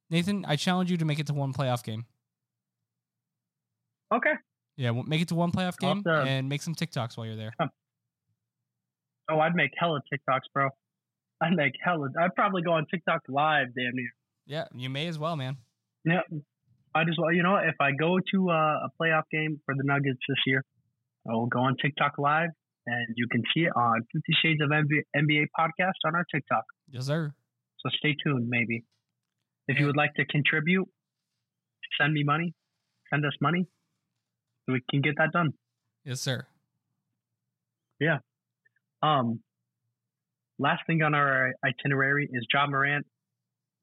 Nathan. 0.09 0.43
I 0.45 0.55
challenge 0.55 0.91
you 0.91 0.97
to 0.97 1.05
make 1.05 1.19
it 1.19 1.27
to 1.27 1.33
one 1.33 1.53
playoff 1.53 1.83
game. 1.83 2.05
Okay. 4.13 4.33
Yeah, 4.77 4.91
make 4.91 5.21
it 5.21 5.27
to 5.29 5.35
one 5.35 5.51
playoff 5.51 5.77
game 5.77 6.03
awesome. 6.05 6.27
and 6.27 6.47
make 6.47 6.61
some 6.61 6.75
TikToks 6.75 7.17
while 7.17 7.25
you're 7.25 7.35
there. 7.35 7.53
Oh, 9.29 9.39
I'd 9.39 9.55
make 9.55 9.71
hella 9.77 9.99
TikToks, 10.13 10.47
bro. 10.53 10.69
I'd 11.41 11.51
make 11.51 11.73
hella. 11.83 12.07
I'd 12.17 12.33
probably 12.33 12.61
go 12.61 12.71
on 12.71 12.85
TikTok 12.89 13.23
live, 13.27 13.67
damn 13.75 13.91
near. 13.93 14.09
Yeah, 14.45 14.65
you 14.73 14.89
may 14.89 15.07
as 15.07 15.19
well, 15.19 15.35
man. 15.35 15.57
Yeah, 16.05 16.21
I 16.95 17.03
just 17.03 17.19
well, 17.19 17.33
you 17.33 17.43
know, 17.43 17.57
if 17.57 17.75
I 17.81 17.91
go 17.91 18.19
to 18.19 18.49
uh, 18.49 18.85
a 18.85 18.89
playoff 19.01 19.23
game 19.29 19.59
for 19.65 19.75
the 19.75 19.83
Nuggets 19.83 20.19
this 20.29 20.37
year, 20.45 20.63
I 21.29 21.33
will 21.33 21.47
go 21.47 21.59
on 21.59 21.75
TikTok 21.81 22.13
live, 22.17 22.51
and 22.85 23.07
you 23.17 23.27
can 23.29 23.43
see 23.53 23.65
it 23.65 23.73
on 23.75 24.03
Fifty 24.13 24.33
Shades 24.41 24.61
of 24.61 24.69
NBA, 24.69 25.01
NBA 25.13 25.47
podcast 25.59 25.99
on 26.05 26.15
our 26.15 26.25
TikTok. 26.33 26.63
Yes, 26.89 27.07
sir. 27.07 27.33
So 27.79 27.89
stay 27.97 28.15
tuned, 28.23 28.47
maybe. 28.47 28.85
If 29.67 29.77
you 29.77 29.87
would 29.87 29.97
like 29.97 30.13
to 30.13 30.25
contribute, 30.25 30.87
send 31.99 32.13
me 32.13 32.23
money. 32.23 32.53
Send 33.11 33.25
us 33.25 33.33
money 33.41 33.67
we 34.67 34.81
can 34.89 35.01
get 35.01 35.15
that 35.17 35.31
done. 35.31 35.53
Yes, 36.03 36.21
sir. 36.21 36.45
Yeah. 37.99 38.19
Um. 39.01 39.41
Last 40.59 40.81
thing 40.87 41.03
on 41.03 41.13
our 41.13 41.53
itinerary 41.63 42.27
is 42.31 42.47
Ja 42.51 42.65
Morant. 42.67 43.05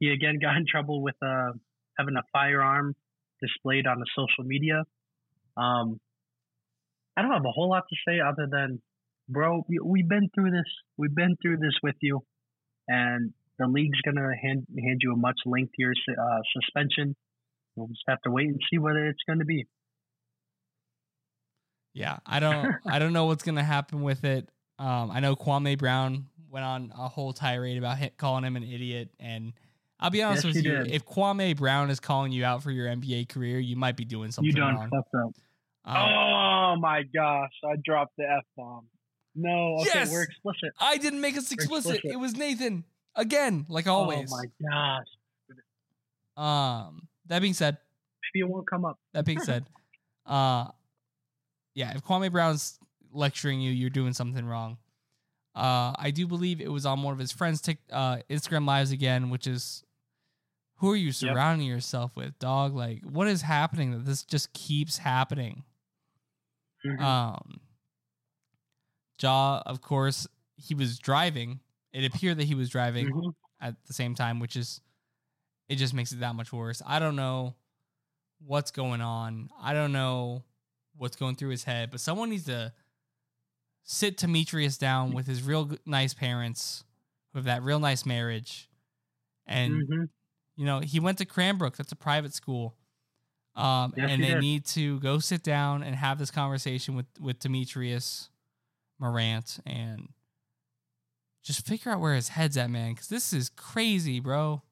He 0.01 0.11
again 0.11 0.39
got 0.43 0.57
in 0.57 0.64
trouble 0.68 1.03
with 1.03 1.14
uh, 1.22 1.53
having 1.99 2.16
a 2.16 2.22
firearm 2.32 2.95
displayed 3.41 3.87
on 3.87 3.99
the 3.99 4.07
social 4.16 4.45
media. 4.45 4.82
Um, 5.57 6.01
I 7.16 7.22
don't 7.22 7.32
have 7.32 7.45
a 7.45 7.53
whole 7.53 7.70
lot 7.70 7.85
to 7.89 7.97
say 8.09 8.18
other 8.20 8.49
than, 8.51 8.82
bro, 9.28 9.64
we've 9.85 10.09
been 10.09 10.28
through 10.35 10.51
this. 10.51 10.66
We've 10.97 11.14
been 11.14 11.37
through 11.41 11.59
this 11.59 11.74
with 11.82 11.95
you, 12.01 12.22
and 12.89 13.32
the 13.59 13.68
league's 13.68 14.01
gonna 14.01 14.30
hand 14.43 14.66
hand 14.76 15.01
you 15.03 15.12
a 15.12 15.16
much 15.16 15.39
lengthier 15.47 15.93
uh, 16.09 16.41
suspension. 16.61 17.14
We'll 17.76 17.89
just 17.89 18.05
have 18.09 18.20
to 18.22 18.30
wait 18.30 18.49
and 18.49 18.61
see 18.70 18.78
what 18.78 18.97
it's 18.97 19.22
going 19.26 19.41
to 19.41 19.45
be. 19.45 19.66
Yeah, 21.95 22.18
I 22.26 22.40
don't 22.40 22.74
I 22.86 22.99
don't 22.99 23.12
know 23.12 23.26
what's 23.26 23.42
gonna 23.42 23.64
happen 23.64 24.03
with 24.03 24.24
it. 24.24 24.49
Um, 24.78 25.11
I 25.11 25.20
know 25.20 25.36
Kwame 25.36 25.78
Brown 25.78 26.26
went 26.51 26.64
on 26.64 26.92
a 26.97 27.09
whole 27.09 27.32
tirade 27.32 27.78
about 27.78 27.99
hit, 27.99 28.16
calling 28.16 28.45
him 28.45 28.57
an 28.57 28.64
idiot, 28.64 29.11
and 29.18 29.53
I'll 30.01 30.11
be 30.11 30.22
honest 30.22 30.45
yes, 30.45 30.55
with 30.55 30.64
you, 30.64 30.70
did. 30.72 30.90
if 30.90 31.07
Kwame 31.07 31.57
Brown 31.57 31.90
is 31.90 32.01
calling 32.01 32.32
you 32.32 32.45
out 32.45 32.62
for 32.62 32.70
your 32.70 32.88
NBA 32.88 33.28
career, 33.28 33.59
you 33.59 33.76
might 33.76 33.97
be 33.97 34.05
doing 34.05 34.32
something 34.32 34.55
you 34.55 34.61
done 34.61 34.74
wrong. 34.74 34.90
Fucked 34.90 35.14
up. 35.14 35.32
Um, 35.86 35.97
oh 35.97 36.76
my 36.78 37.03
gosh, 37.03 37.53
I 37.64 37.76
dropped 37.84 38.16
the 38.16 38.24
f 38.24 38.45
bomb. 38.57 38.86
No, 39.36 39.78
okay, 39.80 39.90
yes! 39.95 40.12
we're 40.12 40.22
explicit. 40.22 40.72
I 40.80 40.97
didn't 40.97 41.20
make 41.20 41.36
us 41.36 41.51
explicit. 41.51 41.97
explicit. 41.97 42.12
It 42.12 42.16
was 42.20 42.36
Nathan 42.36 42.84
again, 43.14 43.66
like 43.68 43.86
always. 43.86 44.32
Oh 44.32 44.36
my 44.36 44.47
gosh. 44.70 45.07
Um, 46.36 47.09
that 47.26 47.40
being 47.40 47.55
said, 47.55 47.78
maybe 48.34 48.45
it 48.45 48.49
won't 48.49 48.68
come 48.68 48.84
up. 48.84 48.99
That 49.12 49.24
being 49.24 49.40
said, 49.40 49.66
uh, 50.26 50.68
yeah, 51.75 51.93
if 51.95 52.05
Kwame 52.05 52.31
Brown's 52.31 52.79
lecturing 53.12 53.61
you, 53.61 53.70
you're 53.72 53.91
doing 53.91 54.12
something 54.12 54.45
wrong. 54.47 54.79
Uh, 55.55 55.95
I 55.97 56.11
do 56.12 56.27
believe 56.27 56.61
it 56.61 56.70
was 56.70 56.85
on 56.85 57.03
one 57.03 57.12
of 57.12 57.18
his 57.18 57.31
friends' 57.31 57.61
tic, 57.61 57.79
uh, 57.93 58.18
Instagram 58.29 58.66
lives 58.66 58.91
again, 58.91 59.31
which 59.31 59.47
is 59.47 59.85
who 60.79 60.91
are 60.91 60.97
you 60.97 61.12
surrounding 61.12 61.66
yep. 61.66 61.77
yourself 61.77 62.16
with, 62.16 62.39
dog? 62.39 62.75
Like, 62.75 63.03
what 63.05 63.29
is 63.29 63.43
happening 63.43 63.93
that 63.93 64.05
this 64.05 64.25
just 64.25 64.53
keeps 64.53 64.99
happening? 64.99 65.62
Mm-hmm. 66.85 67.03
Um, 67.03 67.61
Ja, 69.20 69.62
of 69.64 69.81
course, 69.81 70.27
he 70.57 70.75
was 70.75 70.99
driving. 70.99 71.61
It 71.93 72.05
appeared 72.05 72.39
that 72.39 72.45
he 72.45 72.55
was 72.55 72.68
driving 72.68 73.07
mm-hmm. 73.07 73.29
at 73.61 73.77
the 73.87 73.93
same 73.93 74.14
time, 74.14 74.41
which 74.41 74.57
is 74.57 74.81
it 75.68 75.77
just 75.77 75.95
makes 75.95 76.12
it 76.12 76.20
that 76.20 76.35
much 76.35 76.53
worse. 76.53 76.83
I 76.85 76.99
don't 76.99 77.16
know 77.16 77.55
what's 78.45 78.70
going 78.70 79.01
on. 79.01 79.51
I 79.62 79.72
don't 79.72 79.93
know 79.93 80.43
what's 80.97 81.16
going 81.16 81.36
through 81.36 81.51
his 81.51 81.64
head, 81.64 81.90
but 81.90 82.01
someone 82.01 82.30
needs 82.30 82.45
to 82.47 82.72
sit 83.82 84.16
Demetrius 84.16 84.78
down 84.78 85.12
with 85.12 85.26
his 85.26 85.42
real 85.42 85.70
nice 85.86 86.14
parents, 86.14 86.84
with 87.32 87.45
that 87.45 87.62
real 87.62 87.78
nice 87.78 88.07
marriage, 88.07 88.68
and 89.47 89.74
mm-hmm. 89.74 90.05
you 90.57 90.64
know 90.64 90.80
he 90.80 91.01
went 91.01 91.18
to 91.18 91.24
Cranbrook. 91.24 91.76
That's 91.76 91.92
a 91.92 91.97
private 91.97 92.34
school, 92.34 92.76
um, 93.57 93.92
yes, 93.97 94.11
and 94.11 94.22
they 94.22 94.28
did. 94.28 94.40
need 94.40 94.64
to 94.66 94.99
go 95.01 95.18
sit 95.18 95.42
down 95.42 95.82
and 95.82 95.95
have 95.95 96.18
this 96.18 96.30
conversation 96.30 96.95
with 96.97 97.07
with 97.20 97.38
Demetrius 97.38 98.30
Morant 98.99 99.59
and 99.66 100.09
just 101.42 101.66
figure 101.66 101.92
out 101.92 102.01
where 102.01 102.14
his 102.14 102.28
head's 102.30 102.57
at, 102.57 102.70
man. 102.70 102.92
Because 102.92 103.09
this 103.09 103.32
is 103.32 103.51
crazy, 103.51 104.18
bro. 104.18 104.62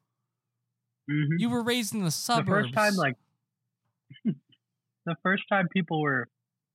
Mm-hmm. 1.11 1.35
You 1.39 1.51
were 1.51 1.63
raised 1.63 1.95
in 1.95 2.03
the 2.03 2.11
suburbs. 2.11 2.71
The 2.71 2.75
first 2.75 2.75
time, 2.75 2.95
like 2.97 3.17
the 5.07 5.17
first 5.23 5.43
time 5.49 5.69
people 5.73 6.01
were 6.01 6.29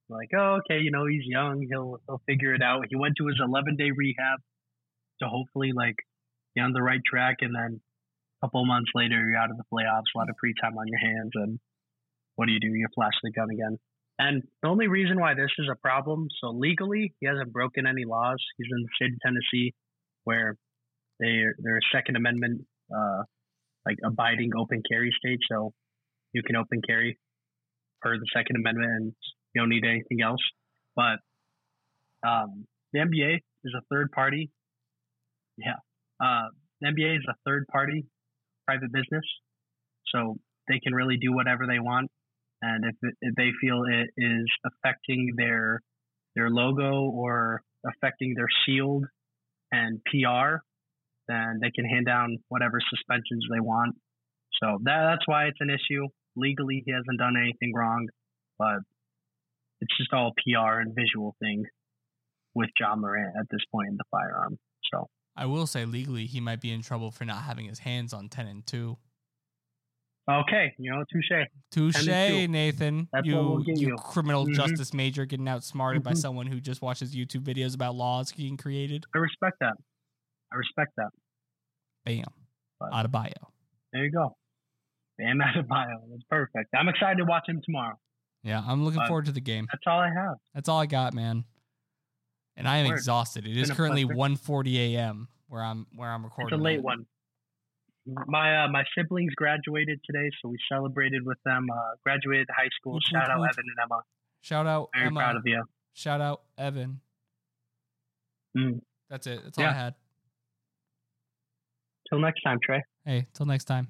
like, 0.10 0.30
"Oh, 0.36 0.60
okay, 0.60 0.80
you 0.80 0.92
know, 0.92 1.06
he's 1.06 1.26
young, 1.26 1.66
he'll 1.70 2.00
he'll 2.08 2.22
figure 2.28 2.54
it 2.54 2.62
out." 2.62 2.86
He 2.90 2.96
went 2.96 3.16
to 3.18 3.28
his 3.28 3.40
11 3.44 3.76
day 3.76 3.92
rehab 3.92 4.40
to 5.22 5.28
hopefully 5.28 5.72
like 5.74 5.96
be 6.56 6.62
on 6.62 6.74
the 6.74 6.82
right 6.82 7.02
track, 7.06 7.38
and 7.42 7.56
then 7.56 7.82
a 8.42 8.46
couple 8.46 8.66
months 8.66 8.92
later, 8.96 9.16
you're 9.16 9.38
out 9.38 9.52
of 9.52 9.58
the 9.58 9.64
playoffs, 9.74 10.14
a 10.16 10.18
lot 10.18 10.30
of 10.30 10.36
free 10.40 10.54
time 10.62 10.78
on 10.78 10.88
your 10.88 11.00
hands, 11.00 11.32
and 11.36 11.60
what 12.36 12.46
do 12.46 12.52
you 12.52 12.60
do? 12.60 12.68
You 12.68 12.88
flash 12.96 13.14
the 13.24 13.32
gun 13.32 13.50
again. 13.50 13.78
And 14.20 14.44
the 14.64 14.70
only 14.70 14.88
reason 14.88 15.20
why 15.20 15.36
this 15.36 15.52
is 15.60 15.68
a 15.72 15.76
problem, 15.76 16.28
so 16.42 16.50
legally, 16.50 17.14
he 17.20 17.28
hasn't 17.28 17.54
broken 17.54 17.86
any 17.86 18.06
laws. 18.06 18.44
He's 18.58 18.68
in 18.72 18.82
the 18.82 18.90
state 18.96 19.14
of 19.14 19.20
Tennessee, 19.24 19.74
where 20.24 20.56
they 21.20 21.44
they're 21.60 21.78
a 21.78 21.90
Second 21.92 22.16
Amendment, 22.16 22.66
uh, 22.96 23.24
like 23.86 23.98
abiding 24.04 24.52
open 24.58 24.82
carry 24.90 25.12
state, 25.18 25.40
so 25.52 25.74
you 26.34 26.44
can 26.44 26.56
open 26.56 26.82
carry 26.88 27.18
per 28.02 28.18
the 28.18 28.26
Second 28.36 28.58
Amendment, 28.58 28.92
and 28.92 29.14
you 29.54 29.62
don't 29.62 29.70
need 29.70 29.86
anything 29.86 30.22
else. 30.24 30.42
But 30.96 31.20
um, 32.28 32.66
the 32.94 33.00
NBA 33.00 33.36
is 33.64 33.74
a 33.76 33.82
third 33.92 34.12
party. 34.12 34.50
Yeah, 35.58 35.80
uh, 36.22 36.50
the 36.82 36.88
NBA 36.88 37.18
is 37.18 37.26
a 37.30 37.36
third 37.46 37.66
party 37.72 38.06
private 38.66 38.92
business, 38.92 39.26
so 40.14 40.38
they 40.68 40.80
can 40.80 40.94
really 40.94 41.18
do 41.18 41.34
whatever 41.34 41.66
they 41.68 41.80
want. 41.80 42.10
And 42.62 42.86
if, 42.86 43.14
if 43.22 43.36
they 43.36 43.50
feel 43.62 43.84
it 43.88 44.10
is 44.18 44.46
affecting 44.66 45.34
their 45.38 45.82
their 46.36 46.50
logo 46.50 47.10
or 47.10 47.62
affecting 47.86 48.34
their 48.36 48.48
shield 48.66 49.06
and 49.72 50.00
PR, 50.06 50.62
then 51.28 51.60
they 51.62 51.72
can 51.72 51.86
hand 51.86 52.06
down 52.06 52.38
whatever 52.50 52.80
suspensions 52.90 53.46
they 53.52 53.60
want. 53.60 53.96
So 54.62 54.78
that, 54.84 55.02
that's 55.12 55.28
why 55.28 55.46
it's 55.46 55.58
an 55.60 55.70
issue. 55.70 56.08
Legally, 56.38 56.84
he 56.86 56.92
hasn't 56.92 57.18
done 57.20 57.34
anything 57.36 57.74
wrong, 57.76 58.08
but 58.60 58.78
it's 59.82 59.98
just 59.98 60.14
all 60.14 60.32
PR 60.46 60.80
and 60.80 60.94
visual 60.96 61.36
thing 61.42 61.66
with 62.56 62.70
John 62.78 63.02
Morant 63.02 63.36
at 63.40 63.48
this 63.52 63.62
point 63.72 63.90
in 63.90 63.98
the 63.98 64.04
firearm. 64.12 64.58
So 64.94 65.08
I 65.36 65.46
will 65.48 65.68
say 65.68 65.84
legally 65.86 66.26
he 66.28 66.40
might 66.40 66.62
be 66.62 66.72
in 66.72 66.82
trouble 66.82 67.12
for 67.12 67.26
not 67.26 67.42
having 67.44 67.66
his 67.66 67.80
hands 67.80 68.14
on 68.14 68.30
ten 68.30 68.48
and 68.48 68.66
two. 68.66 68.98
Okay, 70.30 70.74
you 70.78 70.92
know, 70.92 71.04
touche. 71.12 71.48
Touche, 71.72 72.06
Nathan. 72.50 73.08
That's 73.14 73.26
you, 73.26 73.36
we'll 73.36 73.64
you, 73.66 73.74
you. 73.90 73.96
criminal 73.96 74.46
Mhm. 74.46 74.56
justice 74.56 74.94
major 74.94 75.26
getting 75.26 75.48
outsmarted 75.48 76.04
by 76.04 76.12
Mhm. 76.12 76.18
someone 76.18 76.48
who 76.48 76.60
just 76.60 76.82
watches 76.82 77.16
YouTube 77.16 77.44
videos 77.46 77.74
about 77.74 77.96
laws 77.96 78.34
being 78.34 78.58
created. 78.58 79.06
I 79.16 79.20
respect 79.20 79.58
that. 79.62 79.78
I 80.52 80.56
respect 80.58 80.92
that. 80.98 81.12
Bam. 82.06 82.26
But- 82.80 82.94
Out 82.94 83.06
of 83.06 83.12
bio. 83.12 83.32
There 83.94 84.04
you 84.04 84.12
go. 84.12 84.36
Bam 85.18 85.40
Adebayo. 85.40 86.00
That's 86.12 86.24
perfect. 86.30 86.70
I'm 86.76 86.88
excited 86.88 87.18
to 87.18 87.26
watch 87.26 87.44
him 87.48 87.62
tomorrow. 87.66 87.98
Yeah, 88.44 88.64
I'm 88.66 88.84
looking 88.84 89.00
But- 89.00 89.08
forward 89.08 89.26
to 89.26 89.32
the 89.32 89.42
game. 89.42 89.68
That's 89.72 89.84
all 89.88 90.00
I 90.00 90.10
have. 90.14 90.36
That's 90.54 90.70
all 90.70 90.80
I 90.80 90.86
got, 90.86 91.14
man. 91.14 91.44
And 92.56 92.68
I 92.68 92.78
am 92.78 92.88
Word. 92.88 92.94
exhausted. 92.94 93.46
It 93.48 93.56
is 93.58 93.70
currently 93.72 94.04
pleasure. 94.06 94.18
1:40 94.18 94.76
a.m. 94.96 95.28
where 95.48 95.62
I'm 95.64 95.86
where 95.96 96.10
I'm 96.10 96.24
recording. 96.24 96.54
It's 96.56 96.60
a 96.60 96.64
late 96.64 96.78
at. 96.80 96.84
one. 96.84 97.06
My 98.28 98.64
uh, 98.64 98.68
my 98.70 98.84
siblings 98.98 99.36
graduated 99.36 100.00
today, 100.06 100.30
so 100.42 100.48
we 100.50 100.58
celebrated 100.72 101.24
with 101.26 101.38
them. 101.46 101.68
Uh, 101.72 101.78
graduated 102.04 102.48
high 102.56 102.70
school. 102.80 103.00
Shout 103.02 103.30
out. 103.30 103.38
Evan 103.44 103.52
and 103.58 103.78
Emma. 103.84 104.02
Shout 104.42 104.66
out 104.66 104.90
Very 104.94 105.08
Emma. 105.08 105.20
proud 105.20 105.36
of 105.36 105.42
you. 105.46 105.64
Shout 105.94 106.22
out 106.22 106.42
Evan. 106.58 107.02
Mm. 108.58 108.82
That's 109.10 109.28
it. 109.28 109.44
That's 109.44 109.58
all 109.58 109.66
I 109.66 109.74
had. 109.74 109.96
Till 112.10 112.20
next 112.20 112.42
time, 112.42 112.60
Trey. 112.64 112.82
Hey, 113.06 113.28
till 113.34 113.46
next 113.46 113.66
time. 113.66 113.90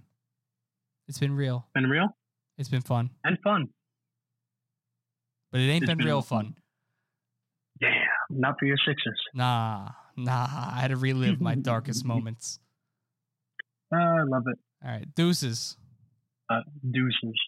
It's 1.08 1.20
been 1.20 1.36
real. 1.36 1.66
Been 1.74 1.90
real 1.90 2.08
It's 2.58 2.70
been 2.70 2.82
fun. 2.82 3.12
and 3.24 3.38
fun. 3.44 3.68
But 5.52 5.62
it 5.62 5.70
ain't 5.70 5.86
been, 5.86 5.98
been 5.98 6.06
real 6.06 6.22
fun. 6.22 6.56
Damn, 7.80 7.92
not 8.30 8.56
for 8.60 8.66
your 8.66 8.78
Sixers. 8.86 9.20
Nah, 9.34 9.90
nah. 10.18 10.48
I 10.52 10.80
had 10.82 10.90
to 10.90 10.98
relive 10.98 11.40
my 11.40 11.56
darkest 11.56 12.04
moments. 12.12 12.60
Uh, 13.94 13.98
I 14.00 14.24
love 14.24 14.44
it. 14.48 14.58
All 14.84 14.92
right, 14.92 15.06
deuces. 15.16 15.78
Uh, 16.50 16.62
deuces. 16.92 17.40